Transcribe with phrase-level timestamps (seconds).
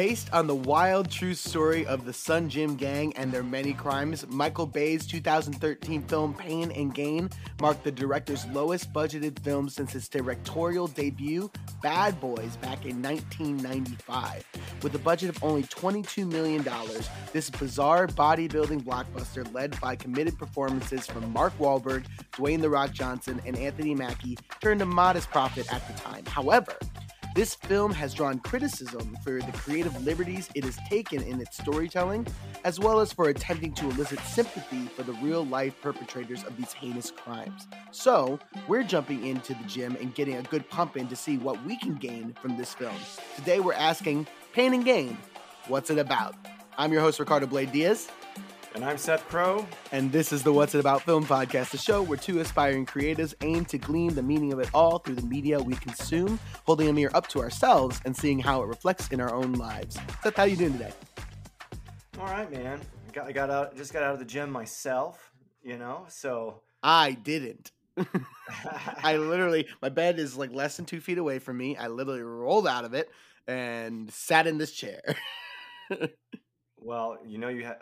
[0.00, 4.26] Based on the wild true story of the Sun Gym Gang and their many crimes,
[4.28, 7.28] Michael Bay's 2013 film Pain and Gain
[7.60, 11.50] marked the director's lowest budgeted film since his directorial debut,
[11.82, 14.46] Bad Boys, back in 1995.
[14.82, 16.66] With a budget of only $22 million,
[17.34, 23.38] this bizarre bodybuilding blockbuster, led by committed performances from Mark Wahlberg, Dwayne The Rock Johnson,
[23.44, 26.24] and Anthony Mackie, turned a modest profit at the time.
[26.24, 26.72] However,
[27.34, 32.26] this film has drawn criticism for the creative liberties it has taken in its storytelling,
[32.64, 36.72] as well as for attempting to elicit sympathy for the real life perpetrators of these
[36.72, 37.68] heinous crimes.
[37.92, 41.64] So, we're jumping into the gym and getting a good pump in to see what
[41.64, 42.96] we can gain from this film.
[43.36, 45.16] Today, we're asking Pain and Gain,
[45.68, 46.34] what's it about?
[46.76, 48.08] I'm your host, Ricardo Blayde Diaz.
[48.72, 49.66] And I'm Seth Crowe.
[49.90, 53.34] And this is the What's It About Film podcast, the show where two aspiring creatives
[53.42, 56.92] aim to glean the meaning of it all through the media we consume, holding a
[56.92, 59.98] mirror up to ourselves and seeing how it reflects in our own lives.
[60.22, 60.92] Seth, how you doing today?
[62.20, 62.80] All right, man.
[63.08, 65.32] I got, I got out, just got out of the gym myself,
[65.64, 66.60] you know, so.
[66.80, 67.72] I didn't.
[69.02, 71.76] I literally, my bed is like less than two feet away from me.
[71.76, 73.10] I literally rolled out of it
[73.48, 75.02] and sat in this chair.
[76.78, 77.78] well, you know, you have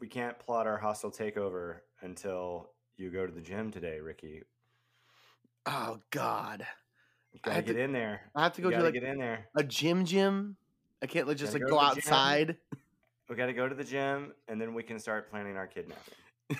[0.00, 4.42] we can't plot our hostile takeover until you go to the gym today, Ricky.
[5.66, 6.66] Oh God.
[7.32, 8.22] You gotta get to, in there.
[8.34, 9.48] I have to go to like get in there.
[9.56, 10.56] A gym gym.
[11.02, 12.56] I can't like just like go, go outside.
[13.28, 16.14] We gotta go to the gym and then we can start planning our kidnapping.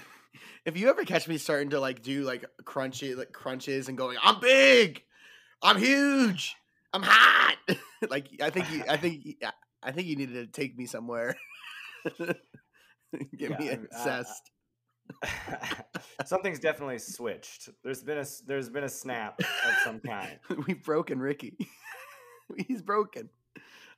[0.64, 4.19] if you ever catch me starting to like do like crunchy like crunches and going,
[4.23, 5.03] I'm big,
[5.62, 6.57] I'm huge,
[6.92, 7.57] I'm hot.
[8.11, 9.37] like I think you, I think
[9.83, 11.37] I think you need to take me somewhere.
[13.36, 14.50] Get yeah, me obsessed.
[15.22, 15.28] Uh,
[16.24, 17.68] something's definitely switched.
[17.82, 20.38] There's been a there's been a snap of some kind.
[20.66, 21.56] We've broken Ricky.
[22.68, 23.30] He's broken.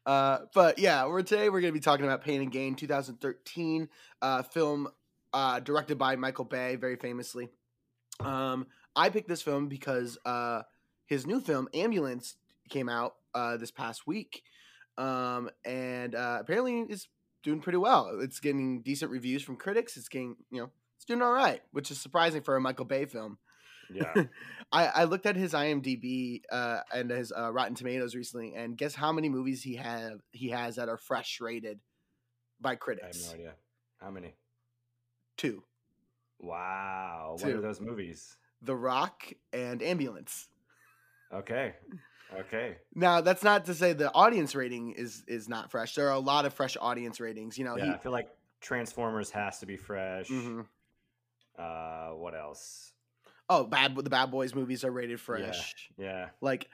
[0.06, 3.88] Uh, but yeah, we're today we're going to be talking about Pain and Gain, 2013
[4.22, 4.88] uh, film
[5.32, 7.50] uh, directed by Michael Bay, very famously.
[8.20, 8.66] Um,
[8.97, 10.62] I picked this film because uh,
[11.06, 12.36] his new film Ambulance
[12.68, 14.42] came out uh, this past week,
[14.97, 17.08] um, and uh, apparently is
[17.43, 18.19] doing pretty well.
[18.21, 19.97] It's getting decent reviews from critics.
[19.97, 23.06] It's getting, you know, it's doing all right, which is surprising for a Michael Bay
[23.06, 23.38] film.
[23.93, 24.12] Yeah.
[24.72, 28.94] I, I looked at his IMDb uh, and his uh, Rotten Tomatoes recently, and guess
[28.94, 31.81] how many movies he have he has that are fresh rated
[32.60, 33.19] by critics?
[33.19, 33.54] I have no idea.
[33.98, 34.34] How many?
[35.37, 35.62] Two.
[36.38, 37.37] Wow.
[37.38, 37.47] Two.
[37.47, 38.37] What are those movies?
[38.62, 40.48] The Rock and Ambulance.
[41.32, 41.75] Okay.
[42.41, 42.77] Okay.
[42.94, 45.94] Now that's not to say the audience rating is is not fresh.
[45.94, 47.56] There are a lot of fresh audience ratings.
[47.56, 48.28] You know, yeah, he, I feel like
[48.61, 50.28] Transformers has to be fresh.
[50.28, 50.61] Mm-hmm.
[51.59, 52.93] Uh, what else?
[53.49, 55.91] Oh, bad the Bad Boys movies are rated fresh.
[55.97, 56.05] Yeah.
[56.06, 56.28] yeah.
[56.41, 56.69] Like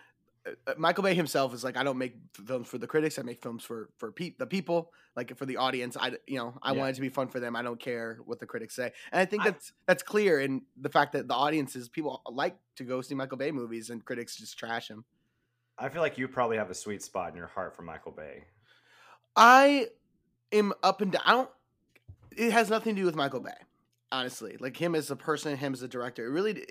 [0.47, 3.19] uh, uh, Michael Bay himself is like, I don't make films for the critics.
[3.19, 5.97] I make films for for pe- the people, like for the audience.
[5.99, 6.79] I you know I yeah.
[6.79, 7.55] want it to be fun for them.
[7.55, 10.63] I don't care what the critics say, and I think that's I, that's clear in
[10.77, 14.37] the fact that the audiences people like to go see Michael Bay movies, and critics
[14.37, 15.05] just trash him.
[15.79, 18.45] I feel like you probably have a sweet spot in your heart for Michael Bay.
[19.37, 19.89] I
[20.53, 21.23] am up and down.
[21.25, 21.51] I don't.
[22.37, 23.51] It has nothing to do with Michael Bay,
[24.13, 24.57] honestly.
[24.61, 26.27] Like him as a person, him as a director.
[26.27, 26.65] It really.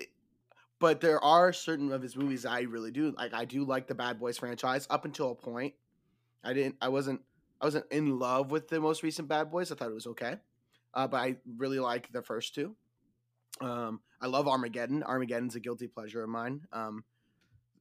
[0.80, 3.34] But there are certain of his movies I really do like.
[3.34, 5.74] I do like the Bad Boys franchise up until a point.
[6.42, 6.76] I didn't.
[6.80, 7.20] I wasn't.
[7.60, 9.70] I wasn't in love with the most recent Bad Boys.
[9.70, 10.36] I thought it was okay,
[10.94, 12.74] uh, but I really like the first two.
[13.60, 15.02] Um, I love Armageddon.
[15.02, 16.62] Armageddon's a guilty pleasure of mine.
[16.72, 17.04] Um,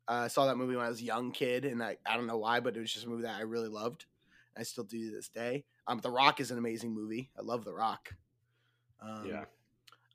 [0.07, 2.37] I saw that movie when I was a young kid, and I, I don't know
[2.37, 4.05] why, but it was just a movie that I really loved.
[4.57, 5.65] I still do to this day.
[5.87, 7.29] Um, The Rock is an amazing movie.
[7.37, 8.13] I love The Rock.
[9.01, 9.45] Um, yeah,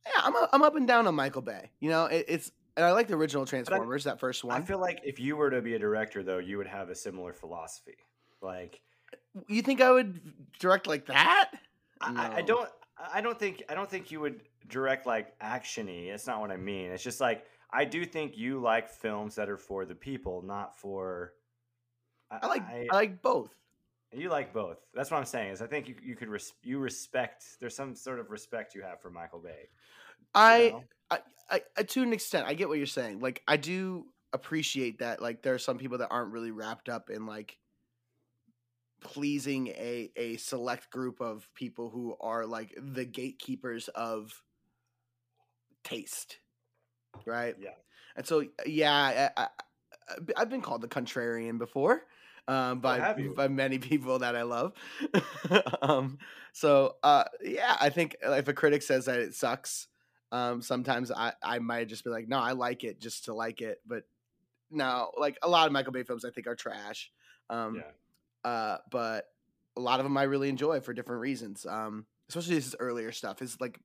[0.07, 1.71] yeah, I'm a, I'm up and down on Michael Bay.
[1.81, 4.61] You know, it, it's and I like the original Transformers, I, that first one.
[4.61, 6.95] I feel like if you were to be a director, though, you would have a
[6.95, 7.97] similar philosophy.
[8.41, 8.81] Like,
[9.49, 10.21] you think I would
[10.59, 11.51] direct like that?
[12.09, 12.21] No.
[12.21, 12.69] I, I don't.
[13.13, 13.65] I don't think.
[13.69, 16.07] I don't think you would direct like actiony.
[16.07, 16.91] It's not what I mean.
[16.91, 20.79] It's just like I do think you like films that are for the people, not
[20.79, 21.35] for.
[22.31, 23.55] I, I like I, I, like both.
[24.13, 24.79] You like both.
[24.95, 25.53] That's what I'm saying.
[25.53, 27.45] Is I think you you could res, you respect.
[27.61, 29.69] There's some sort of respect you have for Michael Bay.
[30.35, 30.75] I,
[31.11, 31.19] I,
[31.51, 33.21] I I to an extent I get what you're saying.
[33.21, 35.21] Like I do appreciate that.
[35.21, 37.59] Like there are some people that aren't really wrapped up in like
[39.01, 44.43] pleasing a a select group of people who are like the gatekeepers of
[45.85, 46.39] taste
[47.27, 47.55] right?
[47.61, 47.71] Yeah.
[48.17, 49.49] And so, yeah, I, I,
[50.37, 52.03] have been called the contrarian before
[52.49, 54.73] um, oh, by by many people that I love.
[55.83, 56.19] um,
[56.53, 59.87] so, uh, yeah, I think if a critic says that it sucks,
[60.33, 63.61] um, sometimes I, I might just be like, no, I like it just to like
[63.61, 63.81] it.
[63.87, 64.05] But
[64.71, 67.11] no, like a lot of Michael Bay films, I think are trash.
[67.51, 68.51] Um, yeah.
[68.51, 69.27] Uh, but
[69.77, 71.67] a lot of them I really enjoy for different reasons.
[71.67, 73.39] Um, especially his earlier stuff.
[73.39, 73.81] His like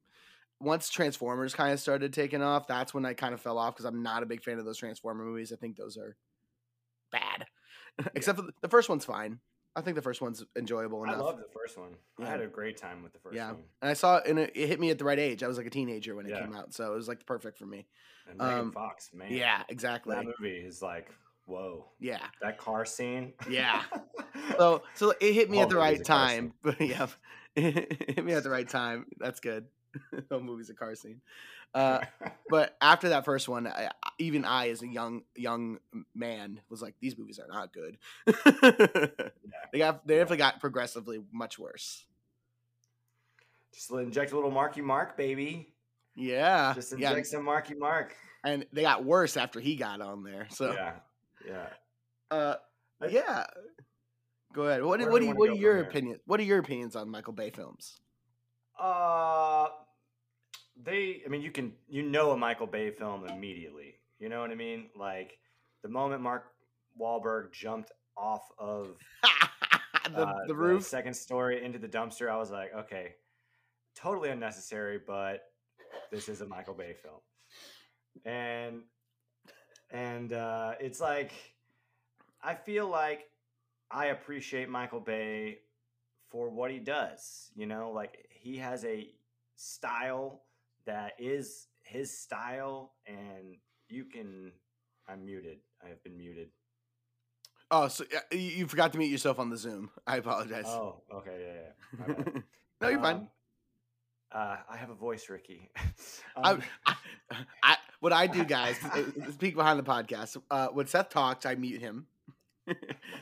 [0.59, 3.85] once Transformers kind of started taking off, that's when I kind of fell off because
[3.85, 5.51] I'm not a big fan of those Transformer movies.
[5.51, 6.15] I think those are
[7.11, 7.45] bad.
[8.15, 9.39] Except for the, the first one's fine.
[9.75, 11.15] I think the first one's enjoyable enough.
[11.15, 11.95] I love the first one.
[12.19, 12.27] Yeah.
[12.27, 13.63] I had a great time with the first yeah, one.
[13.81, 15.41] and I saw it, and it, it hit me at the right age.
[15.41, 16.41] I was like a teenager when it Yeah.
[16.41, 17.87] came out, so it was like perfect for me.
[18.29, 19.31] And Megan Um, Fox, man.
[19.31, 20.15] Yeah, exactly.
[20.15, 21.09] That movie is like,
[21.45, 21.85] whoa.
[21.99, 22.19] Yeah.
[22.41, 23.33] That car scene.
[23.49, 23.81] Yeah.
[24.57, 26.53] So so it hit me at the right time.
[26.63, 27.07] But yeah,
[27.55, 29.05] it hit me at the right time.
[29.17, 29.65] That's good.
[30.31, 31.21] no movies a car scene.
[31.73, 31.99] Uh,
[32.49, 35.79] but after that first one, I, even I, as a young young
[36.15, 37.97] man, was like, these movies are not good.
[39.71, 40.19] They got they Yeah.
[40.19, 42.05] definitely got progressively much worse.
[43.73, 45.73] Just inject a little Marky Mark, baby.
[46.15, 48.15] Yeah, Just yeah, inject some Marky Mark.
[48.43, 50.45] and they got worse after he got on there.
[50.51, 50.93] So Yeah.
[51.47, 51.65] Yeah.
[52.29, 52.55] uh,
[53.09, 53.45] yeah.
[54.53, 54.83] Go ahead.
[54.83, 56.19] What Where do what do you, what are your opinions?
[56.25, 57.99] What are your opinions on Michael Bay films?
[58.79, 59.67] Uh
[60.83, 63.95] they I mean you can you know a Michael Bay film immediately.
[64.19, 64.89] You know what I mean?
[64.95, 65.37] Like
[65.83, 66.45] the moment Mark
[66.99, 68.97] Wahlberg jumped off of
[70.15, 70.83] the uh, the roof.
[70.83, 73.15] second story into the dumpster, I was like, okay,
[73.95, 75.41] totally unnecessary, but
[76.11, 77.19] this is a Michael Bay film.
[78.25, 78.81] And
[79.91, 81.31] and uh, it's like
[82.41, 83.29] I feel like
[83.91, 85.59] I appreciate Michael Bay
[86.29, 87.51] for what he does.
[87.55, 89.07] You know, like he has a
[89.55, 90.41] style
[90.85, 93.55] that is his style, and
[93.87, 94.51] you can.
[95.07, 95.59] I'm muted.
[95.83, 96.49] I have been muted.
[97.71, 99.89] Oh, so uh, you forgot to mute yourself on the Zoom.
[100.05, 100.65] I apologize.
[100.67, 102.41] Oh, okay, yeah, yeah.
[102.81, 103.15] No, you're fine.
[103.15, 103.27] Um,
[104.33, 105.71] uh, I have a voice, Ricky.
[106.35, 106.95] Um, I,
[107.61, 110.35] I, what I do, guys, uh, speak behind the podcast.
[110.49, 112.07] Uh, when Seth talks, I mute him,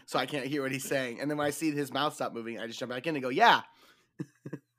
[0.06, 1.20] so I can't hear what he's saying.
[1.20, 3.22] And then when I see his mouth stop moving, I just jump back in and
[3.22, 3.62] go, "Yeah,"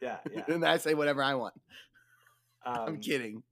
[0.02, 0.42] yeah, yeah.
[0.48, 1.54] and I say whatever I want.
[2.64, 3.42] Um, I'm kidding.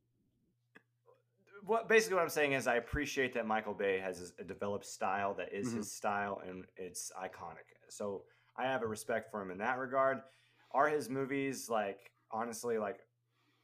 [1.64, 5.34] what basically what I'm saying is I appreciate that Michael Bay has a developed style
[5.34, 5.78] that is Mhm.
[5.78, 7.66] his style and it's iconic.
[7.88, 8.24] So
[8.56, 10.22] I have a respect for him in that regard.
[10.70, 13.00] Are his movies like honestly like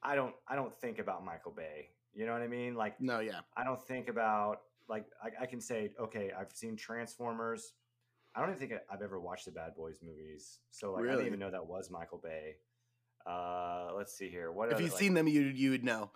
[0.03, 1.91] I don't I don't think about Michael Bay.
[2.12, 2.75] You know what I mean?
[2.75, 6.75] Like No, yeah, I don't think about like I, I can say okay I've seen
[6.77, 7.75] Transformers.
[8.35, 10.59] I don't even think I- I've ever watched the Bad Boys movies.
[10.71, 11.17] So like I Really?
[11.19, 12.56] didn't even know that was Michael Bay.
[13.26, 14.52] Uh, let's see here.
[14.52, 16.11] What if you've like- seen them, you you would know.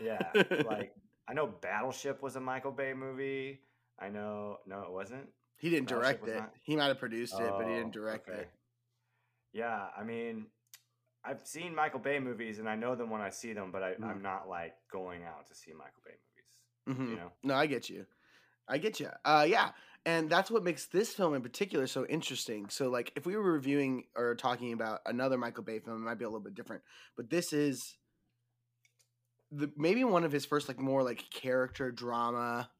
[0.00, 0.18] yeah,
[0.66, 0.94] like
[1.28, 3.60] I know Battleship was a Michael Bay movie.
[3.98, 5.28] I know no, it wasn't.
[5.56, 6.40] He didn't Battleship direct it.
[6.40, 8.40] not- He might have produced it, but he Oh, didn't direct okay.
[8.40, 8.50] it.
[9.52, 10.46] Yeah, I mean,
[11.24, 13.94] I've seen Michael Bay movies and I know them when I see them, but I,
[13.94, 14.04] Mm.
[14.04, 16.14] I'm not like going out to see Michael Bay
[16.86, 16.98] movies.
[17.00, 17.10] Mhm.
[17.10, 17.32] You know?
[17.44, 18.04] No, I get you.
[18.68, 19.08] I get you.
[19.24, 19.70] Uh, yeah,
[20.06, 22.68] and that's what makes this film in particular so interesting.
[22.68, 26.18] So, like, if we were reviewing or talking about another Michael Bay film, it might
[26.18, 26.82] be a little bit different.
[27.16, 27.96] But this is
[29.50, 32.70] the maybe one of his first, like, more like character drama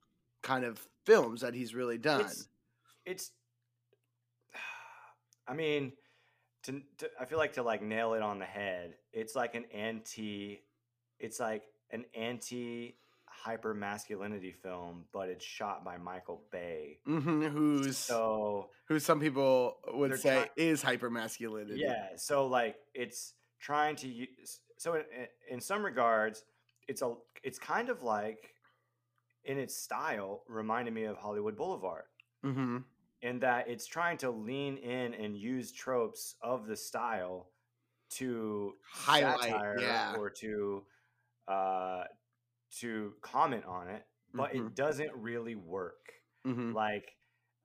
[0.42, 2.20] kind of films that he's really done.
[2.22, 2.48] It's,
[3.06, 3.30] it's.
[5.48, 5.92] I mean,
[6.64, 8.94] to, to I feel like to like nail it on the head.
[9.12, 10.60] It's like an anti.
[11.18, 12.96] It's like an anti
[13.44, 16.98] hyper masculinity film, but it's shot by Michael Bay.
[17.04, 21.80] hmm who's So who some people would say try- is hyper masculinity.
[21.80, 24.60] yeah, so like it's trying to use.
[24.78, 25.02] So in,
[25.50, 26.42] in some regards,
[26.88, 28.38] it's a it's kind of like
[29.44, 32.04] in its style reminded me of Hollywood Boulevard.
[32.42, 32.78] hmm
[33.22, 37.48] in that it's trying to lean in and use tropes of the style
[38.10, 40.14] to Highlight, yeah.
[40.18, 40.82] or to
[41.48, 42.04] uh
[42.80, 44.68] to comment on it but Mhm.
[44.68, 46.12] it doesn't really work
[46.44, 47.16] hmm like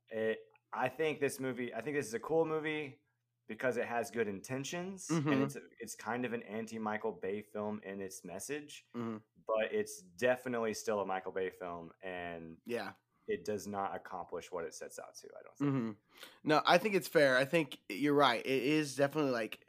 [0.09, 0.39] it
[0.73, 2.99] i think this movie i think this is a cool movie
[3.47, 5.31] because it has good intentions Mhm.
[5.31, 9.21] and it's it's kind of an anti michael bay film in its message Mhm.
[9.47, 12.93] but it's definitely still a michael bay film and Yeah.
[13.27, 15.91] it does not accomplish what it sets out to i don't think hmm
[16.43, 17.37] No, I think it's fair.
[17.37, 18.45] I think you're right.
[18.45, 19.65] It is definitely like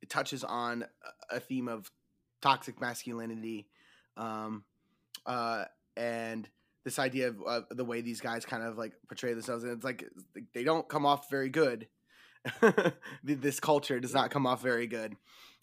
[0.00, 1.90] it touches on a- a theme of
[2.40, 3.68] toxic masculinity,
[4.16, 4.64] um,
[5.26, 5.64] uh,
[5.96, 6.48] and
[6.84, 9.84] this idea of uh, the way these guys kind of like portray themselves, and it's
[9.84, 10.04] like
[10.54, 11.88] they don't come off very good.
[13.22, 15.14] this culture does not come off very good.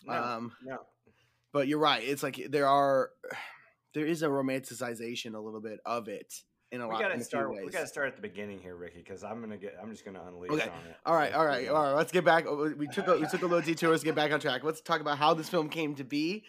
[0.06, 0.78] no, Um, no.
[1.52, 2.04] but you're right.
[2.04, 3.12] It's like there are
[3.94, 6.34] there is a romanticization a little bit of it.
[6.72, 7.02] In a we lot.
[7.02, 7.50] gotta start.
[7.52, 9.78] We gotta start at the beginning here, Ricky, because I'm gonna get.
[9.82, 10.64] I'm just gonna unleash Okay.
[10.70, 10.96] on it.
[11.06, 11.94] All right, all right, all right.
[11.94, 12.46] Let's get back.
[12.78, 13.92] We took a, we took a little detour.
[13.92, 14.64] Let's get back on track.
[14.64, 16.44] Let's talk about how this film came to be.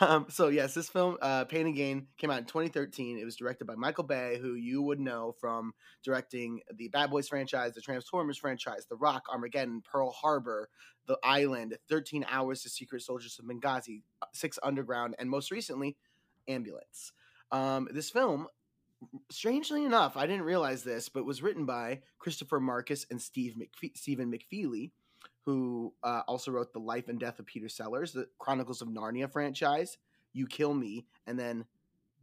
[0.00, 3.18] Um, so yes, this film, uh, Pain and Gain, came out in 2013.
[3.18, 5.72] It was directed by Michael Bay, who you would know from
[6.02, 10.68] directing the Bad Boys franchise, the Transformers franchise, The Rock, Armageddon, Pearl Harbor,
[11.06, 15.96] The Island, 13 Hours to Secret Soldiers of Benghazi, Six Underground, and most recently,
[16.48, 17.12] Ambulance.
[17.52, 18.48] Um, this film
[19.30, 23.96] strangely enough, I didn't realize this, but was written by Christopher Markus and Steve McFe-
[23.96, 24.90] Stephen McFeely,
[25.44, 29.30] who uh, also wrote The Life and Death of Peter Sellers, the Chronicles of Narnia
[29.30, 29.96] franchise,
[30.32, 31.64] You Kill Me, and then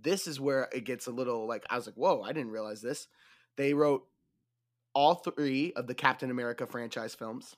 [0.01, 2.81] this is where it gets a little like I was like, whoa, I didn't realize
[2.81, 3.07] this.
[3.55, 4.05] They wrote
[4.93, 7.55] all three of the Captain America franchise films.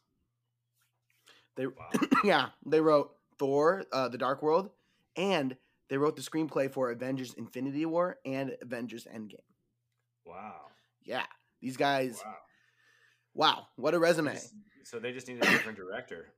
[1.55, 1.89] They Wow.
[2.23, 4.69] yeah, they wrote Thor: uh, The Dark World,
[5.15, 5.57] and
[5.89, 9.35] they wrote the screenplay for Avengers: Infinity War and Avengers: Endgame.
[10.25, 10.61] Wow.
[11.03, 11.25] Yeah,
[11.61, 12.21] these guys.
[12.25, 12.35] Wow.
[13.35, 14.39] Wow, what a resume!
[14.83, 16.27] so they just need a different director.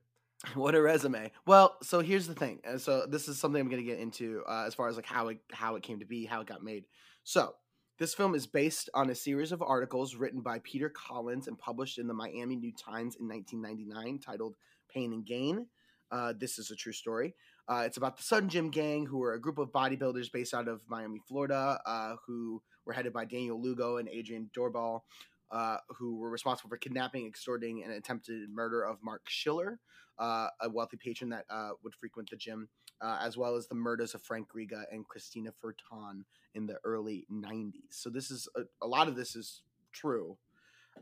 [0.54, 1.32] What a resume.
[1.48, 2.60] Well, so here's the thing.
[2.64, 5.08] And so this is something I'm going to get into uh, as far as like
[5.08, 6.86] how it how it came to be, how it got made.
[7.24, 7.56] So
[7.98, 11.98] this film is based on a series of articles written by Peter Collins and published
[11.98, 14.56] in the Miami New Times in 1999, titled
[14.94, 15.66] "Pain and Gain."
[16.12, 17.34] Uh, this is a true story.
[17.70, 20.68] Uh, it's about the Sun Gym Gang, who are a group of bodybuilders based out
[20.68, 25.04] of Miami, Florida, uh, who were headed by Daniel Lugo and Adrian Doorbal,
[25.52, 29.80] uh, who were responsible for kidnapping, extorting, and attempted murder of Marc Schiller,
[30.18, 32.70] uh, a wealthy patron that uh, would frequent the gym,
[33.02, 36.24] uh, as well as the murders of Frank Riga and Christina Furton
[36.56, 37.74] in the early 90s.
[37.90, 40.38] So this is a, a lot of this is true.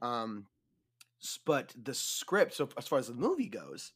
[0.01, 0.47] Um,
[1.45, 3.93] but the script, so as far as the movie goes,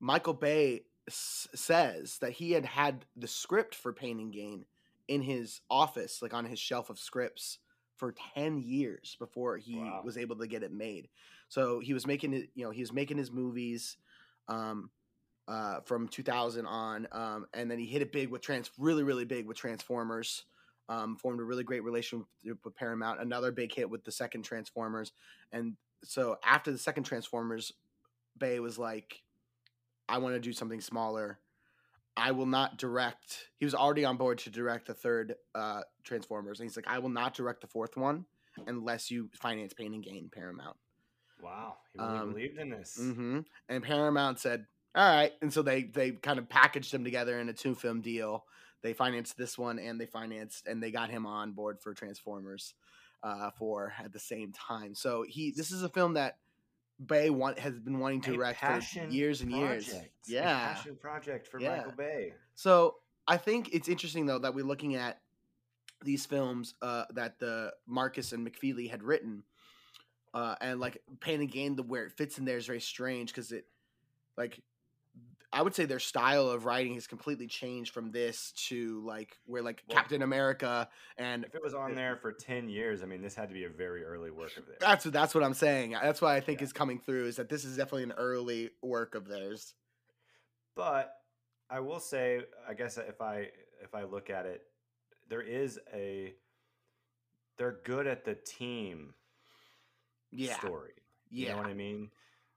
[0.00, 4.64] Michael Bay s- says that he had had the script for Pain and Gain
[5.08, 7.58] in his office, like on his shelf of scripts,
[7.96, 10.02] for 10 years before he Wow.
[10.04, 11.08] was able to get it made.
[11.48, 13.96] So he was making it, you know, he was making his movies
[14.48, 14.90] um,
[15.48, 19.24] uh, from 2000 on, um, and then he hit it big with trans, really, really
[19.24, 20.44] big with Transformers.
[20.88, 22.26] Um, formed a really great relationship
[22.64, 23.20] with Paramount.
[23.20, 25.12] Another big hit with the second Transformers,
[25.52, 27.72] and so after the second Transformers,
[28.36, 29.22] Bay was like,
[30.08, 31.38] "I want to do something smaller.
[32.16, 36.60] I will not direct." He was already on board to direct the third uh, Transformers,
[36.60, 38.26] and he's like, "I will not direct the fourth one
[38.66, 40.76] unless you finance Pain and Gain, Paramount."
[41.40, 41.78] Wow.
[41.92, 42.96] He really Um, believed in this.
[42.96, 47.38] hmm And Paramount said, "All right," and so they they kind of packaged them together
[47.40, 48.46] in a two film deal.
[48.82, 52.74] They financed this one, and they financed and they got him on board for Transformers
[53.22, 54.94] uh, for at the same time.
[54.94, 56.38] So he this is a film that
[57.06, 58.80] Bay want has been wanting to A direct for
[59.10, 59.88] years and years.
[59.88, 60.14] project.
[60.28, 60.74] A Yeah.
[60.74, 61.76] passion project for Yeah.
[61.76, 62.34] Michael Bay.
[62.54, 65.20] So I think it's interesting though that we're looking at
[66.04, 69.44] these films uh, that the Markus and McFeely had written,
[70.34, 73.30] uh, and like Pain and Gain, the where it fits in there is very strange
[73.30, 73.66] because it,
[74.36, 74.60] like,
[75.54, 79.62] I would say their style of writing has completely changed from this to like where
[79.62, 83.20] like Well- Captain America and If it was on there for 10 years, I mean,
[83.20, 84.78] this had to be a very early work of theirs.
[84.80, 85.90] that's what that's what I'm saying.
[85.92, 86.64] That's what I think Yeah.
[86.64, 89.74] is coming through is that this is definitely an early work of theirs.
[90.74, 91.14] But
[91.68, 93.50] I will say, I guess if I
[93.82, 94.62] if I look at it,
[95.28, 96.34] there is a
[97.58, 99.14] they're good at the team
[100.30, 100.92] Yeah, story.
[101.30, 102.10] yeah, You know what I mean?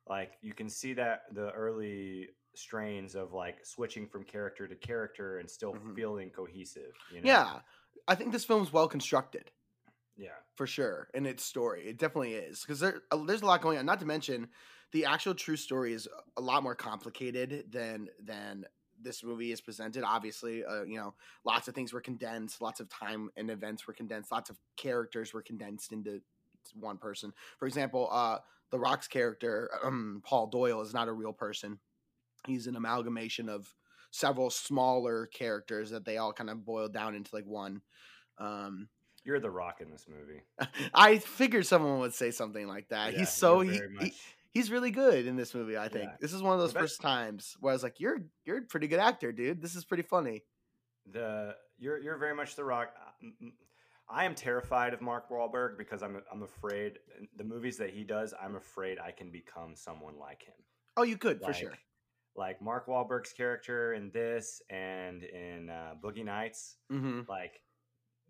[0.08, 5.40] Like you can see that the early strains of like switching from character to character
[5.40, 5.96] and still Mhm.
[5.96, 6.94] feeling cohesive.
[7.12, 7.28] You know?
[7.28, 7.60] yeah.
[8.08, 9.52] I think this film's well constructed.
[10.18, 10.30] Yeah.
[10.56, 13.78] for sure in its story it definitely is because there, uh, there's a lot going
[13.78, 14.48] on not to mention
[14.94, 16.08] the actual true story is
[16.38, 18.66] a lot more complicated than than
[19.02, 22.88] this movie is presented obviously uh, you know lots of things were condensed lots of
[22.88, 26.22] time and events were condensed lots of characters were condensed into
[26.80, 28.38] one person for example uh
[28.70, 31.78] the rock's character um, paul doyle is not a real person
[32.48, 33.74] he's an amalgamation of
[34.12, 37.82] several smaller characters that they all kind of boiled down into like one
[38.38, 38.88] um
[39.24, 40.42] You're the rock in this movie.
[40.94, 43.14] I figured someone would say something like that.
[43.14, 44.14] Yeah, he's so he, he
[44.54, 45.78] he's really good in this movie.
[45.78, 46.16] I think Yeah.
[46.22, 48.88] this is one of those first times where I was like, "You're you're a pretty
[48.88, 49.62] good actor, dude.
[49.62, 50.44] This is pretty funny."
[51.12, 52.94] the you're you're very much the rock.
[53.22, 53.50] Uh.
[54.08, 57.00] I am terrified of Mark Wahlberg because I'm I'm afraid
[57.38, 58.34] the movies that he does.
[58.42, 60.56] I'm afraid I can become someone like him.
[60.98, 61.74] Oh, you could for sure.
[62.36, 67.62] Like Mark Wahlberg's character in this and in uh, Boogie Nights, hmm like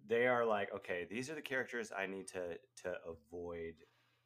[0.07, 3.73] they are like, okay, these are the characters I need to to avoid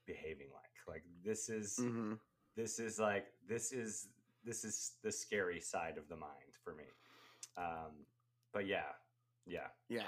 [0.05, 0.63] behaving like.
[0.87, 2.13] Like this is hmm
[2.55, 4.07] this is like this is
[4.43, 6.85] this is the scary side of the mind for me.
[7.57, 8.05] Um,
[8.53, 8.91] but yeah,
[9.45, 10.07] yeah, Yeah.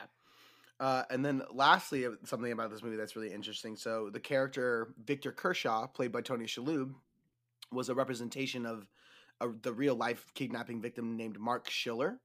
[0.80, 3.76] Uh, and then lastly, uh, something about this movie that's really interesting.
[3.76, 6.94] So the character Victor Kershaw, played by Tony Shalhoub,
[7.72, 8.88] was a representation of
[9.42, 12.20] a, the real life kidnapping victim named Marc Schiller.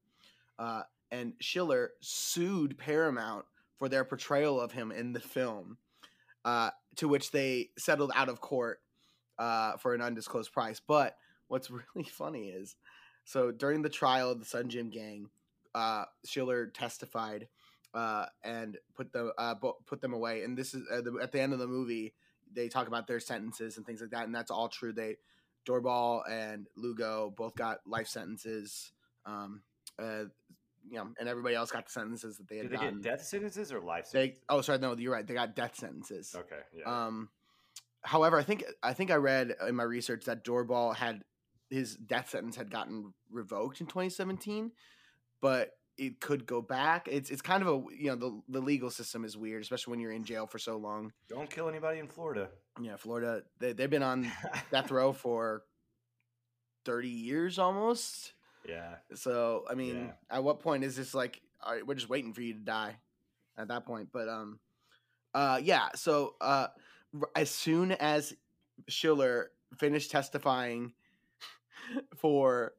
[0.57, 3.45] Uh, and Schiller sued Paramount
[3.77, 5.77] for their portrayal of him in the film,
[6.45, 8.81] uh, to which they settled out of court
[9.37, 10.81] uh, for an undisclosed price.
[10.85, 12.75] But what's really funny is,
[13.25, 15.29] so during the trial of the Sun Gym Gang,
[15.75, 17.47] uh, Schiller testified
[17.93, 20.43] uh, and put them uh, put them away.
[20.43, 22.13] And this is uh, the, at the end of the movie.
[22.53, 24.93] They talk about their sentences and things like that, and that's all true.
[24.93, 25.17] They
[25.67, 28.91] Doorbal and Lugo both got life sentences.
[29.25, 29.61] Um,
[30.01, 30.23] uh,
[30.89, 32.63] you know, and everybody else got the sentences that they had.
[32.63, 33.01] Did they gotten.
[33.01, 34.43] get death sentences or life They sentences?
[34.47, 36.33] oh sorry no you're right they got death sentences.
[36.37, 36.85] okay, yeah.
[37.05, 37.29] Um,
[38.01, 41.23] however, I think I think I read in my research that Doorbal had
[41.69, 44.71] his death sentence had gotten revoked in 2017,
[45.41, 47.09] but it could go back.
[47.11, 49.99] It's it's kind of a you know the the legal system is weird, especially when
[49.99, 51.11] you're in jail for so long.
[51.27, 52.47] Don't kill anybody in Florida.
[52.81, 54.31] Yeah, Florida they they've been on
[54.71, 55.63] death row for
[56.85, 58.33] 30 years almost.
[58.67, 58.95] yeah.
[59.15, 59.95] So I mean,
[60.29, 60.37] Yeah.
[60.37, 61.41] at what point is this like?
[61.61, 62.97] All right, we're just waiting for you to die
[63.57, 64.09] at that point.
[64.13, 64.59] But um,
[65.33, 65.89] uh, yeah.
[65.95, 66.67] So uh,
[67.35, 68.33] as soon as
[68.87, 70.93] Schiller finished testifying
[72.17, 72.73] for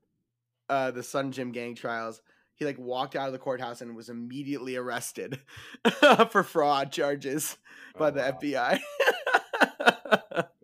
[0.68, 2.22] uh the Sun Gym gang trials,
[2.54, 5.40] he like walked out of the courthouse and was immediately arrested
[6.30, 7.56] for fraud charges
[7.98, 8.38] by Oh, the wow.
[8.40, 8.80] FBI.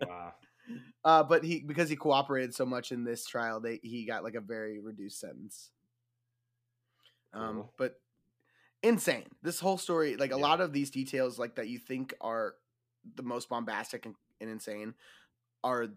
[0.06, 0.34] Wow.
[1.04, 4.34] Uh, but he because he cooperated so much in this trial, they he got like
[4.34, 5.70] a very reduced sentence.
[7.34, 7.72] Um, Cool.
[7.76, 8.00] but
[8.82, 9.26] insane.
[9.42, 10.42] This whole story, like a Yeah.
[10.42, 12.54] lot of these details, like that you think are
[13.16, 14.94] the most bombastic and, and insane,
[15.62, 15.88] are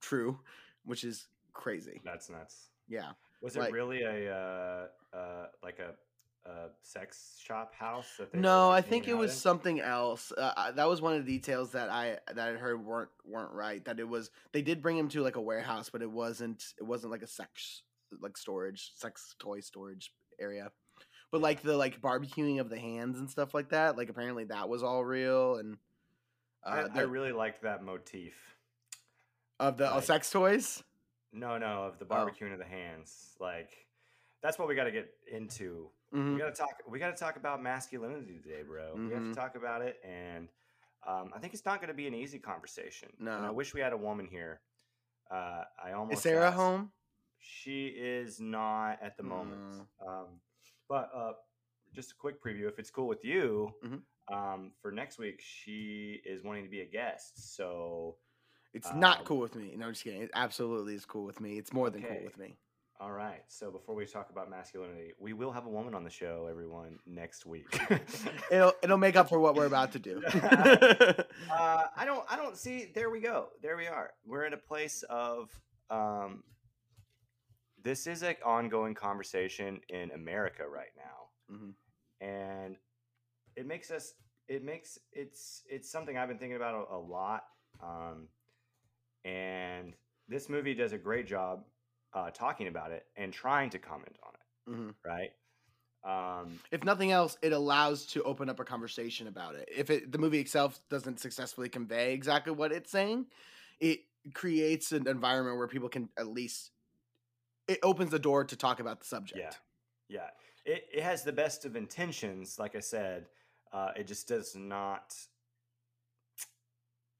[0.00, 0.38] true,
[0.84, 2.00] which is crazy.
[2.04, 2.70] That's nuts.
[2.88, 3.12] Yeah.
[3.42, 5.94] Was it really a uh, uh, like a,
[6.46, 8.06] a sex shop house?
[8.18, 9.36] That they were, No, I think it was in?
[9.36, 10.32] something else.
[10.36, 13.84] Uh, that was one of the details that I that I heard weren't weren't right.
[13.84, 16.84] That it was they did bring him to like a warehouse, but it wasn't it
[16.84, 17.82] wasn't like a sex
[18.20, 20.70] like storage sex toy storage area.
[21.32, 24.68] But like the like barbecuing of the hands and stuff like that, like apparently that
[24.68, 25.78] was all real and
[26.64, 28.34] uh, I, I really liked that motif.
[29.60, 30.82] of the like- sex toys.
[31.32, 32.08] No, no, of the Oh.
[32.08, 33.34] barbecuing of the hands.
[33.40, 33.70] Like
[34.44, 35.88] that's what we got to get into.
[36.14, 36.34] Mhm.
[36.34, 36.74] We got to talk.
[36.86, 38.94] We got to talk about masculinity today, bro.
[38.94, 40.48] We have to talk about it, and
[41.08, 43.08] um, I think it's not going to be an easy conversation.
[43.18, 44.60] And I wish we had a woman here.
[45.30, 46.92] Uh, I almost Is Sarah asked- home?
[47.40, 49.86] She is not at the moment.
[50.06, 50.40] Um,
[50.88, 51.32] but uh,
[51.94, 54.02] just a quick preview, if it's cool with you, Mhm.
[54.32, 57.54] um, for next week, she is wanting to be a guest.
[57.56, 58.18] So,
[58.72, 59.76] It's not Um, cool with me.
[59.76, 60.20] No, I'm just kidding.
[60.22, 61.58] It absolutely is cool with me.
[61.58, 62.56] It's more than cool with me.
[63.00, 63.42] All right.
[63.48, 66.98] So, before we talk about masculinity, we will have a woman on the show, everyone,
[67.06, 67.66] next week.
[68.50, 70.22] It'll it'll make up for what we're about to do.
[70.34, 71.24] uh,
[71.96, 72.24] I don't.
[72.30, 72.90] I don't see.
[72.94, 73.48] There we go.
[73.62, 74.10] There we are.
[74.26, 75.50] We're in a place of.
[75.90, 76.44] Um,
[77.82, 81.54] this is an ongoing conversation in America right now.
[81.54, 81.74] Mhm.
[82.22, 82.76] and
[83.54, 84.14] it makes us
[84.48, 87.42] it makes it's it's something i've been thinking about a, a lot
[87.82, 88.28] um
[89.26, 89.92] and
[90.26, 91.64] this movie does a great job
[92.14, 94.94] uh talking about it and trying to comment on it Mhm.
[95.04, 95.30] right
[96.04, 99.68] um If nothing else, it allows to open up a conversation about it.
[99.74, 103.26] If it, the movie itself doesn't successfully convey exactly what it's saying,
[103.80, 104.00] it
[104.34, 106.70] creates an environment where people can at least
[107.68, 109.40] it opens the door to talk about the subject.
[109.40, 109.54] yeah
[110.08, 110.30] yeah
[110.66, 113.26] it, it has the best of intentions like i said
[113.72, 115.14] uh it just does not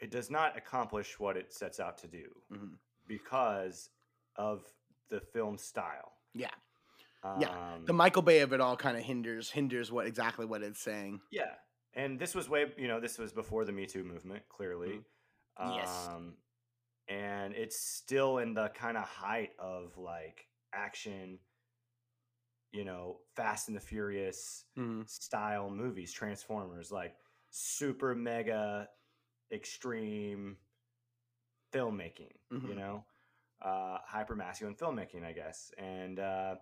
[0.01, 2.79] it does not accomplish what it sets out to do Mhm.
[3.07, 3.91] because
[4.37, 4.65] of
[5.15, 6.49] the film style Yeah.
[7.23, 10.63] um, Yeah, The Michael Bay of it all kind of hinders hinders what exactly what
[10.63, 11.21] it's saying.
[11.31, 11.55] Yeah,
[11.95, 15.01] and this was way you know this was before the Me Too movement, clearly.
[15.61, 15.77] Mm-hmm.
[15.77, 16.09] Yes.
[16.09, 16.35] Um,
[17.09, 21.39] and it's still in the kind of height of like action,
[22.73, 25.09] you know, Fast and the Furious Mhm.
[25.09, 27.15] style movies, Transformers, like
[27.51, 28.89] super mega
[29.53, 30.57] extreme
[31.73, 32.77] filmmaking, you Mhm.
[32.77, 33.05] know,
[33.65, 36.55] uh, hyper masculine filmmaking, I guess, and uh,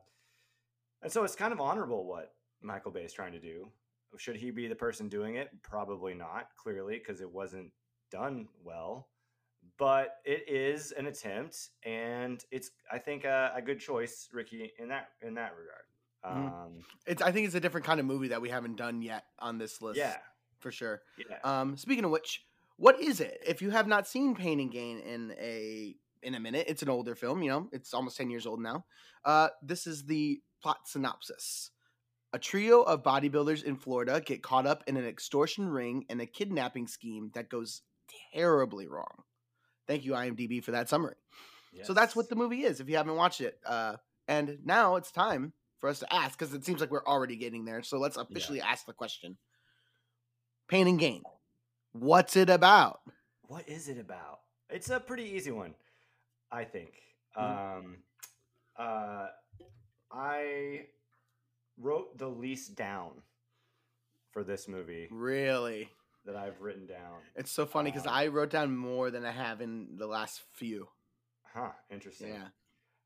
[1.02, 3.68] and so it's kind of honorable what Michael Bay is trying to do.
[4.18, 5.48] Should he be the person doing it?
[5.62, 7.70] Probably not, clearly, because it wasn't
[8.10, 9.08] done well.
[9.78, 14.88] But it is an attempt, and it's I think a, a good choice, Ricky, in
[14.88, 15.84] that in that regard.
[16.24, 16.64] Mhm.
[16.66, 19.24] Um, It's I think it's a different kind of movie that we haven't done yet
[19.38, 19.98] on this list.
[19.98, 20.18] yeah,
[20.60, 21.02] for sure.
[21.28, 21.38] yeah.
[21.42, 22.44] Um, speaking of which,
[22.76, 23.40] what is it?
[23.46, 26.88] If you have not seen Pain and Gain in a in a minute, it's an
[26.88, 27.42] older film.
[27.42, 28.84] You know, it's almost ten years old now.
[29.24, 31.70] Uh, this is the plot synopsis.
[32.32, 36.26] A trio of bodybuilders in Florida get caught up in an extortion ring and a
[36.26, 37.82] kidnapping scheme that goes
[38.32, 39.24] terribly wrong.
[39.86, 41.16] Thank you, IMDb, for that summary.
[41.82, 43.58] So that's what the movie is if you haven't watched it.
[43.66, 43.96] Uh,
[44.28, 47.64] and now it's time for us to ask because it seems like we're already getting
[47.64, 47.82] there.
[47.82, 49.36] So let's officially ask the question
[50.68, 51.22] Pain and Gain.
[51.92, 53.00] What's it about?
[53.42, 54.40] What is it about?
[54.70, 55.74] It's a pretty easy one,
[56.52, 56.92] I think.
[57.36, 57.76] Mhm.
[57.76, 58.04] Um,
[58.76, 59.28] uh,
[60.10, 60.88] I
[61.78, 63.22] wrote the least down
[64.32, 65.90] for this movie Really?
[66.24, 67.20] that I've written down.
[67.34, 70.40] It's so funny because Um, I wrote down more than I have in the last
[70.52, 70.88] few.
[71.42, 72.28] Huh, interesting.
[72.34, 72.48] Yeah.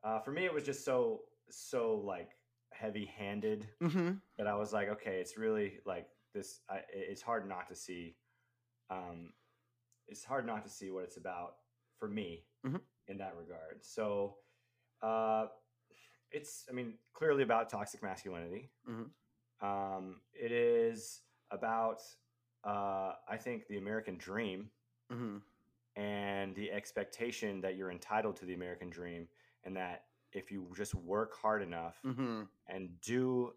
[0.02, 2.37] Uh, for me, it was just so so like
[2.72, 4.14] heavy-handed Mm-hmm.
[4.37, 6.61] that I was like, okay, it's really like this.
[6.68, 8.16] I, it's hard not to see.
[8.90, 9.32] Um,
[10.09, 11.56] it's hard not to see what it's about
[11.98, 12.80] for me Mhm.
[13.09, 13.85] In that regard.
[13.85, 14.37] So,
[15.03, 15.47] uh,
[16.33, 18.71] it's I mean clearly about toxic masculinity.
[18.88, 19.11] Mhm.
[19.61, 22.01] Um, it is about
[22.64, 24.71] uh, I think the American dream
[25.12, 25.38] Mm-hmm.
[25.95, 29.29] and the expectation that you're entitled to the American dream,
[29.64, 32.42] and that if you just work hard enough Mm-hmm.
[32.69, 33.55] and do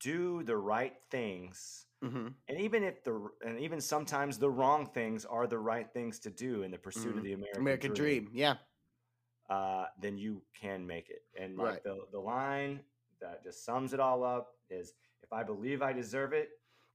[0.00, 2.28] do the right things Mm-hmm.
[2.48, 6.30] and even if the and even sometimes the wrong things are the right things to
[6.30, 7.18] do in the pursuit Mhm.
[7.18, 8.30] of the American, American Dream.
[8.32, 8.56] Yeah.
[9.48, 11.22] uh, then you can make it.
[11.40, 11.82] And like Right.
[11.84, 12.84] the the line
[13.20, 16.50] that just sums it all up is if I believe I deserve it,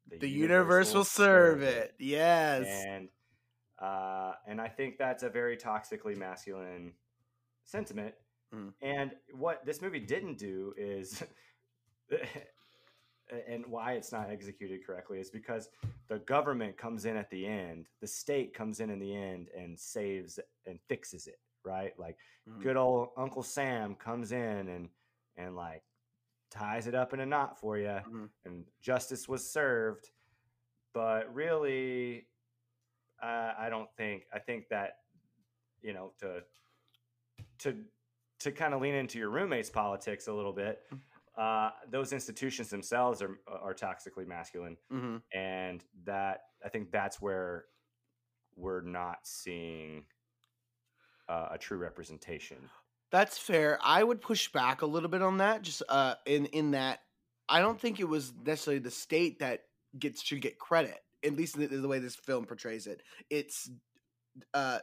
[0.08, 1.96] The universe will serve it.
[1.98, 2.68] Yes.
[2.86, 3.10] And
[3.80, 6.94] uh, and I think that's a very toxically masculine
[7.64, 8.14] sentiment.
[8.54, 8.74] Mhm.
[8.82, 11.24] And what this movie didn't do is,
[13.48, 15.70] and why it's not executed correctly is because
[16.08, 19.80] the government comes in at the end, the state comes in in the end and
[19.80, 21.98] saves and fixes it, right?
[21.98, 22.18] Like
[22.48, 22.62] Mhm.
[22.62, 24.90] good old Uncle Sam comes in and
[25.38, 25.84] and like
[26.50, 28.30] ties it up in a knot for you, Mhm.
[28.44, 30.12] and justice was served.
[30.94, 32.28] But really,
[33.22, 34.28] uh, I don't think.
[34.34, 35.04] I think that
[35.82, 36.44] you know to
[37.60, 37.86] to
[38.40, 40.86] to kind of lean into your roommate's politics a little bit.
[41.38, 45.18] Uh, those institutions themselves are are toxically masculine, Mm-hmm.
[45.38, 47.66] and that I think that's where
[48.56, 50.04] we're not seeing
[51.30, 52.58] uh, a true representation.
[53.12, 53.80] That's fair.
[53.84, 55.62] I would push back a little bit on that.
[55.62, 57.00] Just uh, in in that,
[57.48, 59.62] I don't think it was necessarily the state that
[59.98, 61.00] gets should get credit.
[61.24, 63.70] At least the, the way this film portrays it, it's
[64.54, 64.80] uh,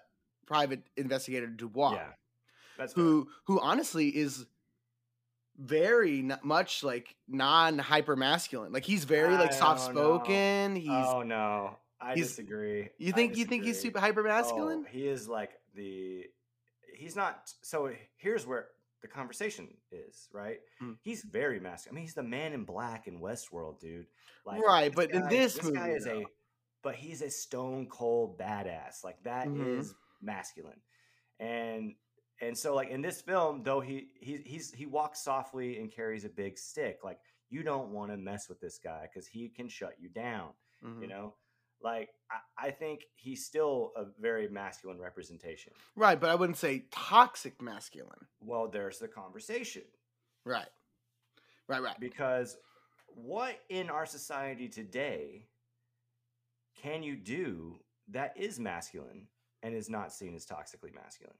[0.47, 2.07] private investigator Dubois, Yeah,
[2.79, 3.05] that's fair.
[3.05, 4.47] who who honestly is
[5.59, 8.73] very n- much like non hyper masculine.
[8.73, 10.77] Like he's very like soft spoken.
[10.77, 12.89] He's oh no, I disagree.
[12.99, 14.85] you think you think he's super hyper masculine?
[14.87, 16.25] Oh, he is like the.
[16.97, 17.53] He's not.
[17.63, 18.69] So here's where
[19.03, 20.29] the conversation is.
[20.33, 20.59] Right.
[20.83, 20.97] Mm.
[21.03, 21.95] He's very masculine.
[21.95, 24.07] I mean, he's the man in black in Westworld, dude.
[24.45, 26.23] Like Right, but in this this guy movie, is a.
[26.83, 29.03] But he's a stone cold badass.
[29.05, 29.95] Like that is Mhm.
[30.23, 30.81] masculine,
[31.41, 31.95] and
[32.41, 36.25] and so like in this film, though he he he's he walks softly and carries
[36.25, 37.01] a big stick.
[37.05, 37.19] Like
[37.51, 40.51] you don't want to mess with this guy because he can shut you down
[40.85, 41.01] Mhm.
[41.03, 41.35] you know
[41.81, 46.85] like I, I think he's still a very masculine representation Right, but I wouldn't say
[46.93, 48.27] toxic masculine.
[48.41, 49.83] well there's the conversation
[50.45, 50.69] Right,
[51.69, 51.99] right, right.
[51.99, 52.57] because
[53.09, 55.47] what in our society today
[56.83, 59.27] can you do that is masculine
[59.63, 61.35] and is not seen as toxically masculine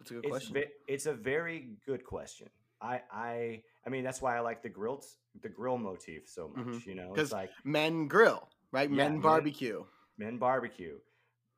[0.00, 0.54] That's a good it's, question.
[0.54, 2.48] ve- it's a very good question
[2.82, 5.04] i i i mean that's why i like the grill
[5.42, 6.86] the grill motif so much Mhm.
[6.86, 8.88] you know 'Cause it's like men grill, right?
[8.90, 9.84] Yeah, men men- barbecue.
[10.18, 10.98] men barbecue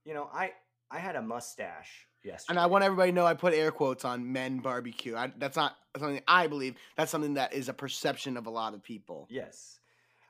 [0.05, 0.53] you know i
[0.91, 4.05] i had a mustache yesterday And I want everybody to know I put air quotes
[4.05, 5.17] on men barbecue.
[5.17, 6.77] I, that's not something I believe.
[6.97, 9.27] That's something that is a perception of a lot of people.
[9.29, 9.81] Yes.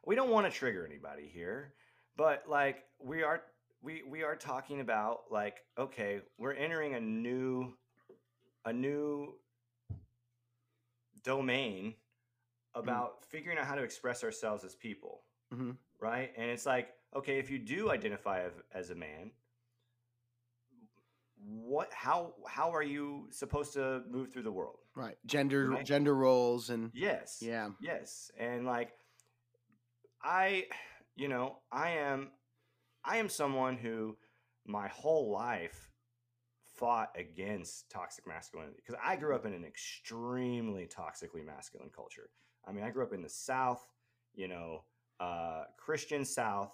[0.06, 1.74] We don't want to trigger anybody here,
[2.16, 3.42] but like we are
[3.82, 7.74] we we are talking about like okay, we're entering a new
[8.64, 9.34] a new
[11.22, 11.94] domain
[12.74, 15.22] about figuring out how to express ourselves as people.
[15.52, 15.76] Mhm.
[16.00, 16.32] Right?
[16.36, 19.30] And it's like, okay, if you do identify as, as a man,
[21.44, 24.78] what how how are you supposed to move through the world?
[24.94, 25.18] Right.
[25.26, 25.84] Gender Right.
[25.84, 27.38] gender roles and Yes.
[27.42, 27.70] yeah.
[27.80, 28.92] Yes, and like
[30.24, 30.68] I,
[31.16, 32.30] you know, I am,
[33.04, 34.16] I am someone who
[34.64, 35.91] my whole life
[36.74, 42.30] fought against toxic masculinity because I grew up in an extremely toxically masculine culture.
[42.66, 43.86] I mean, I grew up in the South,
[44.34, 44.84] you know,
[45.20, 46.72] uh, Christian South,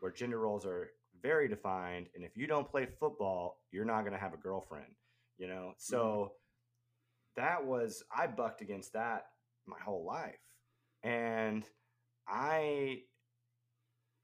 [0.00, 0.90] where gender roles are
[1.22, 4.94] very defined, and if you don't play football, you're not going to have a girlfriend,
[5.38, 5.72] you know.
[5.76, 6.32] So
[7.36, 9.26] that was I bucked against that
[9.66, 10.40] my whole life
[11.02, 11.64] and
[12.28, 13.02] I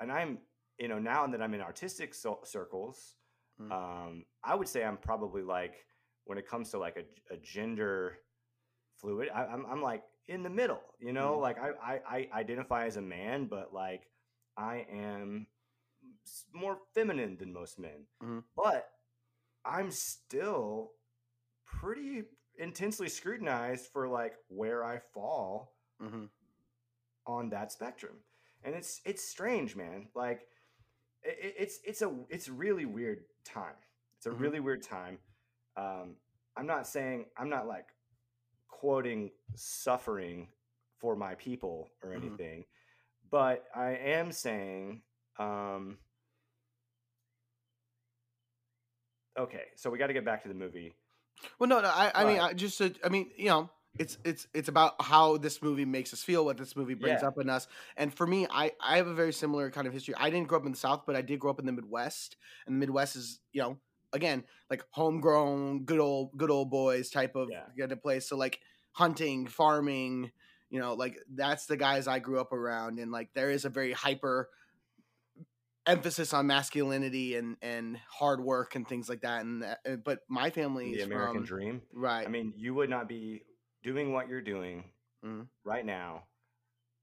[0.00, 0.38] and I'm
[0.78, 3.15] you know now that I'm in artistic so- circles,
[3.60, 3.72] Mm.
[3.72, 5.74] um, I would say I'm probably like
[6.24, 8.18] when it comes to like a, a gender
[8.98, 10.82] fluid, I, I'm I'm like in the middle.
[11.00, 11.40] You know, Mhm.
[11.42, 14.08] like I, I I identify as a man, but like
[14.56, 15.46] I am
[16.52, 18.06] more feminine than most men.
[18.22, 18.44] Mhm.
[18.54, 18.88] But
[19.64, 20.92] I'm still
[21.64, 22.24] pretty
[22.58, 26.26] intensely scrutinized for like where I fall hmm
[27.26, 28.16] on that spectrum
[28.62, 30.46] and it's it's strange man like
[31.24, 33.74] it's it's a it's really weird time
[34.18, 34.40] it's a Mhm.
[34.40, 35.18] really weird time
[35.76, 36.16] um
[36.56, 37.86] i'm not saying i'm not like
[38.68, 40.48] quoting suffering
[40.98, 42.16] for my people or Mhm.
[42.16, 42.64] anything
[43.30, 45.02] but i am saying
[45.38, 45.98] um
[49.38, 50.94] okay so we got to get back to the movie
[51.58, 51.88] Well, no, no.
[51.88, 55.62] I, I mean, I just, I mean, you know, it's it's it's about how this
[55.62, 57.28] movie makes us feel, what this movie brings Yeah.
[57.28, 57.66] up in us.
[57.96, 60.14] And for me, I I have a very similar kind of history.
[60.16, 62.36] I didn't grow up in the South, but I did grow up in the Midwest.
[62.66, 63.80] And the Midwest is, you know,
[64.12, 67.66] again, like homegrown, good old good old boys type of Yeah.
[67.78, 68.28] kind of place.
[68.28, 68.60] So like
[68.92, 70.32] hunting, farming,
[70.70, 72.98] you know, like that's the guys I grew up around.
[72.98, 74.50] And like there is a very hyper
[75.86, 79.42] emphasis on masculinity and and hard work and things like that.
[79.42, 82.26] And that, uh, but my family the american from, dream right.
[82.26, 83.42] I mean, you would not be
[83.86, 84.90] doing what you're doing
[85.24, 85.48] Mhm.
[85.64, 86.24] right now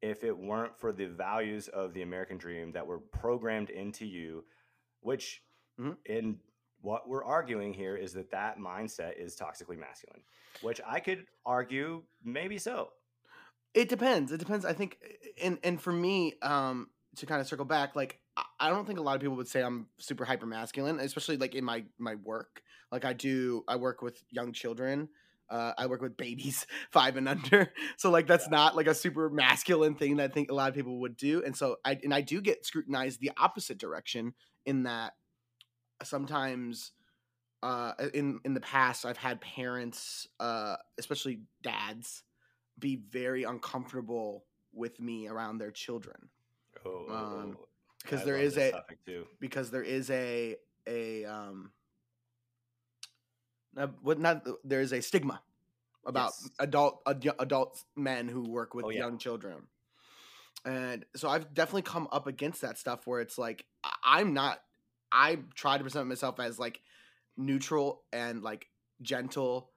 [0.01, 4.45] if it weren't for the values of the American dream that were programmed into you,
[4.99, 5.41] which
[5.79, 5.97] Mhm.
[6.05, 6.39] in
[6.81, 10.21] what we're arguing here is that that mindset is toxically masculine,
[10.61, 12.91] which I could argue maybe so.
[13.73, 14.33] It depends.
[14.33, 14.65] It depends.
[14.65, 15.01] I think,
[15.41, 18.99] and and for me, um, to kind of circle back, like I- I don't think
[18.99, 22.15] a lot of people would say I'm super hyper masculine, especially like in my my
[22.15, 22.61] work.
[22.91, 25.07] Like I do, I work with young children.
[25.53, 29.29] Uh, I work with babies five and under, so like that's not like a super
[29.29, 31.43] masculine thing that I think a lot of people would do.
[31.45, 34.33] And so I and I do get scrutinized the opposite direction
[34.65, 35.13] in that
[36.01, 36.91] sometimes
[37.61, 42.23] uh in in the past I've had parents uh especially dads
[42.77, 46.29] be very uncomfortable with me around their children
[46.85, 47.67] Oh, oh, Um, oh.
[48.25, 48.71] there is a-
[49.39, 51.71] because there is a a um
[53.77, 55.41] uh, what not there is a stigma
[56.05, 56.49] about Yes.
[56.59, 58.99] adult ad- adult men who work with Oh, yeah.
[58.99, 59.67] young children.
[60.65, 63.65] And so i've definitely come up against that stuff where it's like
[64.03, 64.59] i'm not
[65.11, 66.81] i try to present myself as like
[67.35, 68.67] neutral and like
[69.01, 69.71] gentle.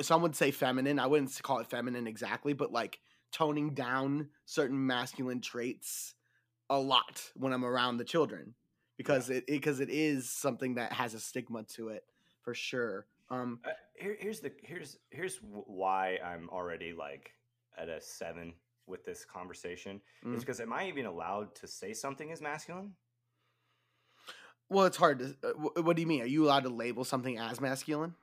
[0.00, 0.98] Some would say feminine.
[0.98, 2.98] I wouldn't call it feminine exactly but like
[3.32, 6.14] toning down certain masculine traits
[6.70, 8.54] a lot when i'm around the children
[8.96, 12.04] because it because it is something that has a stigma to it
[12.42, 17.32] for sure um Uh, here, here's the here's here's why I'm already like
[17.76, 18.54] at a seven
[18.86, 20.00] with this conversation.
[20.24, 20.34] Mm.
[20.36, 22.94] Is because am I even allowed to say something is masculine?
[24.68, 27.38] well it's hard to uh, what do you mean are you allowed to label something
[27.38, 28.14] as masculine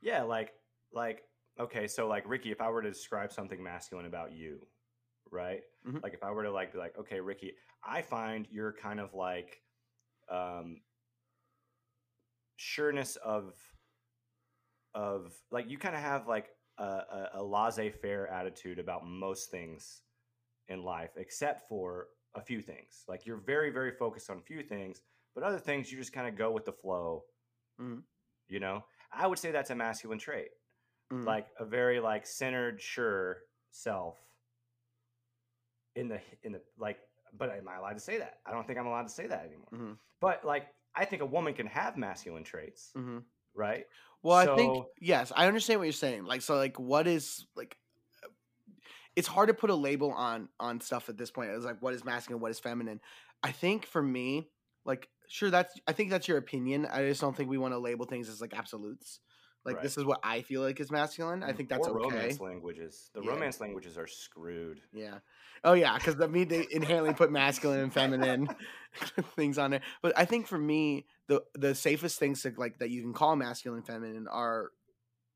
[0.00, 0.52] Yeah, like
[0.92, 1.22] like
[1.60, 4.66] okay, so like Ricky, if I were to describe something masculine about you,
[5.30, 5.62] right?
[5.86, 6.02] Mhm.
[6.02, 7.52] Like if I were to like be like, okay, Ricky,
[7.84, 9.60] I find you're kind of like
[10.28, 10.80] um
[12.56, 13.54] sureness of
[14.94, 20.02] of like you kind of have like a, a, a laissez-faire attitude about most things
[20.68, 24.62] in life except for a few things like you're very very focused on a few
[24.62, 25.02] things
[25.34, 27.24] but other things you just kind of go with the flow
[27.80, 28.02] Mhm.
[28.48, 30.48] you know i would say that's a masculine trait
[31.10, 31.26] Mm.
[31.26, 34.16] like a very like centered sure self
[35.94, 36.98] in the in the like
[37.36, 39.44] but am i allowed to say that i don't think i'm allowed to say that
[39.44, 39.98] anymore Mhm.
[40.20, 43.24] but like i think a woman can have masculine traits Mhm.
[43.54, 43.84] Right
[44.22, 46.24] Well, I think yes, I understand what you're saying.
[46.24, 47.76] Like, so, like, what is like?
[49.14, 51.50] It's hard to put a label on on stuff at this point.
[51.50, 53.00] It's like, what is masculine, what is feminine.
[53.42, 54.50] I think for me,
[54.84, 56.86] like, sure, that's I think that's your opinion.
[56.86, 59.20] I just don't think we want to label things as like absolutes.
[59.64, 59.82] Like, Right.
[59.82, 61.42] this is what I feel like is masculine.
[61.42, 62.36] I mm, think that's or okay.
[62.36, 63.30] romance languages the Yeah.
[63.30, 65.18] romance languages are screwed Yeah.
[65.64, 68.48] Oh yeah, because I mean they inherently put masculine and feminine
[69.36, 69.82] things on there.
[70.02, 73.36] But I think for me, the the safest things to like that you can call
[73.36, 74.72] masculine and feminine are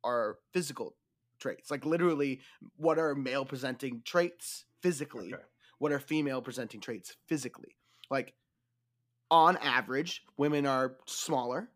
[0.05, 0.97] are physical
[1.41, 1.71] traits.
[1.71, 2.43] Like literally,
[2.77, 5.33] what are male presenting traits physically?
[5.33, 5.43] Okay.
[5.79, 7.79] What are female presenting traits physically?
[8.11, 8.35] Like
[9.31, 11.71] on average, women are smaller,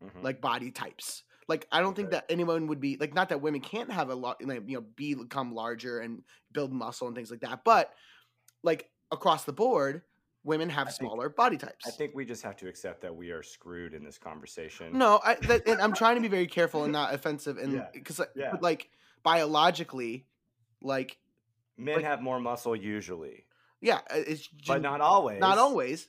[0.00, 0.22] Mhm.
[0.22, 1.24] like body types.
[1.48, 4.14] Like I don't think that anyone would be like not that women can't have a
[4.14, 7.94] lot, like, you know, be become larger and build muscle and things like that, but
[8.62, 10.02] like across the board,
[10.48, 11.86] women have I think- smaller body types.
[11.86, 15.20] i think we just have to accept that we are screwed in this conversation no,
[15.24, 18.50] I that, and I'm trying to be very careful and not offensive, and because Yeah.
[18.52, 18.90] but like
[19.22, 20.26] biologically,
[20.80, 21.18] like
[21.76, 23.44] men But- have more muscle usually,
[23.80, 25.38] Yeah, it's but not always.
[25.40, 26.08] not always.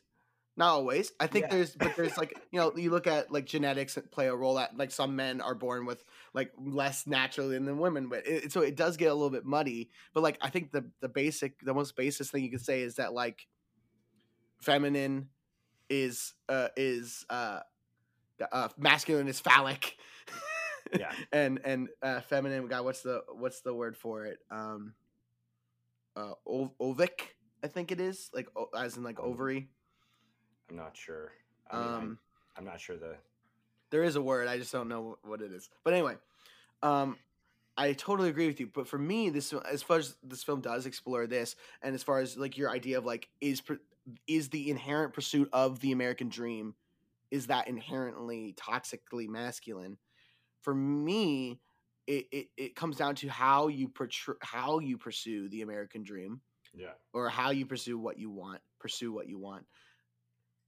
[0.58, 1.14] Not always.
[1.22, 1.52] I think Yeah.
[1.56, 4.60] there's, but there's like you know, you look at like genetics play a role.
[4.60, 8.60] At like some men are born with like less naturally than women, but it, so
[8.62, 9.90] it does get a little bit muddy.
[10.14, 12.96] But like I think the the basic, the most basic thing you could say is
[12.96, 13.48] that like
[14.62, 15.30] feminine
[15.90, 17.60] is uh is uh,
[18.52, 19.98] uh masculine is phallic.
[20.98, 21.12] Yeah.
[21.32, 24.94] and and uh feminine god what's the what's the word for it um
[26.16, 29.70] uh ov- ovic i think it is like o- as in like ovary
[30.70, 31.32] I'm not sure.
[31.70, 32.20] I mean, um I'm,
[32.58, 33.16] I'm not sure the.
[33.92, 36.16] there is a word i just don't know what it is but anyway
[36.82, 37.18] um
[37.78, 40.88] i totally agree with you but for me this as far as this film does
[40.88, 43.62] explore this and as far as like your idea of like is
[44.28, 46.76] is the inherent pursuit of the american dream
[47.32, 49.98] is that inherently toxically masculine
[50.62, 51.60] for me
[52.08, 56.42] it, it, it comes down to how you portray, how you pursue the american dream
[56.74, 56.94] Yeah.
[57.14, 59.66] or how you pursue what you want, pursue what you want.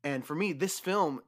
[0.03, 1.21] And for me, this film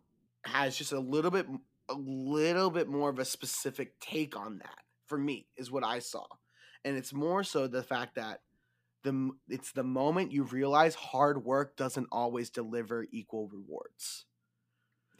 [0.45, 1.47] has just a little bit
[1.89, 4.79] a little bit more of a specific take on that.
[5.07, 6.25] For me, is what I saw.
[6.85, 8.41] And it's more so the fact that
[9.03, 14.25] the it's the moment you realize hard work doesn't always deliver equal rewards.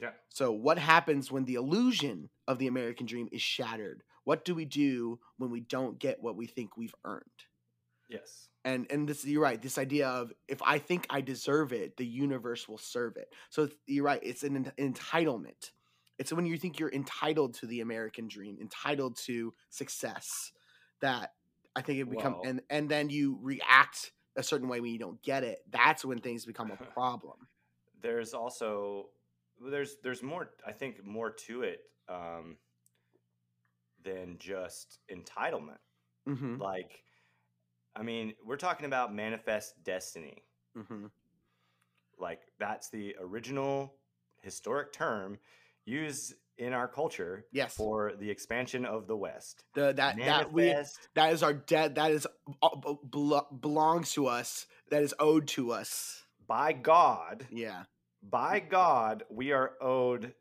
[0.00, 0.10] Yeah.
[0.28, 4.02] So what happens when the illusion of the American dream is shattered?
[4.24, 7.22] What do we do when we don't get what we think we've earned?
[8.10, 8.48] Yes.
[8.64, 12.06] and and this you're right this idea of if i think i deserve it the
[12.06, 15.70] universe will serve it so you're right it's an en- entitlement
[16.18, 20.52] it's when you think you're entitled to the american dream entitled to success
[21.00, 21.32] that
[21.76, 25.22] i think it become and and then you react a certain way when you don't
[25.22, 27.48] get it that's when things become a problem
[28.02, 29.10] There's also
[29.60, 30.50] there's there's more.
[30.66, 32.56] I think more to it um,
[34.02, 35.78] than just entitlement.
[36.28, 37.02] mm-hmm, Like,
[37.96, 40.44] I mean, we're talking about manifest destiny.
[40.76, 41.06] mm-hmm.
[42.18, 43.94] Like that's the original
[44.40, 45.38] historic term
[45.84, 49.64] used in our culture yes for the expansion of the West.
[49.74, 50.74] the, that that we
[51.14, 52.26] that is our debt that is
[52.62, 52.68] uh,
[53.10, 57.84] belo- belongs to us that is owed to us by God, yeah
[58.22, 60.32] by God, we are owed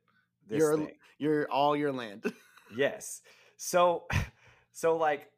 [0.48, 0.96] this You're- thing.
[1.18, 2.24] you're all your land
[2.78, 3.22] Yes.
[3.58, 4.06] So,
[4.72, 5.30] so like,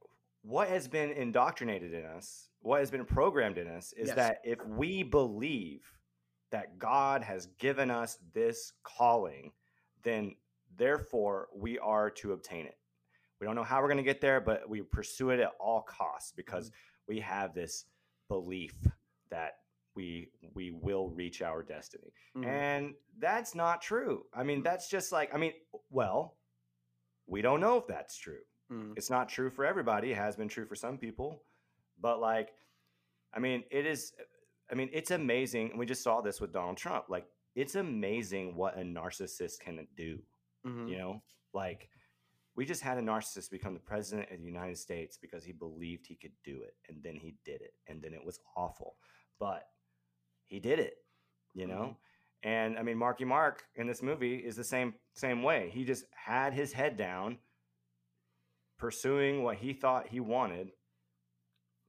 [0.44, 4.16] what has been indoctrinated in us, what has been programmed in us, is Yes.
[4.16, 5.82] that if we believe
[6.52, 9.52] that God has given us this calling,
[10.04, 10.36] then
[10.78, 12.78] therefore we are to obtain it.
[13.40, 15.82] We don't know how we're going to get there, but we pursue it at all
[15.82, 16.72] costs because
[17.08, 17.86] we have this
[18.30, 18.74] belief
[19.30, 19.58] that
[19.96, 22.12] we we will reach our destiny.
[22.36, 22.46] Mhm.
[22.46, 24.26] And that's not true.
[24.34, 25.54] I mean, that's just like, I mean,
[25.90, 26.38] well,
[27.28, 28.42] we don't know if that's true.
[28.72, 28.94] Mhm.
[28.98, 30.12] It's not true for everybody.
[30.12, 31.44] It has been true for some people.
[32.00, 32.54] But like,
[33.34, 34.14] I mean, it is,
[34.72, 35.72] I mean, it's amazing.
[35.72, 37.06] And we just saw this with Donald Trump.
[37.10, 40.22] Like, it's amazing what a narcissist can do.
[40.66, 40.90] Mhm.
[40.90, 41.24] You know,
[41.54, 41.90] like,
[42.56, 46.06] we just had a narcissist become the president of the United States because he believed
[46.08, 46.76] he could do it.
[46.88, 47.76] And then he did it.
[47.88, 48.98] And then it was awful.
[49.40, 49.70] But
[50.46, 51.06] he did it,
[51.54, 51.98] you know?
[52.44, 55.70] And I mean, Marky Mark in this movie is the same same way.
[55.72, 57.40] He just had his head down,
[58.78, 60.72] pursuing what he thought he wanted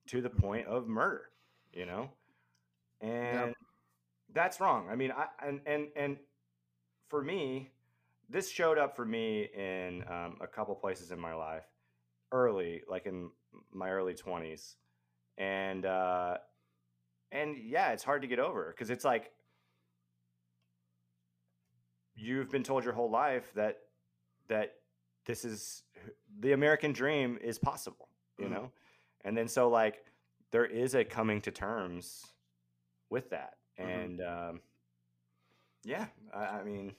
[0.07, 1.33] to the point of murder,
[1.73, 2.11] you know?
[3.01, 3.55] And
[4.31, 4.89] that's wrong.
[4.89, 6.19] I mean, I and and and
[7.09, 7.76] for me,
[8.29, 11.65] this showed up for me in um, a couple places in my life,
[12.33, 13.31] early, like in
[13.73, 14.77] my early twenties,
[15.39, 16.39] and uh,
[17.33, 19.33] and yeah, it's hard to get over because it's like
[22.15, 23.79] you've been told your whole life that
[24.49, 24.75] that
[25.27, 25.83] this is
[26.41, 28.09] the American dream is possible,
[28.39, 28.51] you Mhm.
[28.51, 28.73] know,
[29.25, 30.05] and then so like
[30.51, 32.25] there is a coming to terms
[33.11, 33.87] with that, Mhm.
[33.87, 34.61] and um,
[35.85, 36.95] yeah, I, I mean,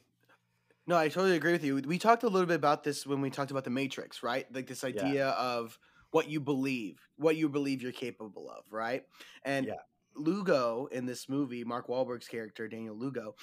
[0.88, 1.76] No, I totally agree with you.
[1.86, 4.47] We talked a little bit about this when we talked about the Matrix, right?
[4.54, 5.78] Like this idea of
[6.12, 9.06] what you believe, what you believe you're capable of, right?
[9.43, 9.76] And Yeah.
[10.15, 13.36] Lugo in this movie, Mark Wahlberg's character Daniel Lugo,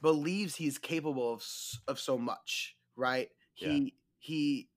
[0.00, 1.44] believes he's capable of
[1.88, 3.30] of so much, right?
[3.56, 3.68] Yeah.
[3.68, 4.68] He he.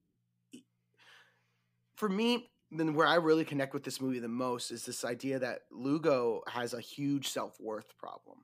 [1.95, 5.39] For me, then where I really connect with this movie the most is this idea
[5.39, 8.39] that Lugo has a huge self worth problem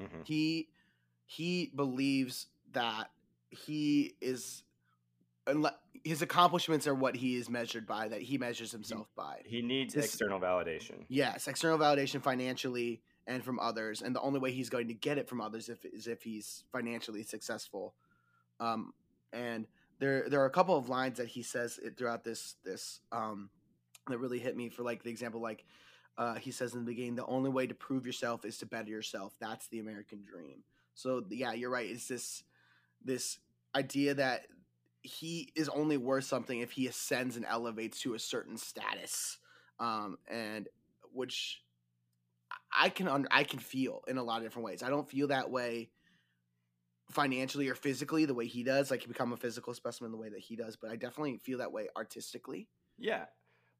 [0.00, 0.26] mhm.
[0.26, 0.68] he
[1.26, 3.10] he believes that
[3.50, 4.62] he is
[6.04, 9.40] his accomplishments are what he is measured by that he measures himself by.
[9.44, 11.04] he needs This- external validation.
[11.08, 15.18] yes external validation financially and from others and the only way he's going to get
[15.18, 17.94] it from others if, is if he's financially successful.
[18.60, 18.92] Um
[19.32, 19.66] and
[19.98, 23.50] there there are a couple of lines that he says it throughout this this um
[24.08, 25.64] that really hit me for like the example like
[26.18, 28.90] uh, he says in the beginning the only way to prove yourself is to better
[28.90, 29.34] yourself.
[29.40, 30.62] That's the american dream.
[30.94, 32.42] So yeah you're right it's this
[33.04, 33.38] this
[33.74, 34.46] idea that
[35.02, 39.38] he is only worth something if he ascends and elevates to a certain status
[39.80, 40.68] um and
[41.12, 41.62] which
[42.72, 45.28] i can under i can feel in a lot of different ways i don't feel
[45.28, 45.90] that way
[47.10, 50.40] financially or physically the way he does like become a physical specimen the way that
[50.40, 53.26] he does but i definitely feel that way artistically Yeah.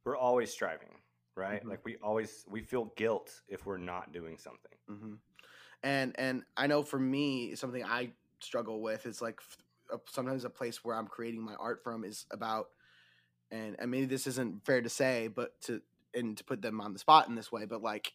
[0.04, 1.00] We're always striving,
[1.36, 1.64] right?
[1.64, 1.68] Mhm.
[1.68, 4.72] Like we always we feel guilt if we're not doing something.
[4.88, 5.14] hmm
[5.82, 8.12] And and I know for me, something I
[8.42, 9.40] struggle with is like
[10.08, 12.68] sometimes a place where I'm creating my art from is about,
[13.50, 15.82] and and maybe this isn't fair to say, but to
[16.14, 18.12] and to put them on the spot in this way, but like,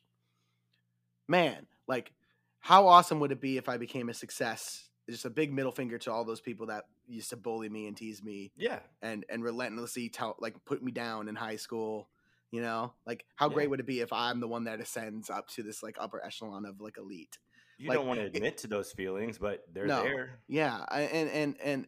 [1.28, 2.14] man, like,
[2.60, 4.90] how awesome would it be if I became a success?
[5.10, 7.96] Just a big middle finger to all those people that used to bully me and
[7.96, 8.80] tease me Yeah.
[9.02, 12.10] and and relentlessly tell like put me down in high school
[12.52, 13.54] you know like how Yeah.
[13.54, 16.22] great would it be if i'm the one that ascends up to this like upper
[16.26, 17.38] echelon of like elite
[17.78, 20.04] You Like, don't want to it- admit to those feelings, but they're No.
[20.04, 20.40] there.
[20.48, 21.88] yeah I, and and and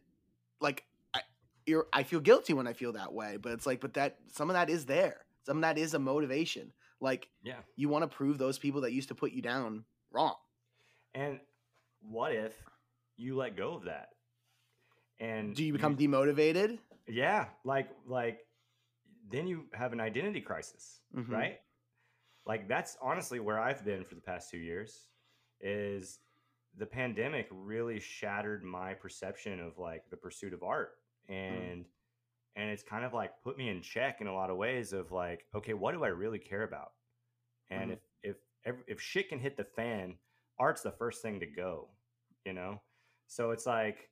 [0.60, 0.84] like
[1.14, 1.20] i
[1.66, 4.50] you're i feel guilty when i feel that way but it's like but that some
[4.50, 7.58] of that is there some of that is a motivation like Yeah.
[7.76, 10.36] you want to prove those people that used to put you down wrong
[11.14, 11.40] And
[12.02, 12.54] what if
[13.16, 14.10] you let go of that?
[15.18, 16.78] And do you become demotivated
[17.08, 18.46] yeah, like like
[19.28, 21.28] then you have an identity crisis, Mhm.
[21.28, 21.60] right?
[22.46, 25.08] Like that's honestly where I've been for the past 2 years
[25.60, 26.20] is
[26.76, 30.98] the pandemic really shattered my perception of like the pursuit of art
[31.28, 31.84] and
[32.56, 35.10] and it's kind of like put me in check in a lot of ways of
[35.12, 36.92] like okay what do i really care about
[37.70, 37.98] and Mhm.
[38.22, 40.18] if if if shit can hit the fan
[40.58, 41.88] art's the first thing to go
[42.44, 42.80] you know
[43.26, 44.10] so it's like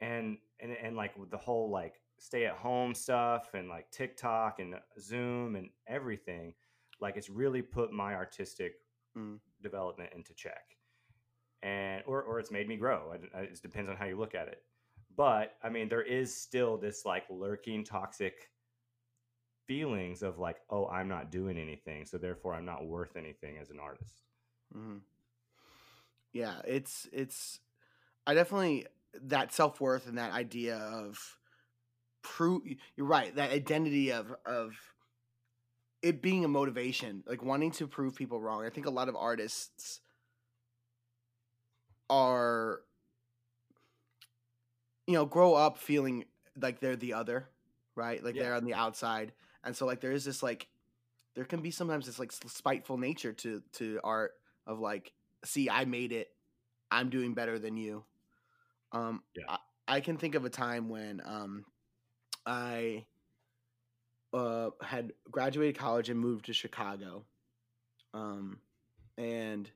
[0.00, 4.74] and and and like the whole like stay at home stuff and like tiktok and
[5.00, 6.54] zoom and everything
[7.00, 8.74] like it's really put my artistic
[9.16, 9.38] Mm.
[9.64, 10.76] Development into check
[11.62, 14.62] and or or it's made me grow it, depends on how you look at it
[15.16, 18.50] but i mean there is still this like lurking toxic
[19.66, 23.70] feelings of like oh i'm not doing anything so therefore i'm not worth anything as
[23.70, 24.22] an artist
[24.72, 24.98] hmm
[26.32, 27.60] Yeah, it's it's.
[28.26, 28.86] I definitely
[29.22, 31.38] that self worth and that idea of
[32.22, 32.62] prove.
[32.96, 33.34] You're right.
[33.36, 34.74] That identity of of
[36.04, 38.64] it being a motivation, like wanting to prove people wrong.
[38.64, 40.00] I think a lot of artists
[42.10, 42.80] are,
[45.06, 46.24] you know, grow up feeling
[46.60, 47.48] like they're the other,
[47.96, 48.22] right?
[48.24, 48.42] Like Yeah.
[48.44, 49.32] they're on the outside,
[49.64, 50.68] and so like there is this like,
[51.34, 54.32] there can be sometimes this like spiteful nature to to art
[54.66, 55.12] of like
[55.44, 56.28] see i made it
[56.90, 58.04] i'm doing better than you
[58.92, 59.44] um Yeah.
[59.48, 61.64] I, I can think of a time when um
[62.46, 63.04] i
[64.34, 67.24] uh had graduated college and moved to chicago
[68.12, 68.58] um
[69.16, 69.70] and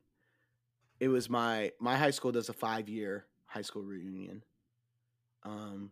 [1.00, 4.42] it was my my high school does a five year high school reunion
[5.44, 5.90] um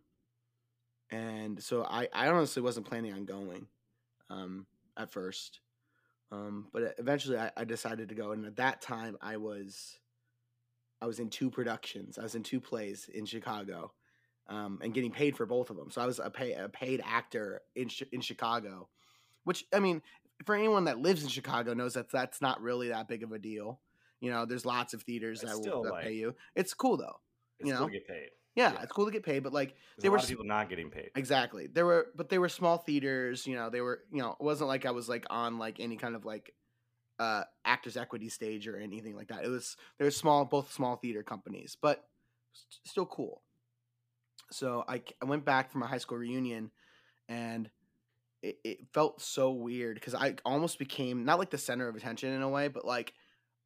[1.11, 3.67] and so i i honestly wasn't planning on going
[4.29, 5.61] um at first
[6.33, 9.99] um, but eventually I, I decided to go, and at that time I was,
[11.01, 12.19] I was in two productions.
[12.19, 13.93] I was in two plays in Chicago,
[14.49, 15.91] um, and getting paid for both of them.
[15.91, 18.89] So I was a, pay, a paid actor in in Chicago,
[19.45, 20.03] which I mean,
[20.45, 23.39] for anyone that lives in Chicago knows that that's not really that big of a
[23.39, 23.81] deal.
[24.21, 26.35] You know, there's lots of theaters It's that will that like- pay you.
[26.55, 27.21] It's cool though.
[27.59, 27.93] it's You cool know?
[27.93, 28.83] to get paid Yeah, Yeah.
[28.83, 31.11] it's cool to get paid, but like there's were lot of people not getting paid
[31.17, 31.67] Exactly.
[31.67, 33.47] There were, but they were small theaters.
[33.47, 34.03] You know, they were.
[34.11, 36.55] You know, it wasn't like I was like on like any kind of like
[37.19, 39.45] uh actors equity stage or anything like that.
[39.45, 42.07] It was they were small, both small theater companies, but
[42.53, 43.43] st- still cool.
[44.51, 46.71] So I, I went back for my high school reunion,
[47.29, 47.71] and
[48.43, 52.33] it, it felt so weird because I almost became not like the center of attention
[52.33, 53.15] in a way, but like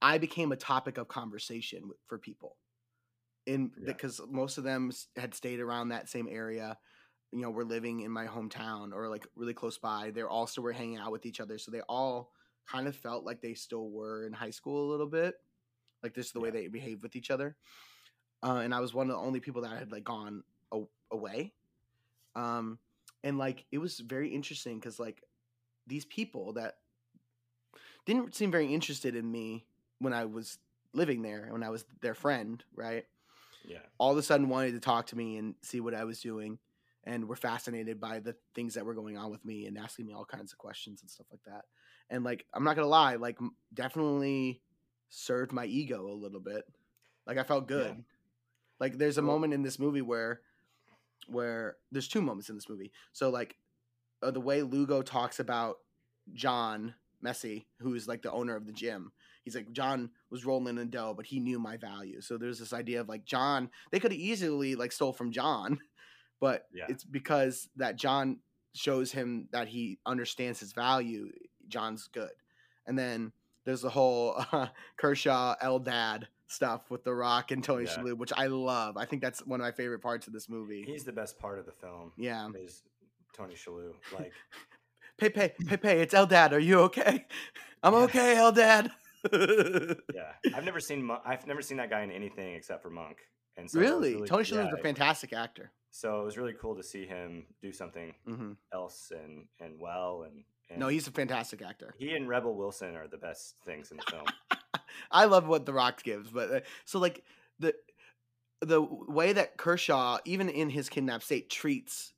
[0.01, 2.57] I became a topic of conversation for people.
[3.47, 3.93] In Yeah.
[3.93, 6.79] because most of them had stayed around that same area,
[7.33, 10.11] you know, were living in my hometown or like really close by.
[10.11, 12.33] They all still were hanging out with each other, so they all
[12.67, 15.35] kind of felt like they still were in high school a little bit,
[16.03, 17.57] like this is the way they behave with each other.
[18.43, 20.43] Uh, and I was one of the only people that had like gone
[21.11, 21.53] away.
[22.35, 22.79] Um,
[23.23, 25.23] and like it was very interesting because like
[25.87, 26.77] these people that
[28.07, 29.67] didn't seem very interested in me
[29.99, 30.59] when I was
[30.93, 33.05] living there, when I was their friend, right?
[33.65, 36.21] yeah all of a sudden wanted to talk to me and see what I was
[36.21, 36.59] doing
[37.05, 40.13] and were fascinated by the things that were going on with me and asking me
[40.13, 41.65] all kinds of questions and stuff like that.
[42.11, 43.39] And like I'm not going to lie, like
[43.73, 44.61] definitely
[45.09, 46.65] served my ego a little bit.
[47.27, 47.95] Like I felt good.
[47.97, 48.03] Yeah.
[48.79, 50.41] Like there's a moment in this movie where
[51.29, 52.93] where there's two moments in this movie.
[53.13, 53.57] So like
[54.23, 55.77] uh, the way Lugo talks about
[56.33, 59.13] John Mese, who is like the owner of the gym.
[59.45, 62.21] He's like John was rolling in dough, but he knew my value.
[62.21, 63.71] So there's this idea of like John.
[63.91, 65.79] They could have easily like stole from John,
[66.41, 66.87] but Yeah.
[66.89, 68.39] it's because that John
[68.75, 71.31] shows him that he understands his value.
[71.69, 72.31] John's good,
[72.87, 73.33] and then
[73.65, 77.97] there's the whole uh, Kershaw Eldad stuff with The Rock and Tony Yeah.
[77.97, 78.97] Shalhoub, which I love.
[78.97, 80.83] I think that's one of my favorite parts of this movie.
[80.87, 82.13] He's the best part of the film.
[82.17, 82.49] yeah.
[82.55, 82.83] Is
[83.33, 84.33] Tony Shalhoub like?
[85.19, 86.53] Pepe, Pepe, it's Eldad.
[86.53, 87.27] Are you okay?
[87.83, 88.01] I'm Yeah.
[88.01, 88.91] okay, Eldad.
[90.15, 93.19] Yeah, I've never seen Mon- I've never seen that guy in anything except for Monk.
[93.59, 94.27] And so was really?
[94.27, 95.73] Tony Shalhoub's yeah, a fantastic actor.
[95.91, 100.23] So it was really cool to see him do something hmm else and and well
[100.27, 101.95] and, and No, he's a fantastic actor.
[101.99, 104.25] he and Rebel Wilson are the best things in the film.
[105.11, 107.25] I love what The Rock gives, but uh, so like
[107.59, 107.75] the
[108.61, 112.13] the way that Kershaw, even in his kidnapped state, treats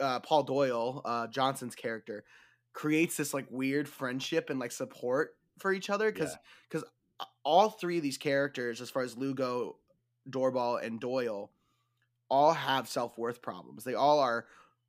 [0.00, 2.24] uh, Paul Doyle, uh, Johnson's character,
[2.72, 6.38] creates this like weird friendship and like support for each other because Yeah.
[6.68, 6.84] because
[7.44, 9.76] all three of these characters, as far as Lugo,
[10.28, 11.50] Doorbal, and Doyle,
[12.28, 13.84] all have self worth problems.
[13.84, 14.46] They all are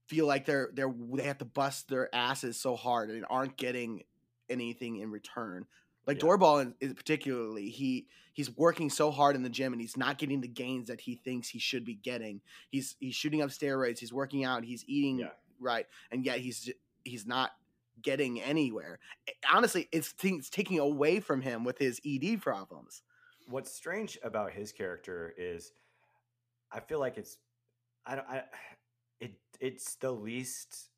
[0.07, 4.03] feel like they're they're they have to bust their asses so hard and aren't getting
[4.49, 5.65] anything in return.
[6.05, 6.21] Like Yeah.
[6.21, 10.17] Doorbal, in, in particularly, he he's working so hard in the gym and he's not
[10.17, 12.41] getting the gains that he thinks he should be getting.
[12.69, 13.99] He's he's shooting up steroids.
[13.99, 14.63] He's working out.
[14.63, 15.29] He's eating Yeah.
[15.59, 16.69] right, and yet he's
[17.03, 17.51] he's not
[18.01, 18.99] getting anywhere.
[19.51, 23.01] Honestly, it's, t- it's taking away from him with his ED problems.
[23.47, 25.71] What's strange about his character is,
[26.71, 27.37] I feel like it's,
[28.05, 28.43] I don't, I,
[29.21, 30.89] it, it's the least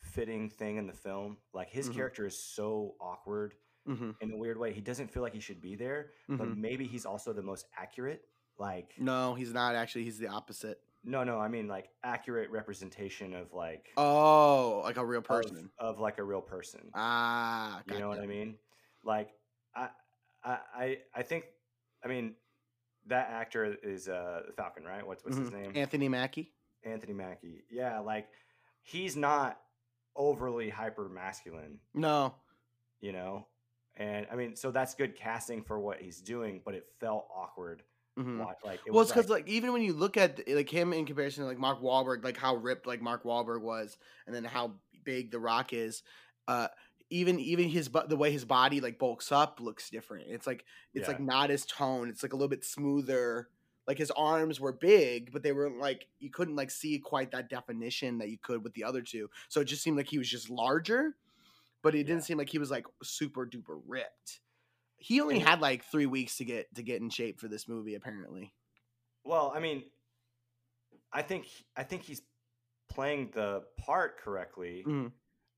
[0.00, 1.36] fitting thing in the film.
[1.52, 1.94] Like his Mhm.
[1.94, 3.54] character is so awkward
[3.86, 4.72] hmm in a weird way.
[4.72, 7.66] He doesn't feel like he should be there, but hmm maybe he's also the most
[7.76, 8.22] accurate.
[8.58, 10.04] Like, No, he's not actually.
[10.04, 10.78] He's the opposite.
[11.04, 15.70] no, no, I mean like accurate representation of like Oh, like a real person.
[15.78, 16.90] of, like a real person.
[16.94, 18.20] Ah, You know what.
[18.20, 18.56] I mean?
[19.02, 19.30] Like
[19.74, 19.88] I
[20.44, 21.44] I I think
[22.04, 22.34] I mean
[23.06, 25.04] that actor is uh Falcon, right?
[25.04, 25.60] What's what's his Mhm.
[25.62, 25.72] name?
[25.74, 26.52] Anthony Mackie.
[26.84, 27.64] Anthony Mackie.
[27.70, 28.28] Yeah, like
[28.82, 29.60] he's not
[30.14, 32.34] overly hyper masculine, No.
[33.00, 33.46] you know?
[33.96, 37.82] And I mean, so that's good casting for what he's doing, but it felt awkward.
[38.16, 40.68] hmm wa- Like it Well, was it's because like even when you look at like
[40.70, 44.34] him in comparison to like Mark Wahlberg, like how ripped like Mark Wahlberg was, and
[44.34, 46.02] then how big The Rock is,
[46.48, 46.68] uh,
[47.10, 50.30] even even his bu- the way his body like bulks up looks different.
[50.30, 50.64] It's like
[50.94, 52.10] it's like not as toned.
[52.10, 53.48] It's like a little bit smoother.
[53.86, 57.48] Like his arms were big, but they were like you couldn't like see quite that
[57.50, 59.28] definition that you could with the other two.
[59.48, 61.16] So it just seemed like he was just larger,
[61.82, 64.40] but it didn't seem like he was like super duper ripped.
[64.96, 67.94] He only had like three weeks to get to get in shape for this movie,
[67.96, 68.52] apparently.
[69.24, 69.82] Well, I mean,
[71.12, 72.22] I think I think he's
[72.88, 75.12] playing the part correctly, Mhm.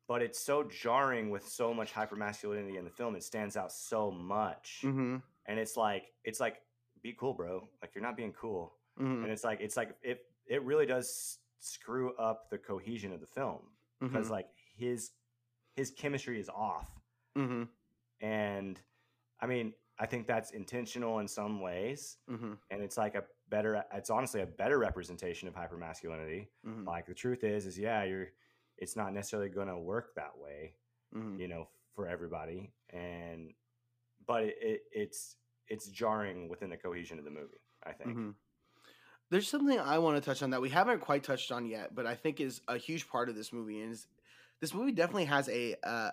[0.09, 3.16] but it's so jarring with so much hypermasculinity in the film.
[3.16, 5.16] It stands out so much, Mm-hmm.
[5.47, 6.57] and it's like it's like
[7.03, 7.68] be cool, bro.
[7.83, 9.25] Like you're not being cool, Mm-hmm.
[9.25, 13.27] and it's like it's like it it really does screw up the cohesion of the
[13.27, 13.61] film
[14.01, 15.12] because like his
[15.75, 16.89] his chemistry is off,
[17.37, 17.64] Mm-hmm.
[18.20, 18.81] and
[19.41, 22.53] I mean I think that's intentional in some ways, Mm-hmm.
[22.70, 26.87] and it's like a better it's honestly a better representation of hypermasculinity Mm-hmm.
[26.87, 28.29] like the truth is is yeah you're
[28.79, 30.75] it's not necessarily going to work that way
[31.14, 31.39] Mm-hmm.
[31.39, 33.53] you know for everybody and
[34.27, 35.37] but it, it it's
[35.68, 38.31] it's jarring within the cohesion of the movie i think Mm-hmm.
[39.31, 42.07] There's something I want to touch on that we haven't quite touched on yet, but
[42.07, 44.07] I think is a huge part of this movie, and is
[44.61, 46.11] this movie definitely has a uh,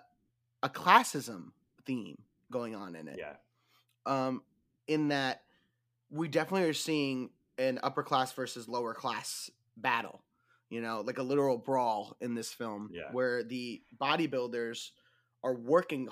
[0.62, 1.52] a classism
[1.86, 2.18] theme
[2.50, 3.16] going on in it.
[3.18, 3.34] yeah
[4.06, 4.42] um,
[4.86, 5.42] in that
[6.10, 10.22] we definitely are seeing an upper class versus lower class battle.
[10.70, 13.10] You know, like a literal brawl in this film, Yeah.
[13.12, 14.90] where the bodybuilders
[15.44, 16.08] are working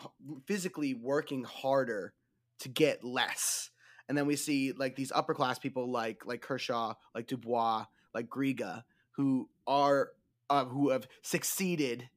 [0.47, 2.13] physically working harder
[2.61, 3.71] to get less,
[4.09, 8.29] and then we see like these upper class people like like Kershaw, like Dubois, like
[8.29, 10.11] Griga, who are
[10.51, 12.11] uh, who have succeeded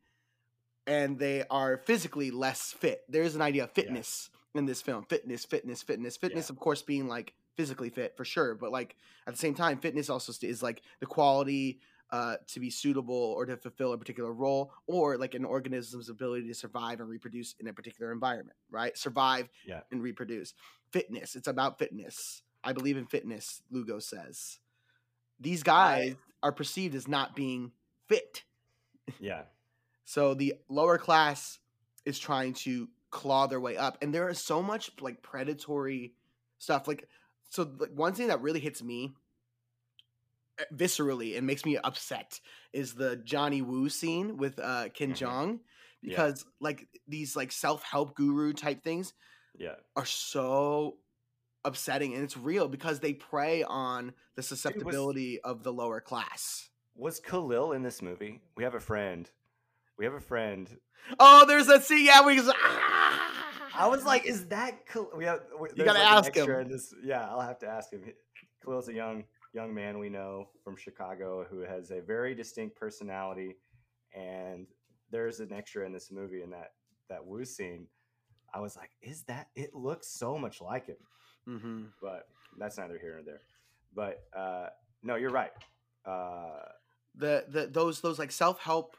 [0.88, 3.02] and they are physically less fit.
[3.10, 5.06] There's an idea of fitness in this film.
[5.06, 6.50] Fitness, fitness, fitness, fitness.
[6.50, 8.96] Of course, being like physically fit for sure, but like
[9.28, 11.80] at the same time, fitness also is like the quality
[12.12, 16.48] uh, to be suitable or to fulfill a particular role, or like an organism's ability
[16.48, 18.56] to survive and reproduce in a particular environment.
[18.70, 18.96] Right?
[18.98, 19.82] Survive Yeah.
[19.92, 20.54] and reproduce.
[20.92, 21.36] Fitness.
[21.36, 22.44] It's about fitness.
[22.64, 23.62] I believe in fitness.
[23.72, 24.60] Lugo says.
[25.40, 27.72] These guys are perceived as not being
[28.08, 28.44] fit.
[29.20, 29.44] yeah
[30.06, 31.60] So the lower class
[32.06, 36.16] is trying to claw their way up, and there is so much like predatory
[36.58, 36.88] stuff.
[36.88, 37.08] Like,
[37.50, 39.14] so like one thing that really hits me
[40.74, 42.40] viscerally and makes me upset
[42.74, 45.18] is the Johnny Wu scene with uh Ken Mhm.
[45.18, 45.60] Jeong
[46.02, 46.10] Yeah.
[46.10, 49.14] because like these like self-help guru type things
[49.58, 49.76] Yeah.
[49.96, 51.00] are so
[51.66, 56.70] upsetting and it's real because they prey on the susceptibility of the lower class.
[56.96, 58.42] Was Khalil in this movie?
[58.56, 59.30] We have a friend.
[59.98, 60.70] We have a friend.
[61.20, 62.06] Oh, there's that scene.
[62.06, 62.40] Yeah, we.
[62.42, 63.30] Ah!
[63.76, 65.42] I was like, is that Khal- we have?
[65.76, 66.70] You gotta like, ask him.
[66.70, 68.04] This, yeah, I'll have to ask him.
[68.64, 69.24] Khalil's a young
[69.54, 73.56] young man we know from Chicago who has a very distinct personality,
[74.16, 74.68] and
[75.12, 76.72] there's an extra in this movie in that
[77.10, 77.88] that Wu scene.
[78.54, 79.48] I was like, is that?
[79.56, 80.98] It looks so much like him,
[81.48, 81.88] Mhm.
[82.02, 82.28] but
[82.58, 83.42] that's neither here nor there.
[83.96, 84.70] But uh,
[85.02, 85.52] no, you're right.
[86.06, 86.60] Uh,
[87.16, 88.96] the the those those like self help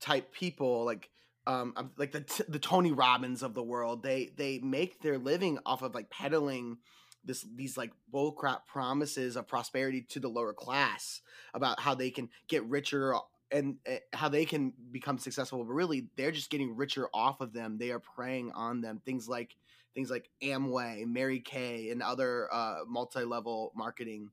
[0.00, 1.10] type people like
[1.46, 5.82] um like the the Tony Robbins of the world they they make their living off
[5.82, 6.78] of like peddling
[7.24, 11.20] this these like bullcrap promises of prosperity to the lower class
[11.54, 13.14] about how they can get richer
[13.50, 17.52] and uh, how they can become successful but really they're just getting richer off of
[17.52, 19.56] them they are preying on them things like
[19.94, 24.30] things like Amway Mary Kay and other uh multi-level marketing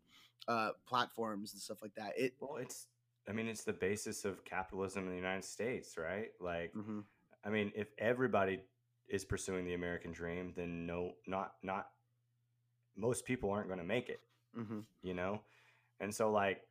[0.48, 2.88] uh platforms and stuff like that it well, it's.
[3.28, 6.30] I mean, it's the basis of capitalism in the United States, right?
[6.40, 7.04] Like, mhm.
[7.44, 8.62] I mean, if everybody
[9.08, 11.90] is pursuing the American dream, then no, not not
[12.96, 14.22] most people aren't going to make it,
[14.58, 14.80] Mm-hmm.
[15.04, 15.42] you know.
[16.00, 16.62] And so, like,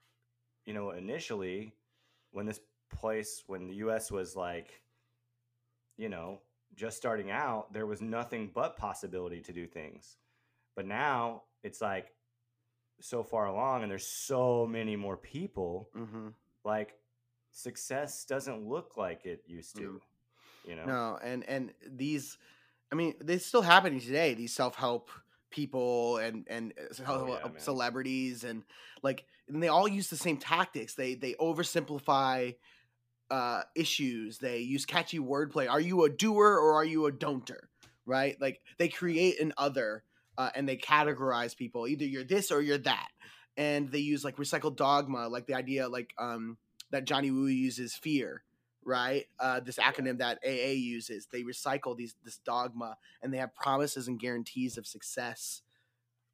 [0.65, 1.75] you know, initially,
[2.31, 4.11] when this place, when the U.S.
[4.11, 4.81] was like,
[5.97, 6.41] you know,
[6.75, 10.17] just starting out, there was nothing but possibility to do things.
[10.75, 12.09] But now it's like
[13.01, 15.91] so far along, and there's so many more people.
[15.97, 16.29] Mm-hmm.
[16.65, 16.95] Like,
[17.53, 20.01] success doesn't look like it used to.
[20.67, 20.85] You know.
[20.85, 22.39] No, and and these,
[22.91, 24.35] I mean, they're still happening today.
[24.35, 25.11] These self help
[25.51, 27.59] people and and uh, Oh, yeah, uh, man.
[27.59, 28.63] celebrities and
[29.03, 30.95] like, and they all use the same tactics.
[30.95, 32.57] They they oversimplify
[33.31, 34.39] uh issues.
[34.39, 35.69] They use catchy wordplay.
[35.71, 37.69] Are you a doer or are you a don'ter?
[38.07, 38.41] Right?
[38.41, 40.03] Like they create an other
[40.37, 41.87] uh, and they categorize people.
[41.87, 43.09] Either you're this or you're that.
[43.57, 46.57] And they use like recycled dogma, like the idea like um
[46.91, 48.43] that Johnny Wu uses fear,
[48.85, 49.27] right?
[49.39, 51.27] Uh, this acronym that AA uses.
[51.31, 55.63] They recycle these this dogma and they have promises and guarantees of success,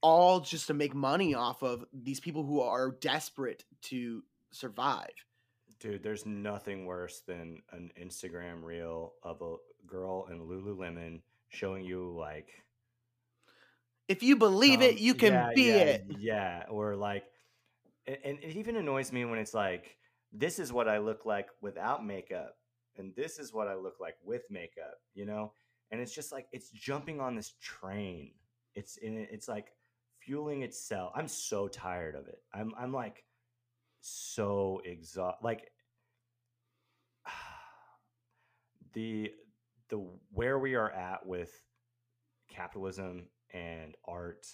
[0.00, 5.12] all just to make money off of these people who are desperate to survive.
[5.78, 9.56] Dude, there's nothing worse than an Instagram reel of a
[9.86, 12.48] girl in Lululemon showing you like
[14.10, 16.06] If you believe it, um, you can yeah, be yeah, it.
[16.18, 17.24] Yeah, or like
[18.08, 19.96] and, and it even annoys me when it's like
[20.32, 22.56] this is what I look like without makeup
[22.96, 25.52] and this is what I look like with makeup, you know?
[25.92, 28.32] And it's just like it's jumping on this train.
[28.74, 29.68] It's in it's like
[30.18, 31.12] fueling itself.
[31.14, 32.42] I'm so tired of it.
[32.52, 33.24] I'm I'm like
[34.00, 35.44] so exhausted.
[35.44, 35.70] Like
[38.92, 39.30] the
[39.88, 41.52] the where we are at with
[42.48, 44.46] capitalism and art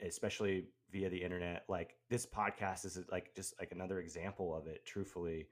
[0.00, 4.84] especially via the internet like this podcast is like just like another example of it
[4.86, 5.46] truthfully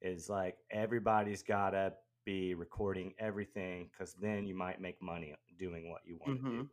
[0.00, 1.92] is like everybody's gotta
[2.24, 6.68] be recording everything because then you might make money doing what you want to do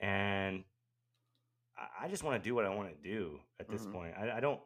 [0.00, 0.64] and
[2.00, 3.92] I- just want to do what i want to do at this Mhm.
[3.92, 4.60] point I, I don't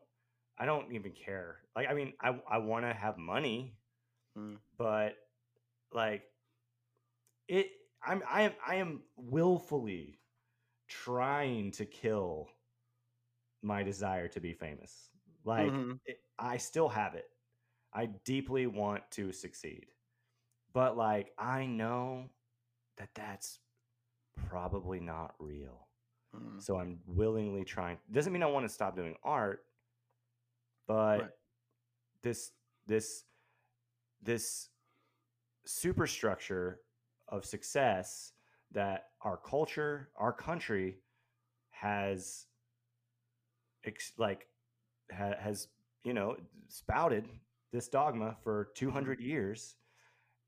[0.58, 3.74] i don't even care like i mean i, I want to have money
[4.36, 4.58] Mm.
[4.76, 5.16] but
[5.92, 6.24] like
[7.48, 7.68] it
[8.04, 10.18] i'm i am i am willfully
[10.88, 12.48] trying to kill
[13.62, 15.10] my desire to be famous
[15.44, 15.98] like Mhm.
[16.06, 17.26] it, i still have it
[17.92, 19.86] i deeply want to succeed
[20.72, 22.28] but like i know
[22.98, 23.60] that that's
[24.48, 25.88] probably not real
[26.34, 26.60] Mhm.
[26.60, 29.64] so i'm willingly trying doesn't mean i want to stop doing art
[30.86, 31.30] but Right.
[32.22, 32.52] this
[32.86, 33.24] this
[34.22, 34.68] this
[35.64, 36.80] superstructure
[37.28, 38.32] of success
[38.72, 40.98] that our culture our country
[41.70, 42.46] has
[43.84, 44.46] ex- like
[45.12, 45.68] ha- has
[46.04, 46.36] you know
[46.68, 47.24] spouted
[47.72, 49.28] this dogma for 200 mm-hmm.
[49.28, 49.76] years.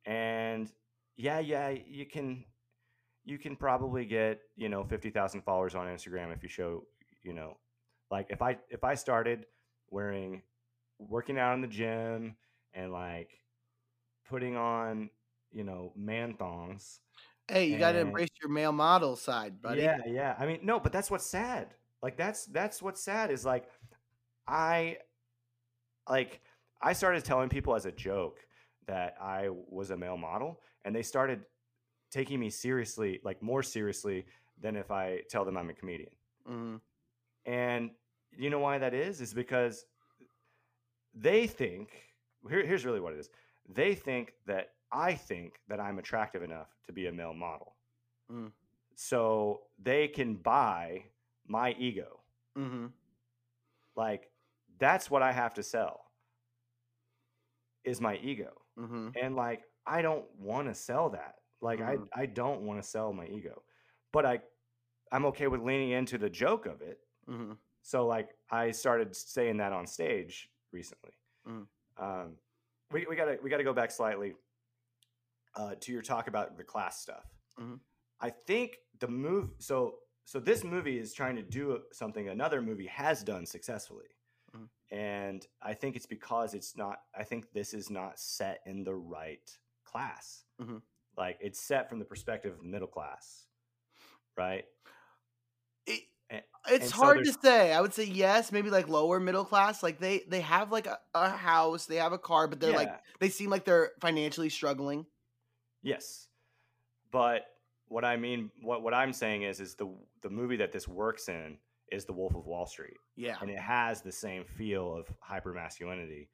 [0.07, 0.70] And
[1.16, 2.45] yeah yeah you can
[3.24, 6.85] you can probably get you know 50,000 followers on Instagram if you show
[7.22, 7.57] you know
[8.11, 9.47] like if I if I started
[9.91, 10.43] wearing
[10.99, 12.37] working out in the gym
[12.72, 13.31] and like
[14.29, 15.11] putting on
[15.53, 17.01] you know man thongs
[17.51, 19.80] Hey, you got to embrace your male model side, buddy.
[19.80, 20.36] yeah, yeah.
[20.38, 21.68] I mean, no, but that's what's sad.
[22.03, 23.70] Like that's that's what's sad is like
[24.46, 24.99] I
[26.09, 26.42] like
[26.82, 28.38] I started telling people as a joke
[28.86, 31.40] that I was a male model and they started
[32.11, 34.26] taking me seriously, like more seriously
[34.61, 36.11] than if I tell them I'm a comedian.
[36.46, 36.80] Mhm.
[37.46, 37.90] And
[38.36, 39.20] you know why that is?
[39.22, 39.86] Is because
[41.14, 41.90] they think
[42.49, 43.30] here, here's really what it is.
[43.68, 47.74] They think that I think that I'm attractive enough to be a male model.
[48.30, 48.53] Mm.
[48.95, 51.05] So they can buy
[51.47, 52.20] my ego.
[52.57, 52.86] Mm-hmm.
[53.97, 54.30] Like
[54.78, 56.11] that's what I have to sell
[57.84, 58.53] is my ego.
[58.78, 59.09] Mm-hmm.
[59.20, 61.36] And like I don't want to sell that.
[61.61, 62.09] Like Mhm.
[62.14, 63.62] I I don't want to sell my ego.
[64.12, 64.41] But I
[65.11, 67.01] I'm okay with leaning into the joke of it.
[67.28, 67.53] Mm-hmm.
[67.82, 71.12] So like I started saying that on stage recently.
[71.47, 71.66] Mhm.
[71.97, 72.36] Um,
[72.91, 74.34] we we gotta we gotta go back slightly
[75.59, 77.27] uh, to your talk about the class stuff.
[77.59, 77.81] Mhm.
[78.21, 82.87] I think the move so so this movie is trying to do something another movie
[82.87, 84.09] has done successfully.
[84.55, 84.69] Mhm.
[84.91, 88.95] And I think it's because it's not I think this is not set in the
[88.95, 89.47] right
[89.85, 90.45] class.
[90.61, 90.81] Mhm.
[91.17, 93.47] Like it's set from the perspective of the middle class.
[94.37, 94.65] Right?
[95.87, 97.73] It, And- it's and so hard to say.
[97.73, 99.83] I would say yes, maybe like lower middle class.
[99.83, 102.93] Like they they have like a, a house, they have a car, but they're like
[103.19, 105.07] they seem like they're financially struggling.
[105.83, 106.29] Yes,
[107.11, 107.47] but
[107.89, 109.89] what I mean, what what I'm saying is, is the
[110.22, 111.59] the movie that this works in
[111.91, 113.37] is The Wolf of Wall Street, Yeah.
[113.41, 116.29] and it has the same feel of hyper masculinity,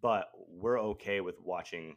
[0.00, 1.96] but we're okay with watching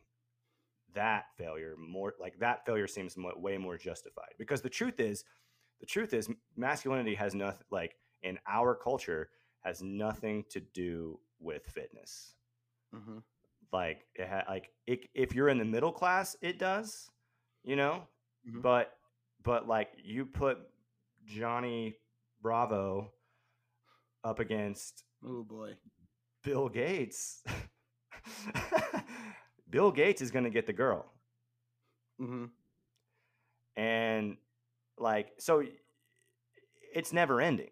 [0.96, 2.14] that failure more.
[2.20, 5.26] Like that failure seems way more justified because the truth is,
[5.80, 9.30] the truth is, masculinity has nothing like in our culture
[9.62, 12.36] has nothing to do with fitness
[12.96, 13.18] Mm-hmm.
[13.74, 17.10] Like it ha- like it, if you're in the middle class it does
[17.64, 18.04] you know
[18.48, 18.62] Mhm.
[18.62, 18.94] but
[19.44, 20.58] but like you put
[21.26, 21.96] johnny
[22.42, 23.12] bravo
[24.24, 25.74] up against Oh boy.
[26.44, 27.42] bill gates
[29.70, 31.06] bill gates is going to get the girl
[32.22, 32.46] Mm-hmm.
[33.76, 34.38] and
[35.00, 35.64] like so
[36.94, 37.70] it's never ending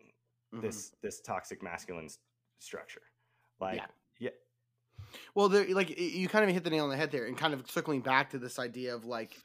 [0.53, 0.65] Mm-hmm.
[0.65, 2.17] this this toxic masculine s-
[2.59, 3.03] structure
[3.61, 3.85] like Yeah.
[5.35, 7.53] Well, there, like you kind of hit the nail on the head there, and kind
[7.53, 9.37] of circling back to this idea of like,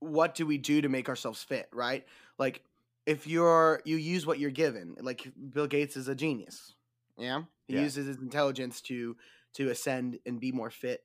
[0.00, 2.04] what do we do to make ourselves fit, right?
[2.38, 2.62] Like,
[3.06, 6.74] if you're you use what you're given, like Bill Gates is a genius,
[7.16, 7.82] yeah, he Yeah.
[7.82, 9.16] uses his intelligence to
[9.54, 11.04] to ascend and be more fit.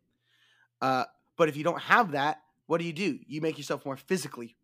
[0.81, 1.05] Uh,
[1.37, 3.19] but if you don't have that, what do you do?
[3.27, 4.55] You make yourself more physically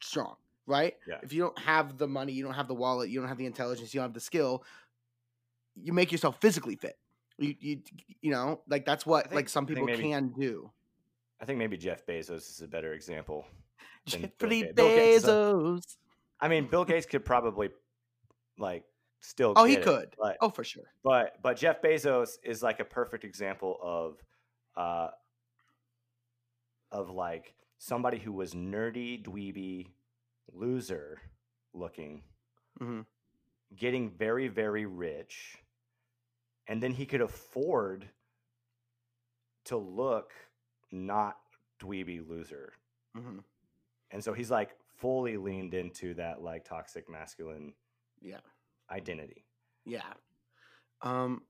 [0.00, 0.96] strong, right?
[1.06, 1.20] Yeah.
[1.22, 3.46] If you don't have the money, you don't have the wallet, you don't have the
[3.46, 4.64] intelligence, you don't have the skill,
[5.76, 6.98] you make yourself physically fit.
[7.38, 7.82] You you
[8.20, 10.70] you know, like that's what think- like some people maybe- can do.
[11.40, 13.46] i think maybe jeff bezos is a better example
[14.06, 14.72] Jeffrey.
[14.74, 15.96] Bill Gates Bezos.
[16.40, 17.68] I mean, Bill Gates could probably
[18.58, 18.84] like
[19.20, 19.52] still.
[19.54, 20.14] Oh, he it, could.
[20.18, 20.84] but Oh, for sure.
[21.04, 24.16] but but Jeff Bezos is like a perfect example of
[24.76, 25.10] uh
[26.90, 29.88] of like somebody who was nerdy, dweeby,
[30.52, 31.20] loser
[31.74, 32.22] looking,
[32.80, 33.04] Mhm.
[33.76, 35.58] getting very very rich,
[36.68, 38.08] and then he could afford
[39.64, 40.32] to look
[40.92, 41.36] not
[41.80, 42.72] dweeby loser
[43.16, 43.38] hmm
[44.10, 47.72] and so he's like fully leaned into that like toxic masculine
[48.20, 48.40] Yeah.
[48.90, 49.44] identity
[49.84, 50.02] Yeah.
[51.02, 51.42] Um.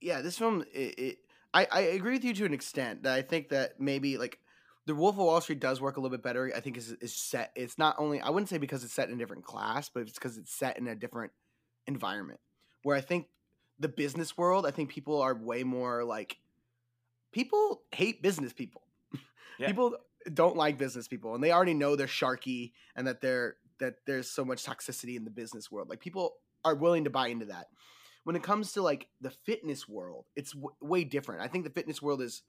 [0.00, 0.64] Yeah, this film.
[0.74, 1.18] It, it.
[1.54, 4.38] I I agree with you to an extent that I think that maybe like.
[4.84, 6.52] The Wolf of Wall Street does work a little bit better.
[6.54, 7.52] I think is is set.
[7.54, 10.14] It's not only I wouldn't say because it's set in a different class, but it's
[10.14, 11.30] because it's set in a different
[11.86, 12.40] environment.
[12.82, 13.28] Where I think
[13.82, 16.38] the business world, I think people are way more like
[17.32, 18.82] people hate business people.
[19.58, 19.66] Yeah.
[19.66, 19.96] People
[20.32, 24.30] don't like business people, and they already know they're sharky and that they're that there's
[24.30, 25.90] so much toxicity in the business world.
[25.90, 27.66] Like people are willing to buy into that.
[28.24, 31.42] When it comes to like the fitness world, it's w- way different.
[31.42, 32.42] I think the fitness world is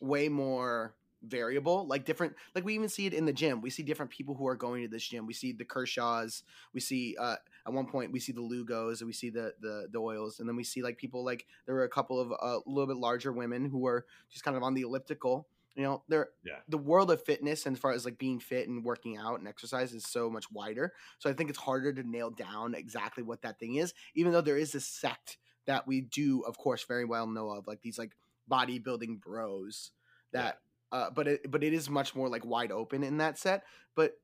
[0.00, 0.94] way more
[1.26, 3.60] variable like different like we even see it in the gym.
[3.60, 5.26] We see different people who are going to this gym.
[5.26, 6.42] We see the kershaws.
[6.72, 9.88] We see uh at one point we see the lugos and we see the the
[9.90, 12.36] the oils and then we see like people like there were a couple of uh,
[12.58, 15.48] a little bit larger women who were just kind of on the elliptical.
[15.74, 16.60] You know they're Yeah.
[16.68, 19.46] the world of fitness and as far as like being fit and working out and
[19.46, 20.92] exercise is so much wider.
[21.18, 24.40] So i think it's harder to nail down exactly what that thing is even though
[24.40, 27.98] there is a sect that we do of course very well know of like these
[27.98, 28.12] like
[28.50, 29.90] bodybuilding bros
[30.32, 30.58] that
[30.96, 33.64] uh, but it but it is much more like wide open in that set.
[33.94, 34.18] But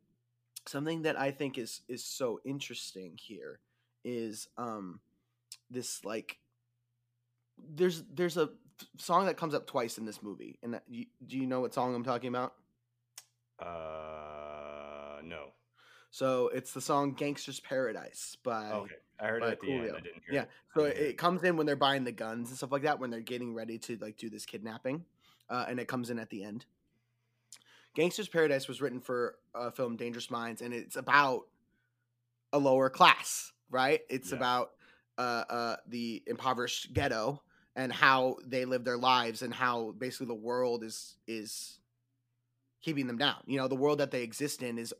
[0.67, 3.61] something that I think is is so interesting here
[4.05, 5.01] is um
[5.71, 6.39] this like
[7.59, 8.51] there's there's a
[8.99, 11.75] song that comes up twice in this movie, and that, you, do you know what
[11.75, 12.55] song I'm talking about?
[13.61, 15.53] uh no
[16.11, 20.01] So it's the song "Gangster's Paradise" by okay i heard it at the end i
[20.01, 22.05] didn't hear Yeah, it So I it, didn't hear it comes in when they're buying
[22.05, 25.05] the guns and stuff like that, when they're getting ready to like do this kidnapping,
[25.53, 26.65] uh, and it comes in at the end.
[27.95, 31.43] Gangster's Paradise was written for a film Dangerous Minds, and it's about
[32.53, 34.01] a lower class, right?
[34.09, 34.39] It's Yeah.
[34.39, 34.73] about
[35.19, 37.43] uh, uh, the impoverished ghetto
[37.77, 41.79] and how they live their lives and how basically the world is is
[42.81, 43.37] keeping them down.
[43.47, 44.95] You know, the world that they exist in is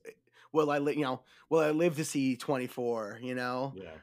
[0.53, 3.73] will I li- you know, will I live to see 24, you know?
[3.75, 3.97] Yeah.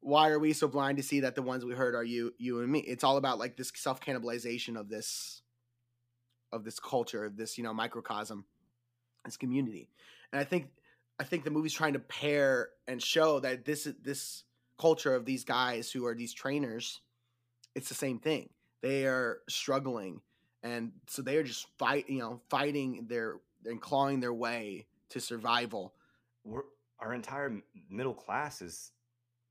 [0.00, 2.60] Why are we so blind to see that the ones we hurt are you you
[2.60, 2.80] and me?
[2.80, 5.42] It's all about like this self-cannibalization of this
[6.52, 8.44] of this culture, of this, you know, microcosm,
[9.24, 9.88] this community.
[10.32, 10.68] And I think
[11.18, 14.44] I think the movie's trying to pair and show that this this
[14.78, 17.00] culture of these guys who are these trainers,
[17.74, 18.48] it's the same thing.
[18.82, 20.22] They are struggling,
[20.62, 25.20] and so they are just fight, you know, fighting their and clawing their way to
[25.20, 25.94] survival.
[26.44, 26.62] We're,
[26.98, 28.92] our entire middle class is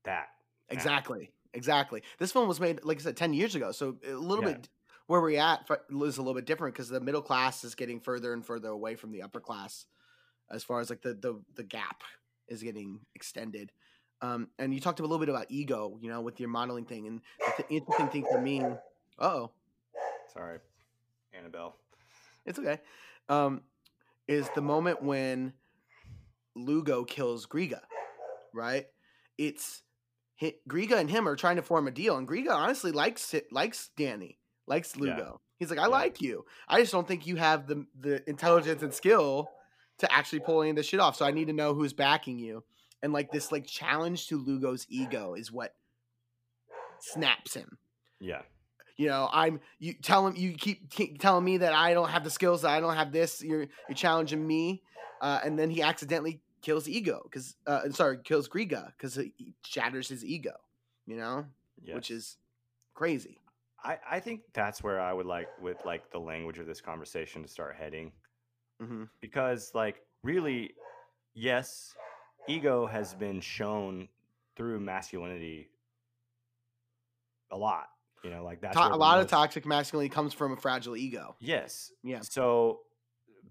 [0.04, 0.30] that.
[0.68, 2.02] Exactly, exactly.
[2.18, 4.54] This film was made, like I said, ten years ago, so a little Yeah.
[4.54, 4.68] bit
[5.10, 8.32] where we're at is a little bit different because the middle class is getting further
[8.32, 9.86] and further away from the upper class,
[10.52, 12.02] as far as like the the the gap
[12.46, 13.72] is getting extended.
[14.22, 17.08] Um, and you talked a little bit about ego, you know, with your modeling thing,
[17.08, 18.62] and the th- interesting thing for me,
[19.18, 19.50] oh,
[20.32, 20.58] Sorry,
[21.36, 21.74] Annabelle.
[22.46, 22.78] it's okay,
[23.28, 23.62] um,
[24.28, 25.54] is the moment when
[26.54, 27.80] Lugo kills Griga,
[28.54, 28.86] right?
[29.38, 29.82] It's
[30.68, 33.90] Griga and him are trying to form a deal, and Griga honestly likes it, likes
[33.96, 34.39] Danny,
[34.70, 35.02] likes Yeah.
[35.16, 35.40] Lugo.
[35.58, 35.88] He's like, I Yeah.
[35.88, 36.46] like you.
[36.66, 39.50] I just don't think you have the the intelligence and skill
[39.98, 41.16] to actually pull any of this shit off.
[41.16, 42.64] So I need to know who's backing you.
[43.02, 45.74] And like this like challenge to Lugo's ego is what
[47.00, 47.78] snaps him.
[48.20, 48.42] Yeah.
[48.96, 52.22] You know, I'm you tell him you keep, keep telling me that I don't have
[52.24, 53.42] the skills, that I don't have this.
[53.42, 54.82] You're you're challenging me,
[55.22, 60.08] uh, and then he accidentally kills ego because uh, sorry kills Griga because he shatters
[60.08, 60.52] his ego.
[61.06, 61.46] You know,
[61.94, 62.36] which is
[62.92, 63.39] crazy.
[63.82, 67.42] I, I think that's where I would like with like the language of this conversation
[67.42, 68.12] to start heading
[68.80, 70.72] hmm because like really
[71.34, 71.94] yes
[72.48, 74.08] ego has been shown
[74.56, 75.68] through masculinity
[77.50, 77.88] a lot
[78.24, 81.36] you know like that's To- a lot of toxic masculinity comes from a fragile ego.
[81.40, 82.20] yes Yeah.
[82.20, 82.80] so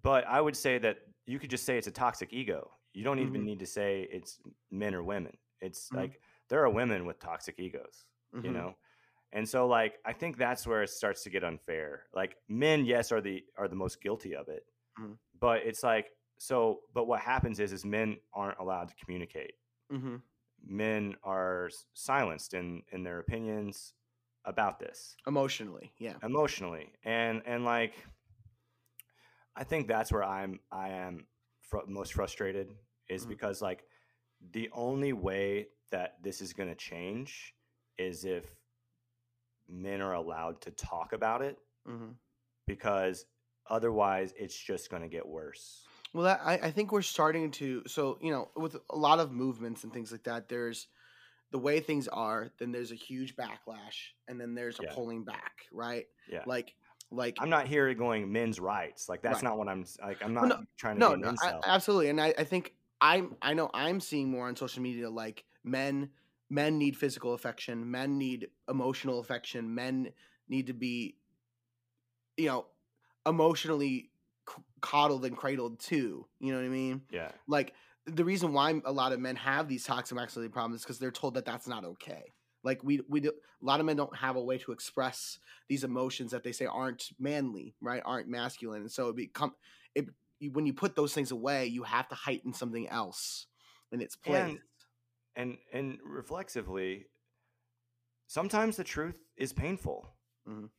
[0.01, 3.19] but i would say that you could just say it's a toxic ego you don't
[3.19, 3.45] even Mhm.
[3.45, 4.39] need to say it's
[4.71, 5.97] men or women it's Mhm.
[5.97, 8.05] like there are women with toxic egos
[8.41, 8.53] you Mhm.
[8.53, 8.75] know
[9.31, 13.11] and so like i think that's where it starts to get unfair like men yes
[13.11, 14.63] are the are the most guilty of it
[14.99, 15.17] Mhm.
[15.39, 16.07] but it's like
[16.39, 19.53] so but what happens is is men aren't allowed to communicate
[19.91, 20.17] hmm
[20.65, 23.93] men are silenced in in their opinions
[24.45, 25.93] about this emotionally.
[25.99, 26.15] Yeah.
[26.23, 27.93] emotionally and and like
[29.55, 31.25] i think that's where i'm i am
[31.61, 32.75] fr- most frustrated
[33.09, 33.29] is Mhm.
[33.29, 33.83] because like
[34.51, 37.53] the only way that this is going to change
[37.97, 38.45] is if
[39.69, 42.11] men are allowed to talk about it hmm
[42.67, 43.25] because
[43.69, 47.83] otherwise it's just going to get worse Well, that, I, I think we're starting to.
[47.87, 50.87] So, you know, with a lot of movements and things like that, there's
[51.51, 54.95] the way things are, then there's a huge backlash, and then there's a Yeah.
[54.95, 56.07] pulling back, right?
[56.27, 56.75] yeah Like,
[57.11, 59.43] like, i'm not here going men's rights like that's Right.
[59.43, 62.09] not what i'm like i'm not no- trying to no, no I, absolutely.
[62.09, 66.11] And I, I think I'm, I know I'm seeing more on social media like men,
[66.49, 70.11] men need physical affection, men need emotional affection, men
[70.47, 71.15] need to be,
[72.37, 72.65] you know,
[73.25, 74.09] emotionally
[74.49, 76.25] c- coddled and cradled too.
[76.39, 77.01] You know what I mean?
[77.11, 77.73] yeah like
[78.05, 81.11] the reason why a lot of men have these toxic masculinity problems is because they're
[81.11, 82.33] told that that's not okay.
[82.63, 85.39] Like we we do, a lot of men don't have a way to express
[85.69, 88.01] these emotions that they say aren't manly, right?
[88.05, 89.53] Aren't masculine, and so it become
[89.95, 90.07] it
[90.51, 93.47] when you put those things away, you have to heighten something else
[93.91, 94.59] in its place.
[95.39, 97.05] And and reflexively
[98.27, 100.13] sometimes the truth is painful
[100.47, 100.69] Mhm.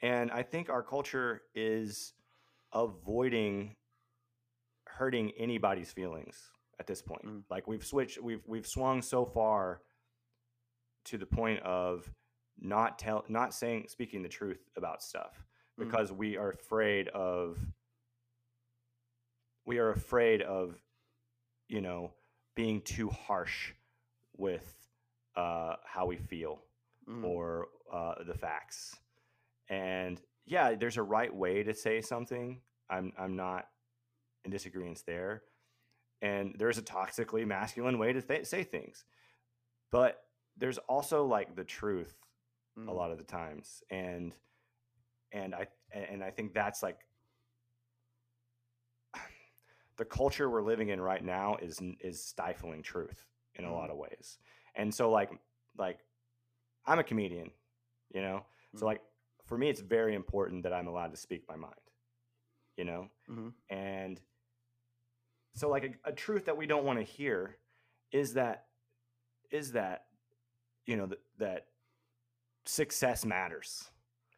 [0.00, 2.14] and i think our culture is
[2.72, 3.76] avoiding
[4.86, 7.44] hurting anybody's feelings at this point Mhm.
[7.50, 9.82] like we've switched we've we've swung so far
[11.04, 12.10] to the point of
[12.56, 15.34] not tell not saying speaking the truth about stuff
[15.76, 15.84] Mhm.
[15.84, 17.58] because we are afraid of
[19.64, 20.80] we are afraid of
[21.68, 22.14] you know
[22.54, 23.72] being too harsh
[24.38, 24.74] with
[25.36, 26.62] uh, how we feel
[27.08, 27.24] Mhm.
[27.24, 28.96] or uh, the facts.
[29.68, 32.62] And yeah, there's a right way to say something.
[32.88, 33.68] I'm I'm not
[34.44, 35.42] in disagreement there.
[36.22, 39.04] And there's a toxically masculine way to th- say things.
[39.90, 40.24] But
[40.56, 42.14] there's also like the truth
[42.76, 42.94] a Mhm.
[42.94, 44.34] lot of the times and
[45.32, 46.98] and I and I think that's like
[49.96, 53.26] the culture we're living in right now is is stifling truth
[53.58, 53.74] in a Mhm.
[53.74, 54.38] lot of ways.
[54.74, 55.30] And so like
[55.78, 56.00] like
[56.86, 57.52] I'm a comedian,
[58.14, 58.44] you know?
[58.72, 58.80] Mhm.
[58.80, 59.02] So like
[59.46, 61.74] for me it's very important that I'm allowed to speak my mind.
[62.76, 63.10] You know?
[63.28, 63.54] Mhm.
[63.70, 64.20] And
[65.54, 67.58] so like a, a truth that we don't want to hear
[68.12, 68.66] is that
[69.50, 70.06] is that
[70.86, 71.66] you know that, that
[72.66, 73.90] success matters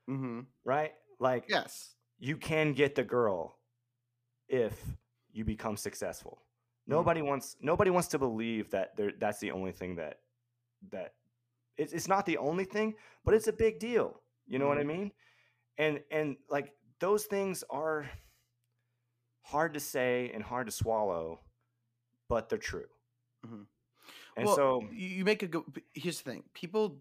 [0.09, 0.41] Mm-hmm.
[0.64, 1.97] right like Yes.
[2.18, 3.59] you can get the girl
[4.49, 4.85] if
[5.33, 6.43] you become successful.
[6.91, 10.18] Nobody wants nobody wants to believe that there that's the only thing that
[10.91, 11.14] that
[11.76, 14.84] it's, it's not the only thing but it's a big deal you know what i
[14.84, 15.12] mean
[15.78, 18.11] and and like those things are
[19.43, 21.41] hard to say and hard to swallow
[22.28, 22.86] but they're true
[23.47, 23.66] Mhm.
[24.36, 25.64] and Well, so you you make a good.
[25.95, 27.01] Here's the thing: people,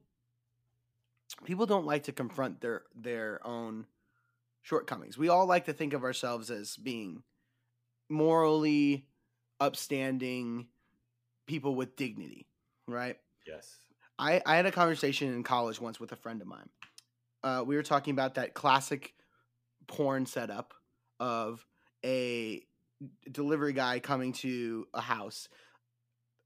[1.43, 3.87] people don't like to confront their their own
[4.61, 5.17] shortcomings.
[5.17, 7.23] We all like to think of ourselves as being
[8.07, 9.08] morally
[9.59, 10.67] upstanding
[11.47, 12.47] people with dignity,
[12.87, 13.17] right?
[13.45, 13.77] yes
[14.19, 16.69] I, I had a conversation in college once with a friend of mine.
[17.41, 19.13] Uh, we were talking about that classic
[19.87, 20.73] porn setup
[21.21, 21.65] of
[22.03, 22.61] a
[23.31, 25.47] delivery guy coming to a house.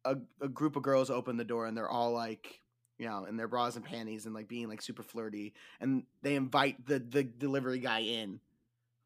[0.05, 2.61] A, a group of girls open the door and they're all like,
[2.99, 5.53] you know, in their bras and panties and like being like super flirty.
[5.81, 8.39] And they invite the, the delivery guy in,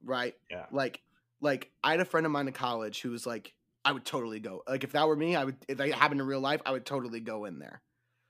[0.04, 0.36] right?
[0.52, 1.02] yeah Like,
[1.40, 3.54] like I had a friend of mine in college who was like,
[3.88, 4.64] I would totally go.
[4.68, 5.56] Like, if that were me, I would.
[5.70, 7.82] If that happened in real life, I would totally go in there.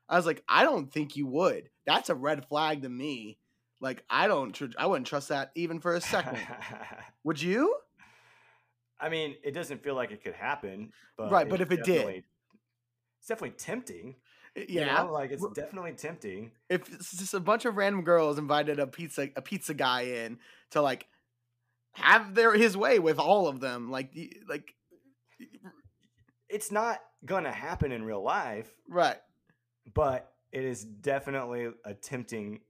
[0.08, 1.70] I was like, I don't think you would.
[1.86, 3.40] That's a red flag to me.
[3.82, 4.54] Like, I don't.
[4.54, 6.38] Tr- I wouldn't trust that even for a second.
[7.24, 7.76] would you?
[9.00, 12.08] I mean, it doesn't feel like it could happen, but Right, but if it did.
[13.20, 14.16] it's definitely tempting.
[14.56, 15.04] you Yeah.
[15.04, 15.12] know?
[15.12, 16.52] like it's definitely tempting.
[16.70, 20.40] If just a bunch of random girls invited a pizza a pizza guy in
[20.72, 21.08] to like
[21.94, 24.16] have their his way with all of them, like
[24.48, 24.74] like
[26.50, 29.18] It's not gonna happen in real life, right.
[29.94, 32.62] but it is definitely a tempting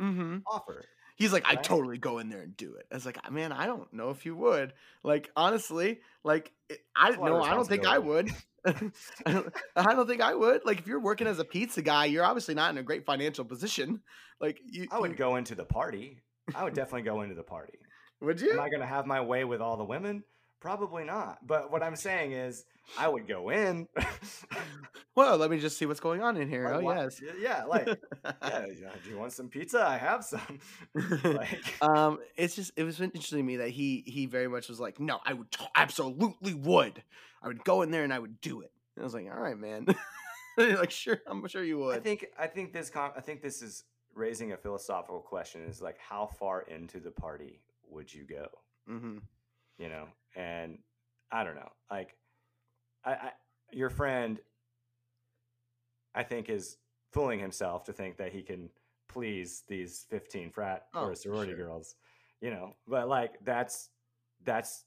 [0.00, 0.38] Mm-hmm.
[0.46, 0.84] offer.
[1.16, 2.86] He's like, I totally go in there and do it.
[2.90, 4.72] I was like, man, I don't know if you would.
[5.04, 6.50] Like, honestly, like,
[6.96, 8.28] I It's a lot of no, I don't think I would.
[8.66, 10.62] I, don't, I don't think I would.
[10.64, 13.44] Like, if you're working as a pizza guy, you're obviously not in a great financial
[13.44, 14.00] position.
[14.40, 16.18] Like, you, I would you- go into the party.
[16.56, 17.78] I would definitely go into the party.
[18.20, 18.54] would you?
[18.54, 18.60] Am?
[18.60, 20.24] I gonna have my way with all the women?
[20.64, 21.46] Probably not.
[21.46, 22.64] But what I'm saying is,
[22.98, 23.86] I would go in.
[25.16, 26.66] Well, let me just see what's going on in here.
[26.74, 27.20] Oh yes.
[27.38, 27.86] Yeah, like,
[28.42, 28.66] yeah,
[29.04, 29.80] do you want some pizza?
[29.86, 30.58] I have some.
[31.22, 34.80] like, um, it's just it was interesting to me that he he very much was
[34.80, 37.00] like, no, I would t- absolutely would.
[37.40, 38.72] I would go in there and I would do it.
[38.96, 39.86] And I was like, all right, man.
[40.58, 41.96] like, sure, I'm sure you would.
[41.96, 43.84] I think I think this con- I think this is
[44.16, 45.62] raising a philosophical question.
[45.62, 48.48] Is like, how far into the party would you go?
[48.88, 49.18] hmm
[49.78, 50.78] You know, and
[51.30, 51.70] I don't know.
[51.90, 52.16] Like,
[53.04, 53.30] I, I
[53.72, 54.38] your friend,
[56.14, 56.76] I think is
[57.12, 58.70] fooling himself to think that he can
[59.08, 61.66] please these 15 frat Oh, or sorority sure.
[61.66, 61.94] girls.
[62.40, 63.88] You know, but like that's
[64.44, 64.84] that's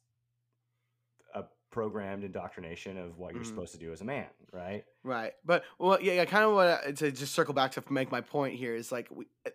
[1.34, 3.48] a programmed indoctrination of what you're Mhm.
[3.48, 4.86] supposed to do as a man, right?
[5.04, 5.34] Right.
[5.44, 6.26] But well, yeah, yeah.
[6.26, 9.10] Kind of what I- to just circle back to make my point here is like
[9.10, 9.52] we uh,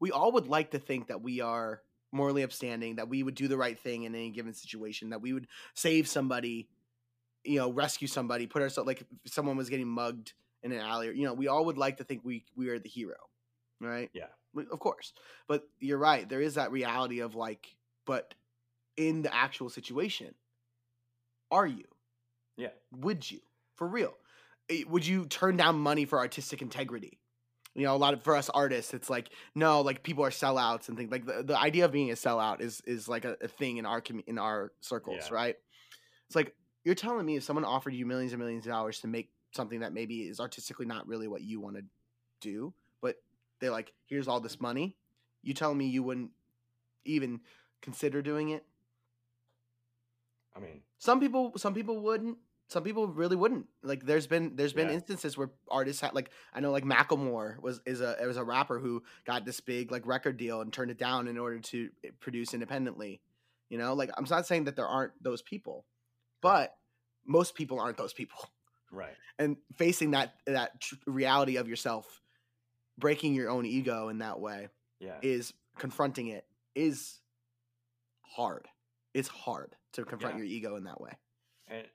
[0.00, 1.82] we all would like to think that we are
[2.12, 5.32] morally upstanding, that we would do the right thing in any given situation, that we
[5.32, 6.68] would save somebody,
[7.44, 11.08] you know, rescue somebody, put ourselves like if someone was getting mugged in an alley,
[11.08, 13.16] or, you know, we all would like to think we we are the hero,
[13.80, 14.10] right?
[14.12, 14.26] Yeah.
[14.70, 15.14] Of course.
[15.48, 16.28] But you're right.
[16.28, 17.74] There is that reality of like,
[18.06, 18.34] but
[18.98, 20.34] in the actual situation,
[21.50, 21.84] are you?
[22.58, 22.68] Yeah.
[22.92, 23.40] Would you?
[23.76, 24.14] For real?
[24.68, 27.18] Eh, Would you turn down money for artistic integrity?
[27.74, 30.88] You know, a lot of for us artists, it's like no, like people are sellouts
[30.88, 33.48] and things like the, the idea of being a sellout is is like a, a
[33.48, 35.34] thing in our commu- in our circles, Yeah.
[35.34, 35.56] right?
[36.26, 36.54] It's like
[36.84, 39.80] you're telling me if someone offered you millions and millions of dollars to make something
[39.80, 41.82] that maybe is artistically not really what you want to
[42.40, 43.16] do, but
[43.60, 44.96] they're like, here's all this money.
[45.42, 46.30] You telling me you wouldn't
[47.04, 47.40] even
[47.80, 48.64] consider doing it?
[50.56, 52.36] I mean, Some people, some people wouldn't.
[52.72, 53.66] Some people really wouldn't.
[53.82, 54.94] Like, there's been there's been Yeah.
[54.94, 58.78] instances where artists had like I know like Macklemore was is a was a rapper
[58.78, 62.08] who got this big like record deal and turned it down in order to eh,
[62.20, 63.20] produce independently.
[63.68, 65.84] You know, like I'm not saying that there aren't those people,
[66.40, 66.74] but
[67.26, 68.38] most people aren't those people.
[68.90, 69.14] right.
[69.38, 72.20] And facing that that tr- reality of yourself,
[72.98, 74.68] breaking your own ego in that way
[74.98, 75.18] Yeah.
[75.22, 77.20] is confronting it is
[78.22, 78.68] hard.
[79.14, 80.38] It's hard to confront Yeah.
[80.44, 81.12] your ego in that way.
[81.68, 81.86] and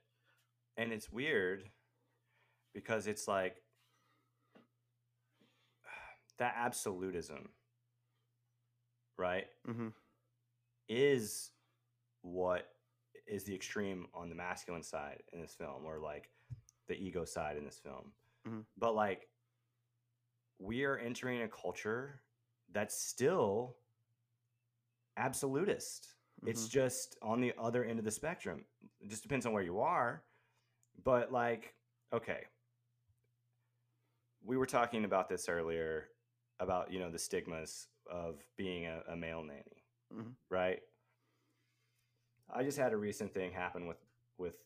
[0.78, 1.64] and it's weird
[2.72, 3.56] because it's like
[6.38, 7.48] that absolutism
[9.18, 9.88] right hmm
[10.88, 11.50] is
[12.22, 12.68] what
[13.26, 16.30] is the extreme on the masculine side in this film or like
[16.88, 18.12] the ego side in this film.
[18.48, 18.64] Mhm.
[18.78, 19.28] but like
[20.58, 22.22] we are entering a culture
[22.72, 23.76] that's still
[25.16, 26.14] absolutist.
[26.46, 26.70] It's Mm-hmm.
[26.70, 28.64] just on the other end of the spectrum.
[29.00, 30.22] It just depends on where you are
[31.04, 31.74] but like
[32.12, 32.40] okay
[34.44, 36.08] we were talking about this earlier
[36.60, 40.34] about you know the stigmas of being a, a male nanny, Mhm.
[40.48, 40.80] right?
[42.50, 43.98] I just had a recent thing happen with
[44.38, 44.56] with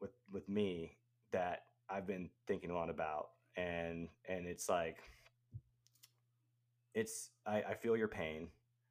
[0.00, 0.96] with with me
[1.32, 4.96] that I've been thinking a lot about, and and it's like
[6.94, 8.48] it's I, I feel your pain.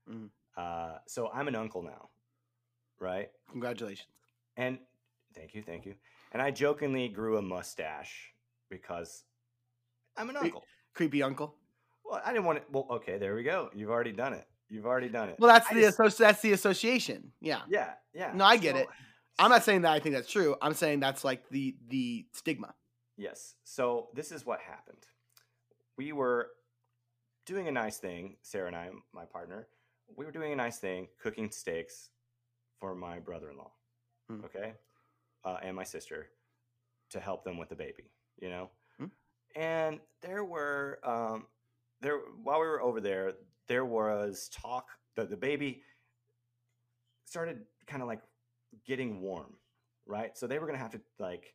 [0.09, 0.29] Mhm.
[0.55, 2.09] Uh, so I'm an uncle now,
[2.99, 3.31] right?
[3.51, 4.09] Congratulations.
[4.55, 4.79] And
[5.33, 5.95] thank you, thank you.
[6.31, 8.33] And I jokingly grew a mustache
[8.69, 9.23] because
[10.17, 10.63] I'm an uncle.
[10.93, 11.55] Creepy uncle.
[12.03, 12.65] Well, I didn't want it.
[12.71, 13.69] Well, okay, there we go.
[13.73, 14.45] You've already done it.
[14.69, 15.37] You've already done it.
[15.39, 17.31] Well, that's I the just- associ- that's the association.
[17.39, 17.61] Yeah.
[17.69, 18.31] yeah, yeah.
[18.33, 18.87] No, I get So- it.
[19.39, 20.55] I'm not saying that I think that's true.
[20.63, 22.73] I'm saying that's like the the stigma.
[23.17, 23.53] Yes.
[23.63, 25.05] So this is what happened.
[25.95, 26.49] We were
[27.45, 29.67] doing a nice thing, Sarah and I, my partner.
[30.15, 32.09] We were doing a nice thing, cooking steaks
[32.79, 33.71] for my brother-in-law,
[34.29, 34.43] Hmm.
[34.45, 34.73] okay,
[35.45, 36.27] uh, and my sister
[37.09, 38.11] to help them with the baby.
[38.41, 38.69] You know,
[38.99, 39.05] Hmm.
[39.55, 41.45] and there were um,
[42.01, 43.33] there while we were over there,
[43.67, 44.87] there was talk.
[45.15, 45.81] that the baby
[47.25, 48.21] started kind of like
[48.85, 49.55] getting warm,
[50.05, 50.37] right?
[50.37, 51.53] So they were gonna have to like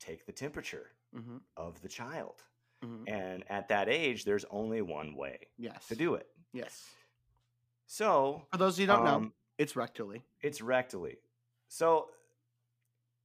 [0.00, 2.42] take the temperature hmm of the child.
[2.82, 5.86] hmm And at that age, there's only one way Yes.
[5.88, 6.28] to do it.
[6.52, 6.84] Yes.
[7.86, 10.22] So For those of who don't know, um, it's rectally.
[10.40, 11.16] it's rectally.
[11.68, 12.10] So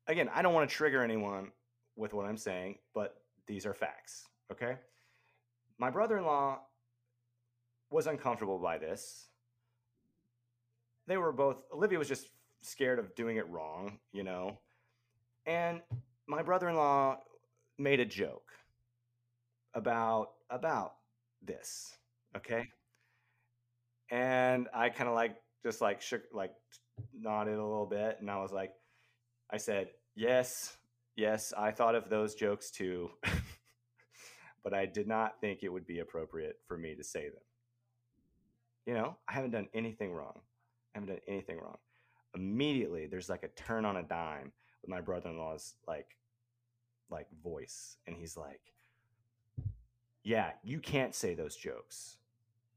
[0.10, 1.51] again, I don't want to trigger anyone
[1.95, 3.16] with what I'm saying, but
[3.47, 4.26] these are facts.
[4.51, 4.76] Okay.
[5.78, 6.60] My brother in law
[7.89, 9.28] was uncomfortable by this.
[11.07, 12.28] They were both, Olivia was just
[12.62, 14.60] scared of doing it wrong, you know.
[15.45, 15.82] And
[16.28, 17.18] my brother in law
[17.78, 18.51] made a joke
[19.74, 20.95] about about
[21.43, 21.95] this
[22.36, 22.66] okay
[24.12, 26.51] and i kind of like just like shook like
[27.18, 28.74] nodded a little bit and i was like
[29.51, 29.89] i said
[30.20, 30.76] yes
[31.15, 33.09] yes i thought of those jokes too
[34.63, 37.41] but i did not think it would be appropriate for me to say them.
[38.86, 40.41] You know i haven't done anything wrong
[40.93, 41.78] i haven't done anything wrong.
[42.36, 44.51] Immediately there's like a turn on a dime
[44.82, 46.17] with my brother-in-law's like
[47.09, 48.74] like voice and he's like
[50.26, 52.17] yeah you can't say those jokes.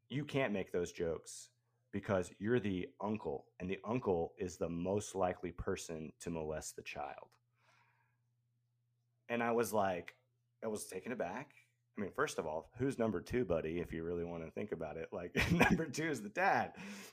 [0.08, 1.48] You can't make those jokes
[1.92, 6.82] because you're the uncle and the uncle is the most likely person to molest the
[6.82, 7.28] child.
[9.28, 10.14] And i was like
[10.64, 11.52] i was taken aback.
[11.96, 14.72] I mean first of all who's number two buddy if you really want to think
[14.72, 15.08] about it?
[15.12, 16.72] Like number two is the dad.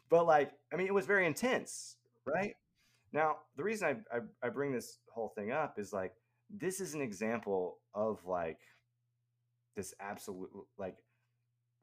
[0.10, 2.56] But like i mean it was very intense right?
[3.12, 6.14] Now the reason I, I i bring this whole thing up is like
[6.50, 8.60] this is an example of like
[9.76, 10.98] this absolute like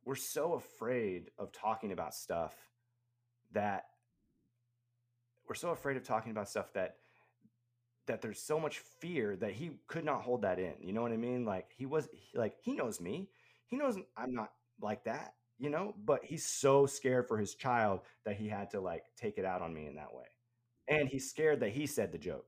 [0.05, 2.55] we're so afraid of talking about stuff
[3.53, 3.87] that
[5.49, 6.97] we're so afraid of talking about stuff that
[8.07, 11.13] that there's so much fear that he could not hold that in you know what
[11.13, 11.45] i mean?
[11.45, 13.29] Like he was like he knows me.
[13.67, 15.95] He knows i'm not like that you know?
[16.05, 19.63] But he's so scared for his child that he had to like take it out
[19.63, 20.27] on me in that way.
[20.89, 22.47] And he's scared that he said the joke.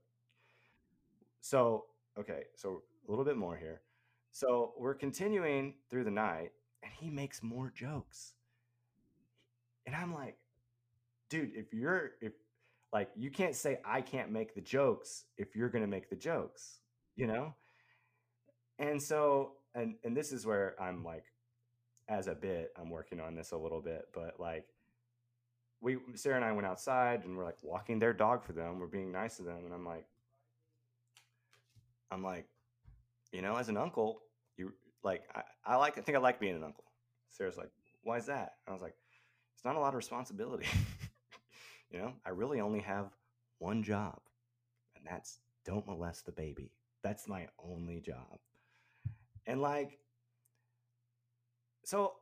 [1.41, 1.85] So
[2.17, 3.81] okay so a little bit more here.
[4.31, 6.51] So we're continuing through the night
[6.83, 8.33] and he makes more jokes.
[9.85, 10.37] And i'm like
[11.29, 12.33] dude if you're if
[12.91, 16.15] like you can't say i can't make the jokes if you're going to make the
[16.15, 16.79] jokes
[17.15, 17.53] you know?
[18.79, 21.25] And so and and this is where i'm like
[22.07, 24.65] as a bit i'm working on this a little bit but like
[25.81, 28.87] we sarah and i went outside and we're like walking their dog for them we're
[28.87, 30.05] being nice to them and i'm like
[32.11, 32.45] i'm like
[33.31, 34.21] you know as an uncle
[34.57, 34.73] you
[35.03, 36.85] like i, I like i think i like being an uncle.
[37.29, 37.69] Sarah's like
[38.03, 38.95] why is that i was like
[39.55, 40.65] it's not a lot of responsibility
[41.89, 43.07] you know i really only have
[43.59, 44.19] one job
[44.95, 46.71] and that's don't molest the baby.
[47.03, 48.39] That's my only job.
[49.45, 49.99] And like
[51.85, 52.13] so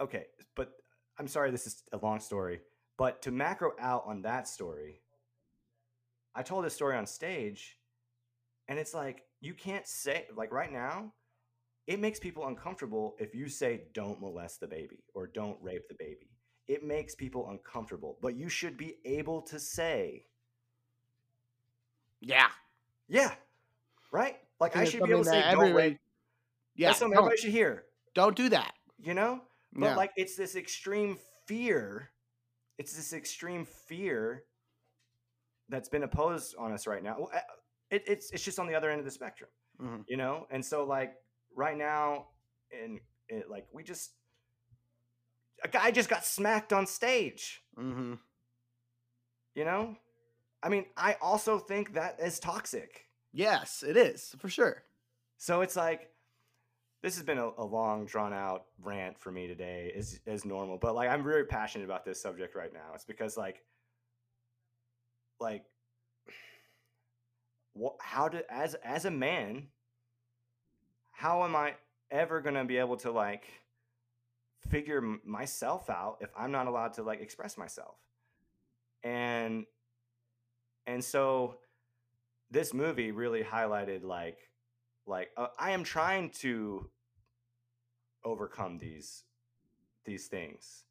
[0.00, 0.24] okay
[0.56, 0.72] but
[1.18, 2.60] i'm sorry this is a long story
[2.98, 5.00] but to macro out on that story
[6.34, 7.76] i told this story on stage
[8.66, 11.12] and it's like you can't say like right now
[11.86, 15.94] it makes people uncomfortable if you say don't molest the baby or don't rape the
[16.00, 16.35] baby
[16.68, 20.24] it makes people uncomfortable but you should be able to say
[22.20, 22.48] Yeah.
[23.08, 23.34] yeah
[24.12, 26.00] right like i think should be able to say that don't everybody- rape
[26.74, 26.88] Yeah.
[26.88, 27.84] that's something everybody should hear
[28.14, 28.74] don't do that.
[28.98, 29.96] you know but Yeah.
[29.96, 32.10] like it's this extreme fear
[32.78, 34.44] it's this extreme fear
[35.68, 37.40] that's been imposed on us right now uh,
[37.90, 40.04] it, it's it's just on the other end of the spectrum Mhm.
[40.08, 41.14] you know and so like
[41.54, 42.28] right now
[42.72, 43.00] and
[43.48, 44.12] like we just
[45.64, 47.62] a guy just got smacked on stage.
[47.76, 48.14] Hmm
[49.56, 49.96] you know?
[50.62, 53.06] I mean i also think that is toxic.
[53.32, 54.84] Yes, it is for sure.
[55.38, 56.10] so it's like
[57.02, 60.78] this has been a, a long drawn out rant for me today as as normal
[60.78, 62.92] but like i'm very passionate about this subject right now.
[62.94, 63.62] It's because like
[65.40, 65.64] like
[67.74, 69.68] what how do as as a man
[71.12, 71.74] how am i
[72.10, 73.44] ever going to be able to like
[74.68, 77.96] figure myself out if i'm not allowed to like express myself.
[79.02, 79.66] And
[80.86, 81.56] and so
[82.50, 84.38] this movie really highlighted like
[85.06, 86.88] like uh, i am trying to
[88.24, 89.24] overcome these
[90.04, 90.84] these things.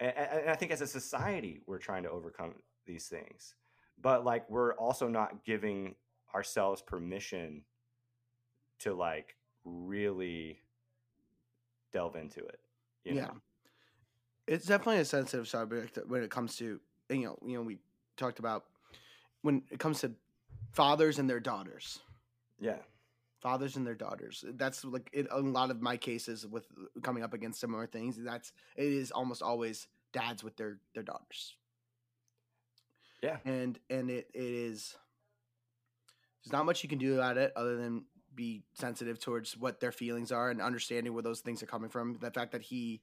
[0.00, 2.54] And, and i think as a society we're trying to overcome
[2.86, 3.54] these things.
[4.00, 5.94] But like we're also not giving
[6.34, 7.62] ourselves permission
[8.80, 10.60] to like really
[11.92, 12.60] delve into it
[13.14, 13.26] yeah.
[13.26, 13.36] know?
[14.46, 17.78] It's definitely a sensitive subject when it comes to you know you know we
[18.16, 18.64] talked about
[19.42, 20.12] when it comes to
[20.72, 22.00] fathers and their daughters.
[22.58, 22.78] yeah
[23.46, 24.44] fathers and their daughters.
[24.54, 28.16] That's like in a lot of my cases with uh, coming up against similar things.
[28.18, 31.54] That's it is almost always dads with their their daughters.
[33.22, 33.36] Yeah.
[33.44, 34.96] and and it it is.
[36.42, 38.04] There's not much you can do about it other than
[38.36, 42.14] be sensitive towards what their feelings are and understanding where those things are coming from.
[42.20, 43.00] The fact that he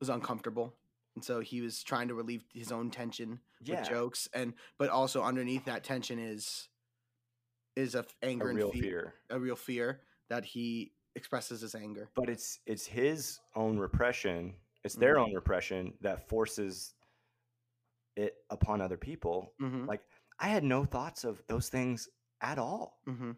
[0.00, 0.74] was uncomfortable.
[1.16, 4.88] And so he was trying to relieve his own tension yeah with jokes and but
[4.90, 6.68] also underneath that tension is
[7.76, 11.74] is a a anger real and fear, fear a real fear that he expresses his
[11.74, 12.08] anger.
[12.16, 15.22] but it's it's his own repression it's their Mhm.
[15.22, 16.94] own repression that forces
[18.16, 19.86] it upon other people Mm-hmm.
[19.86, 20.02] like
[20.40, 22.08] i had no thoughts of those things
[22.40, 23.32] at all Mm-hmm.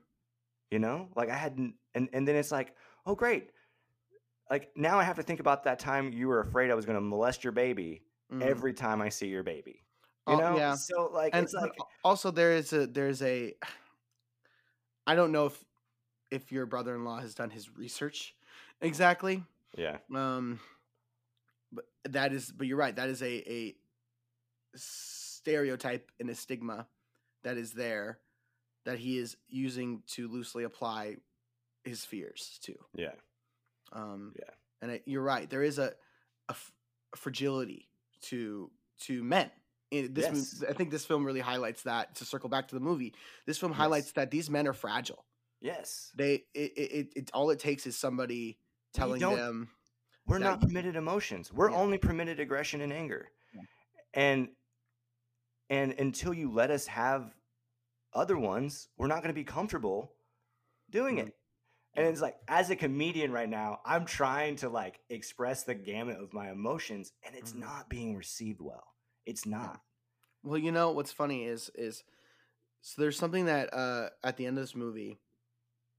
[0.71, 2.75] You know like i hadn't and and then it's like
[3.07, 3.51] oh great
[4.51, 6.97] like now i have to think about that time you were afraid i was going
[6.97, 8.03] to molest your baby
[8.41, 9.85] every time i see your baby
[10.29, 10.75] you Oh, know yeah.
[10.75, 11.73] so like and it's like
[12.03, 13.55] also there is a there's a
[15.07, 15.65] I don't know if
[16.33, 18.35] if your brother-in-law has done his research
[18.81, 19.45] exactly.
[19.77, 20.59] yeah Um
[21.73, 23.77] but that is but you're right, that is a a
[24.75, 26.87] stereotype and a stigma
[27.45, 28.19] that is there
[28.87, 31.17] that he is using to loosely apply
[31.85, 32.75] his fears to.
[32.95, 33.13] yeah
[33.93, 34.51] Um, Yeah.
[34.81, 35.49] and I, you're right.
[35.51, 35.89] There is a,
[36.49, 36.73] a, f-
[37.13, 37.89] a fragility
[38.23, 38.71] to
[39.03, 39.51] to men.
[39.91, 40.65] In this, Yes.
[40.69, 42.15] I think this film really highlights that.
[42.17, 43.15] To circle back to the movie,
[43.47, 43.79] this film Yes.
[43.79, 45.25] highlights that these men are fragile.
[45.61, 48.59] yes They it it, it, it all it takes is somebody
[48.95, 49.69] telling them.
[50.27, 51.53] We're not permitted emotions.
[51.53, 51.77] We're Yeah.
[51.83, 53.31] only permitted aggression and anger.
[53.55, 53.63] Yeah.
[54.15, 54.49] And
[55.71, 57.35] and until you let us have
[58.17, 60.13] other ones, we're not going to be comfortable
[60.91, 61.29] doing Mhm.
[61.29, 61.37] it.
[61.95, 66.19] And it's like as a comedian right now, I'm trying to like express the gamut
[66.21, 67.61] of my emotions and it's Mhm.
[67.61, 68.95] not being received well.
[69.25, 69.83] It's not.
[70.43, 72.05] Well, you know what's funny is is
[72.83, 75.19] so there's something that uh at the end of this movie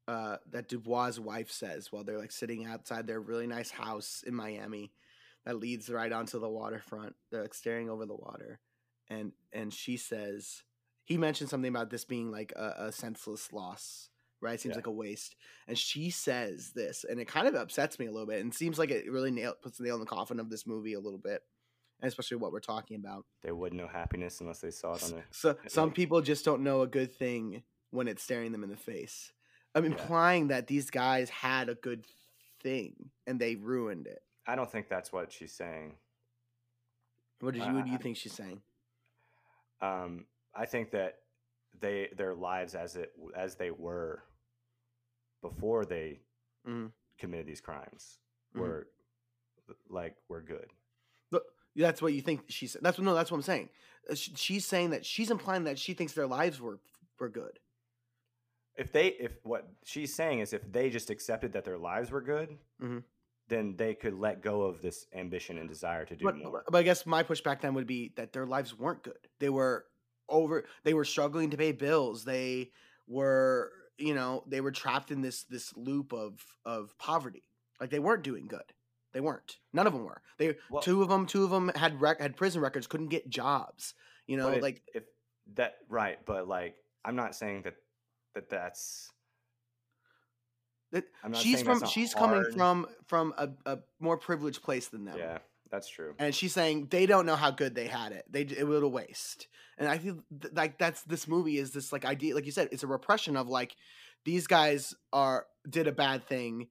[0.07, 4.33] uh that Dubois' wife says while they're like sitting outside their really nice house in
[4.35, 4.93] Miami
[5.45, 7.15] that leads right onto the waterfront.
[7.31, 8.59] They're like staring over the water.
[9.09, 10.63] And and she says
[11.07, 14.09] he mentioned something about this being like a, a senseless loss,
[14.41, 14.55] right?
[14.55, 14.79] it Seems Yeah.
[14.79, 15.35] like a waste.
[15.67, 18.41] And she says this, and it kind of upsets me a little bit.
[18.41, 20.93] And seems like it really nail puts the nail in the coffin of this movie
[20.93, 21.41] a little bit.
[22.01, 23.25] And especially what we're talking about.
[23.41, 26.61] They wouldn't know happiness unless they saw it on a So some people just don't
[26.61, 29.31] know a good thing when it's staring them in the face.
[29.73, 29.91] I'm Yeah.
[29.91, 32.05] implying that these guys had a good
[32.61, 34.21] thing and they ruined it.
[34.45, 35.95] I don't think that's what she's saying.
[37.39, 37.73] What did you?
[37.73, 38.61] What do you Uh, think she's saying?
[39.81, 40.25] um,
[40.57, 41.19] I think that
[41.79, 44.23] they their lives as it as they were
[45.41, 46.19] before they
[46.65, 46.91] Mhm.
[47.19, 48.19] committed these crimes
[48.55, 48.59] Mhm.
[48.61, 48.87] were
[49.89, 50.71] like were good.
[51.75, 52.73] That's what you think she's.
[52.81, 53.13] That's what no.
[53.13, 53.69] That's what I'm saying.
[54.09, 56.79] Uh, She's saying that she's implying that she thinks their lives were
[57.19, 57.59] were good.
[58.75, 62.21] If they if what she's saying is if they just accepted that their lives were
[62.21, 63.03] good, Mhm.
[63.47, 66.63] then they could let go of this ambition and desire to do But, more.
[66.65, 69.29] but I guess my pushback then would be that their lives weren't good.
[69.37, 69.85] They were
[70.29, 70.65] over.
[70.83, 72.23] They were struggling to pay bills.
[72.25, 72.71] They
[73.07, 77.43] were, you know, they were trapped in this this loop of of poverty.
[77.79, 78.73] Like they weren't doing good.
[79.13, 79.57] They weren't.
[79.73, 80.21] None of them were.
[80.37, 81.25] They Well- two of them.
[81.25, 82.87] Two of them had rec- had prison records.
[82.87, 83.93] Couldn't get jobs.
[84.27, 85.03] You know, if- like if
[85.55, 86.75] that right, but like
[87.05, 87.75] I'm not saying that
[88.35, 89.11] that that's
[90.91, 91.05] that,
[91.35, 91.79] she's from.
[91.89, 95.17] She's coming from from a, a more privileged place than them.
[95.17, 95.37] yeah,
[95.71, 96.13] that's true.
[96.19, 98.25] and she's saying they don't know how good they had it.
[98.29, 99.47] They it was a waste.
[99.77, 102.69] And I feel th- like that's this movie is this like idea, like you said,
[102.71, 103.75] it's a repression of like
[104.25, 106.67] these guys are did a bad thing.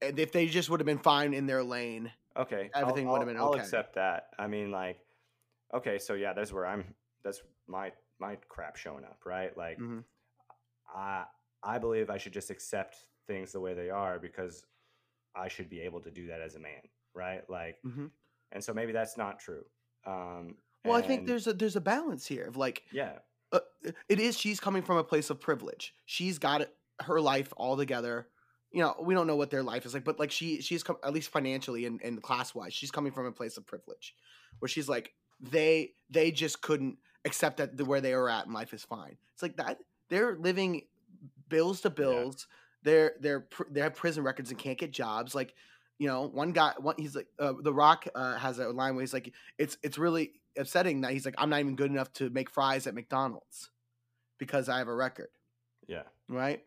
[0.00, 3.36] if they just would have been fine in their lane, Okay, Everything would've I'll- been
[3.40, 3.60] I'll okay.
[3.60, 4.28] accept that.
[4.38, 4.98] I mean, like,
[5.72, 6.84] okay, so yeah, that's where I'm.
[7.24, 9.56] That's my my crap showing up, right?
[9.56, 10.04] Like, Mhm.
[10.94, 11.24] I
[11.62, 12.96] I believe I should just accept
[13.26, 14.66] things the way they are because
[15.34, 16.82] I should be able to do that as a man,
[17.14, 17.48] right?
[17.48, 18.10] Like, Mhm.
[18.52, 19.64] and so maybe that's not true.
[20.04, 23.20] Um, Well, I think there's a there's a balance here of like yeah,
[23.52, 23.60] uh,
[24.08, 25.94] it is she's coming from a place of privilege.
[26.04, 26.68] She's got
[27.00, 28.28] her life all together.
[28.70, 30.96] You know, we don't know what their life is like, but like she she's come
[31.02, 34.14] at least financially and, and class wise, she's coming from a place of privilege,
[34.58, 38.52] where she's like they they just couldn't accept that the, where they were at in
[38.52, 39.16] life is fine.
[39.32, 39.78] It's like that
[40.10, 40.82] they're living
[41.48, 42.46] bills to bills.
[42.82, 45.34] They're they're pr- they have prison records and can't get jobs.
[45.34, 45.54] Like
[45.98, 49.02] you know, one guy, one he's like uh, the Rock uh, has a line where
[49.02, 52.30] he's like, it's it's really upsetting that he's like, I'm not even good enough to
[52.30, 53.70] make fries at McDonald's
[54.38, 55.28] because I have a record,
[55.86, 56.62] yeah, right?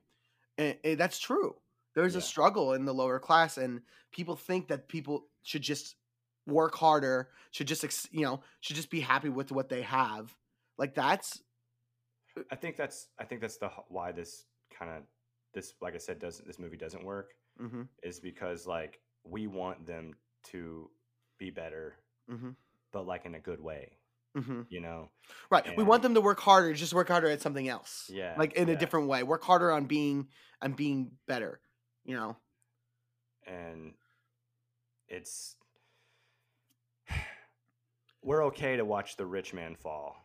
[0.57, 1.55] And, and that's true.
[1.95, 3.81] There's a struggle in the lower class, and
[4.11, 5.95] people think that people should just
[6.45, 10.35] work harder, should just ex- you know, should just be happy with what they have.
[10.77, 11.41] Like that's
[12.51, 14.45] I think that's I think that's the why this
[14.77, 15.03] kind of
[15.53, 18.99] this like I said doesn't this movie doesn't work mm-hmm, is because like
[19.29, 20.13] we want them
[20.51, 20.89] to
[21.37, 21.95] be better,
[22.29, 22.51] mm-hmm,
[22.91, 23.91] but like in a good way,
[24.35, 24.61] mm-hmm.
[24.69, 25.09] you know?
[25.49, 25.75] right.
[25.77, 28.09] we want them to work harder, just work harder at something else.
[28.11, 29.23] Yeah, like in a different way.
[29.23, 30.27] Work harder on being
[30.61, 31.59] on being better.
[32.05, 32.37] You know.
[33.45, 33.93] and
[35.09, 35.55] it's
[38.23, 40.15] we're okay to watch the rich man fall.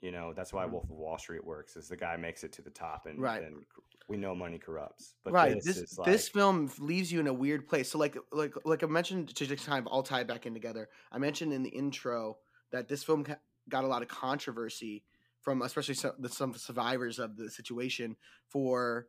[0.00, 0.72] You know, that's why Mhm.
[0.72, 1.76] Wolf of Wall Street works.
[1.76, 3.42] Is the guy makes it to the top, and Right.
[3.42, 3.64] and
[4.08, 5.14] we know money corrupts.
[5.24, 8.16] But right this, this is this film leaves you in a weird place so like
[8.32, 11.52] like like i mentioned to just kind of all tie back in together i mentioned
[11.52, 12.36] in the intro
[12.70, 13.24] that this film
[13.68, 15.04] got a lot of controversy
[15.40, 18.16] from especially some, the, some survivors of the situation
[18.48, 19.06] for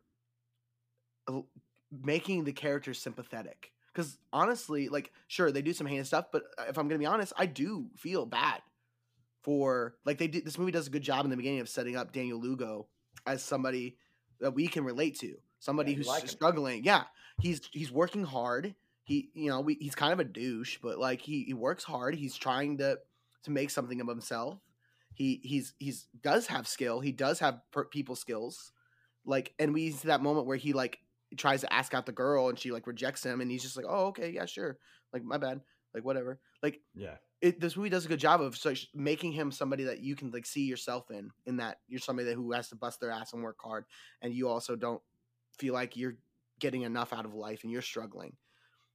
[1.91, 6.65] making the characters sympathetic because honestly like sure they do some heinous stuff but uh,
[6.69, 8.61] if i'm gonna be honest i do feel bad
[9.41, 11.95] for like they did this movie does a good job in the beginning of setting
[11.95, 12.87] up daniel lugo
[13.25, 13.97] as somebody
[14.39, 16.29] that we can relate to somebody you who's like him.
[16.29, 17.03] struggling yeah
[17.41, 21.21] he's he's working hard he you know we, he's kind of a douche but like
[21.21, 22.97] he, he works hard he's trying to
[23.43, 24.59] to make something of himself
[25.13, 28.71] he he's he's does have skill he does have per- people skills
[29.25, 30.99] like and we see that moment where he like
[31.37, 33.85] tries to ask out the girl and she like rejects him and he's just like
[33.87, 34.77] oh okay yeah sure
[35.13, 35.61] like my bad
[35.95, 36.39] like whatever.
[36.61, 39.99] Like yeah, it this movie does a good job of so making him somebody that
[39.99, 42.99] you can like see yourself in in that you're somebody that who has to bust
[42.99, 43.85] their ass and work hard
[44.21, 45.01] and you also don't
[45.57, 46.17] feel like you're
[46.59, 48.33] getting enough out of life and you're struggling.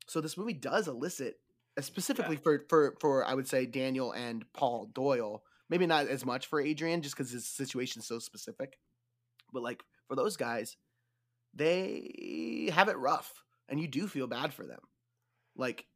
[0.06, 1.40] So this movie does elicit
[1.76, 6.26] uh, specifically for for for i would say daniel and paul doyle maybe not as
[6.26, 8.76] much for adrian just because his situation's so specific
[9.52, 10.76] but like for those guys
[11.54, 14.80] they have it rough and you do feel bad for them.
[15.56, 15.86] Like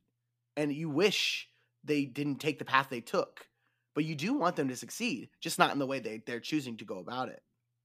[0.57, 1.49] and you wish
[1.83, 3.47] they didn't take the path they took
[3.95, 6.77] but you do want them to succeed just not in the way they, they're choosing
[6.77, 7.43] to go about it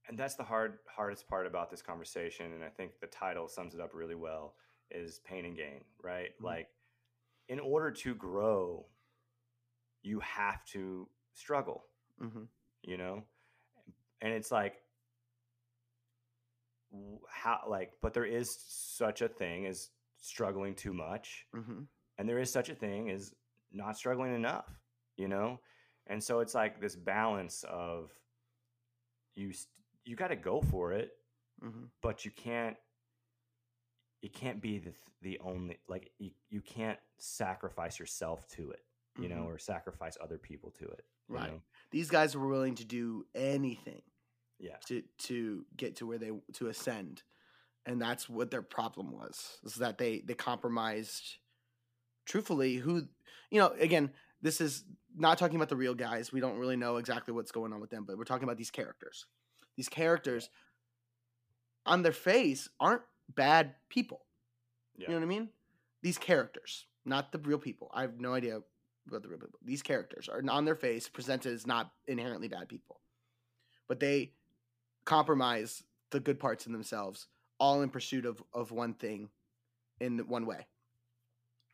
[0.08, 2.52] and that's the hard hardest part about this conversation.
[2.52, 4.54] And I think the title sums it up really well.
[4.90, 6.30] Is pain and gain, right?
[6.40, 6.44] Mhm.
[6.44, 6.68] Like,
[7.48, 8.86] in order to grow,
[10.02, 11.84] you have to struggle.
[12.20, 12.42] mm-hmm.
[12.82, 13.22] you know
[14.20, 14.82] and it's like
[17.28, 21.82] how like but there is such a thing as struggling too much Mm-hmm.
[22.20, 23.32] And there is such a thing as
[23.72, 24.66] not struggling enough
[25.16, 25.58] you know
[26.06, 28.10] and so it's like this balance of
[29.34, 29.52] you
[30.04, 31.10] you got to go for it
[31.64, 31.84] Mm-hmm.
[32.00, 32.76] but you can't
[34.22, 34.92] it can't be the
[35.22, 38.80] the only like you, you can't sacrifice yourself to it
[39.20, 41.44] you know or sacrifice other people to it you Mm-hmm.
[41.44, 41.52] Right.
[41.52, 41.60] know?
[41.90, 44.02] these guys were willing to do anything
[44.58, 47.22] yeah to to get to where they to ascend
[47.86, 51.36] and that's what their problem was is that they they compromised
[52.30, 53.08] truthfully who
[53.50, 54.08] you know again
[54.40, 54.84] this is
[55.16, 57.90] not talking about the real guys we don't really know exactly what's going on with
[57.90, 59.26] them but we're talking about these characters.
[59.76, 60.48] These characters
[61.84, 63.02] on their face aren't
[63.34, 64.20] bad people.
[64.96, 65.08] Yeah.
[65.08, 65.48] you know what i mean?
[66.02, 67.90] These characters not the real people.
[67.92, 68.60] I have no idea
[69.08, 69.58] about the real people.
[69.64, 73.00] These characters are on their face presented as not inherently bad people.
[73.88, 74.34] But they
[75.04, 77.26] compromise the good parts in themselves
[77.58, 79.30] all in pursuit of of one thing
[79.98, 80.66] in one way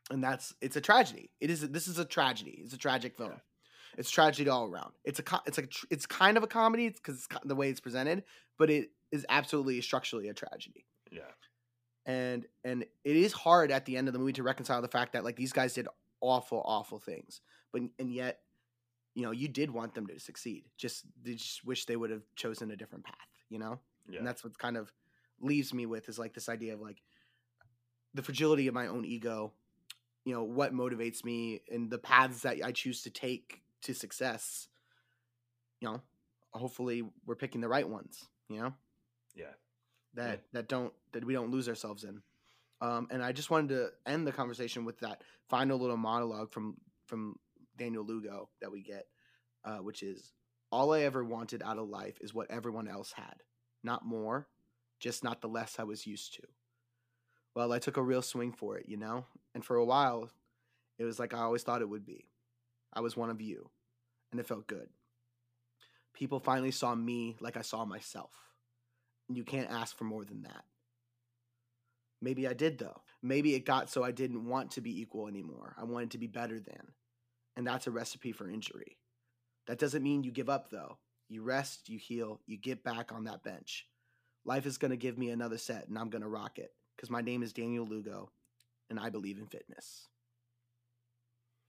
[0.09, 1.31] and that's it's a tragedy.
[1.39, 2.59] It is this is a tragedy.
[2.63, 3.31] It's a tragic film.
[3.31, 3.39] Yeah.
[3.97, 4.93] it's tragedy all around.
[5.03, 8.23] It's a it's like it's kind of a comedy because the way it's presented
[8.57, 10.85] but it is absolutely structurally a tragedy.
[11.11, 11.21] Yeah.
[12.05, 15.13] And and it is hard at the end of the movie to reconcile the fact
[15.13, 15.87] that like these guys did
[16.19, 18.39] awful awful things but and yet
[19.13, 22.23] you know you did want them to succeed just they just wish they would have
[22.35, 23.15] chosen a different path
[23.49, 23.79] you know?
[24.09, 24.19] Yeah.
[24.19, 24.91] and that's what kind of
[25.41, 27.03] leaves me with is like this idea of like
[28.13, 29.51] the fragility of my own ego
[30.27, 34.67] you know what motivates me and the paths that i choose to take to success
[35.79, 36.01] you know
[36.51, 38.73] hopefully we're picking the right ones you know
[39.35, 39.53] yeah
[40.17, 42.21] that that don't that we don't lose ourselves in.
[42.81, 46.75] Um, and I just wanted to end the conversation with that final little monologue from
[47.05, 47.37] from
[47.77, 49.05] Daniel Lugo that we get,
[49.63, 50.33] uh, which is
[50.71, 53.43] all I ever wanted out of life is what everyone else had,
[53.83, 54.47] not more,
[54.99, 56.41] just not the less I was used to.
[57.57, 59.25] Well, I took a real swing for it, you know,
[59.55, 60.29] and for a while,
[60.99, 62.27] it was like I always thought it would be.
[62.93, 63.71] I was one of you,
[64.29, 64.89] and it felt good.
[66.13, 68.29] People finally saw me like I saw myself.
[69.27, 70.65] And you can't ask for more than that.
[72.21, 73.01] Maybe I did, though.
[73.23, 75.73] Maybe it got so I didn't want to be equal anymore.
[75.79, 76.91] I wanted to be better than.
[77.55, 78.99] And that's a recipe for injury.
[79.65, 80.99] That doesn't mean you give up, though.
[81.27, 83.87] You rest, you heal, you get back on that bench.
[84.45, 87.09] Life is going to give me another set, and I'm going to rock it because
[87.09, 88.31] my name is Daniel Lugo,
[88.89, 90.07] and I believe in fitness.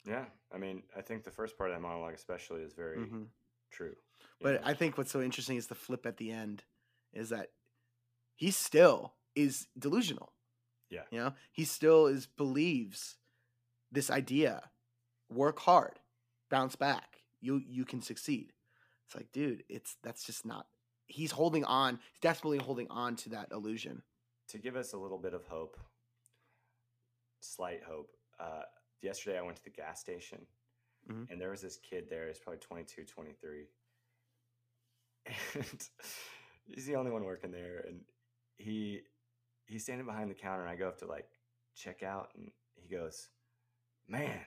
[0.07, 3.25] Yeah, I mean, I think the first part of that monologue, especially, is very hmm
[3.71, 3.95] true.
[4.41, 4.61] But know?
[4.65, 6.65] I think what's so interesting is the flip at the end
[7.13, 7.51] is that
[8.35, 10.33] he still is delusional.
[10.91, 11.03] Yeah.
[11.11, 13.17] You know, he still is believes
[13.93, 14.71] this idea.
[15.31, 15.99] Work hard,
[16.51, 17.19] bounce back.
[17.41, 18.55] You you can succeed.
[19.07, 20.67] It's like, dude, it's that's just not
[21.09, 24.03] he's holding on, he's desperately holding on to that illusion.
[24.49, 25.77] To give us a little bit of hope,
[27.41, 28.11] slight hope.
[28.39, 28.63] Uh,
[29.03, 30.47] yesterday, I went to the gas station,
[31.09, 31.31] Mhm.
[31.31, 32.27] and there was this kid there.
[32.29, 33.69] He's probably 22, 23.
[35.27, 35.35] And
[36.67, 37.81] he's the only one working there.
[37.81, 38.05] And
[38.57, 39.03] he
[39.67, 41.29] he's standing behind the counter, and I go up to like
[41.75, 43.29] check out, and he goes,
[44.07, 44.41] "Man,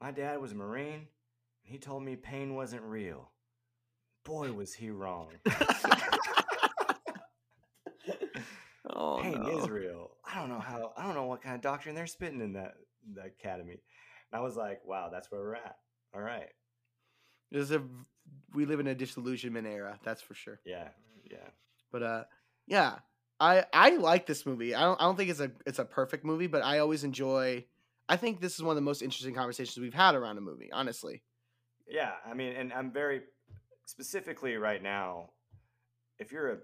[0.00, 1.08] my dad was a Marine,
[1.64, 3.30] and he told me pain wasn't real.
[4.24, 5.38] Boy, was he wrong."
[9.00, 9.58] oh pain no.
[9.58, 10.10] is real.
[10.24, 10.92] I don't know how.
[10.96, 12.74] I don't know what kind of doctrine they're spitting in that
[13.14, 13.72] the academy.
[13.72, 13.80] And
[14.32, 15.76] I was like, wow, that's where we're at.
[16.14, 16.48] All right.
[17.50, 17.82] There's a
[18.54, 20.60] we live in a disillusionment era, that's for sure.
[20.64, 20.88] Yeah.
[21.30, 21.48] Yeah.
[21.92, 22.24] But uh
[22.66, 22.96] yeah,
[23.38, 24.74] I I like this movie.
[24.74, 27.64] I don't I don't think it's a it's a perfect movie, but I always enjoy
[28.08, 30.70] I think this is one of the most interesting conversations we've had around a movie,
[30.72, 31.22] honestly.
[31.88, 32.12] Yeah.
[32.28, 33.22] I mean, and I'm very
[33.86, 35.30] specifically right now.
[36.18, 36.58] If you're a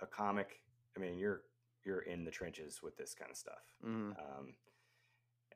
[0.00, 0.60] a comic,
[0.96, 1.42] I mean, you're
[1.86, 3.62] you're in the trenches with this kind of stuff.
[3.84, 4.18] Mhm.
[4.18, 4.54] Um,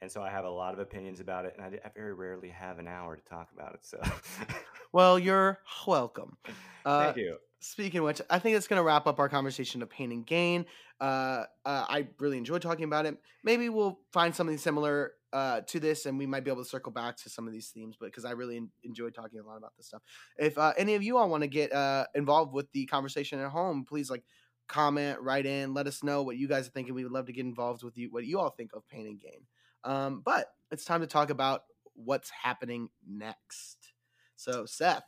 [0.03, 2.79] and so I have a lot of opinions about it, and I very rarely have
[2.79, 3.85] an hour to talk about it.
[3.85, 4.01] So,
[4.93, 6.37] Well, you're welcome.
[6.85, 7.37] Uh, thank you.
[7.61, 10.27] Speaking of which, I think it's going to wrap up our conversation of pain and
[10.27, 10.65] gain.
[10.99, 13.19] Uh, uh, I really enjoyed talking about it.
[13.45, 16.91] Maybe we'll find something similar uh, to this, and we might be able to circle
[16.91, 17.97] back to some of these themes.
[18.01, 20.03] But because I really en- enjoyed talking a lot about this stuff.
[20.39, 23.51] If uh, any of you all want to get uh, involved with the conversation at
[23.51, 24.25] home, please like
[24.71, 26.95] comment, write in, let us know what you guys are thinking.
[26.95, 29.21] We would love to get involved with you, what you all think of pain and
[29.21, 29.47] gain.
[29.85, 31.65] Um, but it's time to talk about
[31.95, 33.93] what's happening next.
[34.37, 35.05] So, Seth,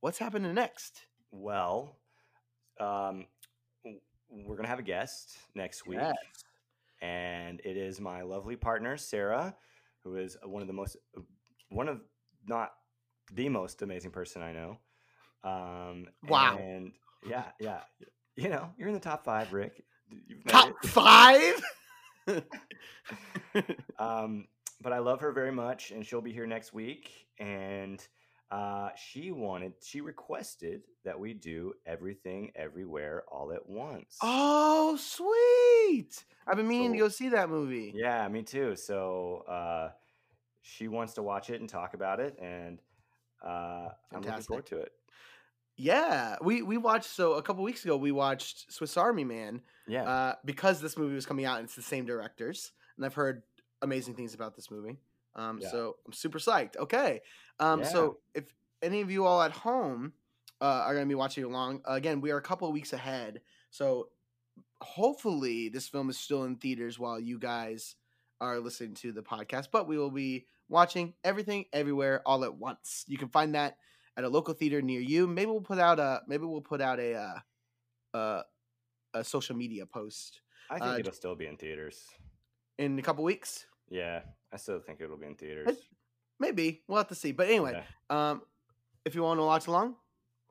[0.00, 1.06] what's happening next?
[1.30, 1.96] Well,
[2.80, 3.26] um,
[4.30, 6.16] we're gonna have a guest next week, Yes.
[7.02, 9.56] and it is my lovely partner Sarah,
[10.02, 10.96] who is one of the most,
[11.70, 12.00] one of
[12.46, 12.72] not
[13.32, 14.78] the most amazing person I know.
[15.44, 16.58] Um, Wow.
[16.58, 16.92] And
[17.26, 17.80] yeah, yeah,
[18.36, 19.84] you know, you're in the top five, Rick.
[20.48, 20.88] Top it.
[20.88, 21.62] five?
[23.98, 24.46] um,
[24.80, 27.26] but I love her very much, and she'll be here next week.
[27.38, 28.06] And
[28.50, 34.18] uh, she wanted, she requested that we do everything, everywhere, all at once.
[34.22, 36.24] oh, sweet.
[36.46, 37.92] I've been meaning to go see that movie.
[37.94, 38.76] Yeah, me too.
[38.76, 39.90] So uh,
[40.62, 42.80] she wants to watch it and talk about it, and
[43.44, 44.92] uh, I'm looking forward to it.
[45.76, 50.04] Yeah, we we watched so a couple weeks ago we watched Swiss Army Man Yeah,
[50.04, 53.42] uh, because this movie was coming out and it's the same directors and I've heard
[53.82, 54.98] amazing things about this movie.
[55.34, 55.68] Um, Yeah.
[55.68, 56.76] so I'm super psyched.
[56.76, 57.20] Okay,
[57.58, 57.86] um, Yeah.
[57.86, 58.44] so if
[58.82, 60.12] any of you all at home
[60.60, 63.40] uh, are going to be watching along, again we are a couple of weeks ahead.
[63.70, 64.10] So
[64.80, 67.96] hopefully this film is still in theaters while you guys
[68.40, 73.04] are listening to the podcast, but we will be watching everything everywhere all at once.
[73.08, 73.78] You can find that
[74.16, 75.26] at a local theater near you.
[75.26, 78.42] Maybe we'll put out a maybe we'll put out a uh, uh,
[79.14, 82.02] a social media post I think uh, it'll still be in theaters.
[82.78, 83.66] in a couple weeks.
[83.90, 84.20] Yeah,
[84.52, 85.76] I still think it'll be in theaters.
[86.40, 87.32] Maybe we'll have to see.
[87.32, 88.30] But anyway, Yeah.
[88.30, 88.42] um,
[89.04, 89.96] if you want to watch along,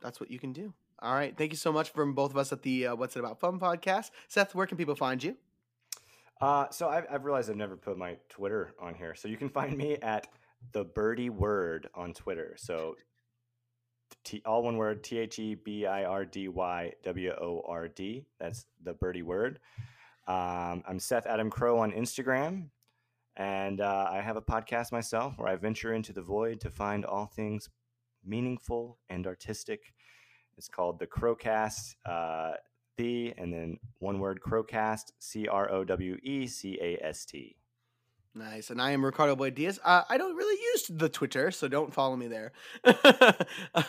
[0.01, 0.73] that's what you can do.
[0.99, 1.35] All right.
[1.35, 3.59] Thank you so much from both of us at the uh, What's It About Fun
[3.59, 4.11] podcast.
[4.29, 5.35] Seth, where can people find you?
[6.39, 9.15] Uh, so I've, I've realized I've never put my Twitter on here.
[9.15, 10.27] So you can find me at
[10.71, 12.53] the Birdy Word on Twitter.
[12.57, 12.95] So
[14.23, 17.87] t- all one word T H E B I R D Y W O R
[17.87, 18.25] D.
[18.39, 19.59] That's the Birdy Word.
[20.27, 22.69] Um, I'm Seth Adam Crowe on Instagram.
[23.35, 27.03] And uh, I have a podcast myself where I venture into the void to find
[27.03, 27.69] all things
[28.23, 29.93] meaningful and artistic.
[30.57, 31.95] It's called the Crowecast.
[32.05, 32.53] Uh,
[32.97, 37.55] the and then one word Crowecast, C R O W E C A S T.
[38.35, 38.71] Nice.
[38.71, 39.79] And I am Ricardo Blayde Diaz.
[39.83, 42.51] Uh, I don't really use the Twitter, so don't follow me there.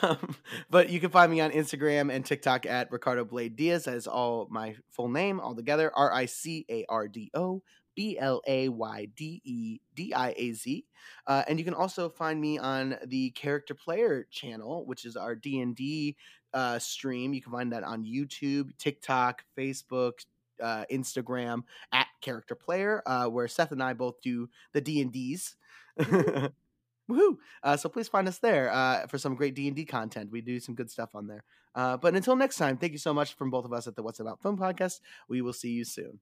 [0.03, 0.37] um,
[0.69, 3.85] but you can find me on Instagram and TikTok at Ricardo Blayde Diaz.
[3.85, 7.63] That is all my full name all together R I C A R D O
[7.97, 10.85] B L A Y D E D I A Z.
[11.27, 15.35] Uh, and you can also find me on the Character Player channel, which is our
[15.35, 16.17] D and D
[16.53, 17.33] uh, stream.
[17.33, 20.25] You can find that on YouTube, TikTok, Facebook,
[20.63, 21.63] uh, Instagram
[21.93, 25.57] at Character Player, uh, where Seth and I both do the D and D's.
[25.99, 27.37] Woohoo!
[27.63, 30.31] Uh, so please find us there uh, for some great D and D content.
[30.31, 31.45] We do some good stuff on there.
[31.75, 34.03] Uh, but until next time, thank you so much from both of us at the
[34.03, 35.01] What's About Film podcast.
[35.29, 36.21] We will see you soon.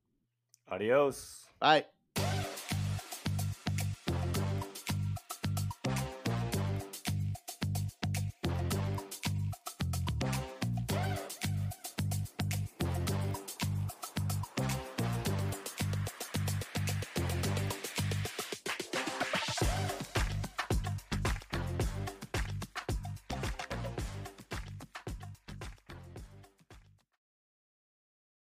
[0.71, 1.45] Adios.
[1.61, 1.85] Bye.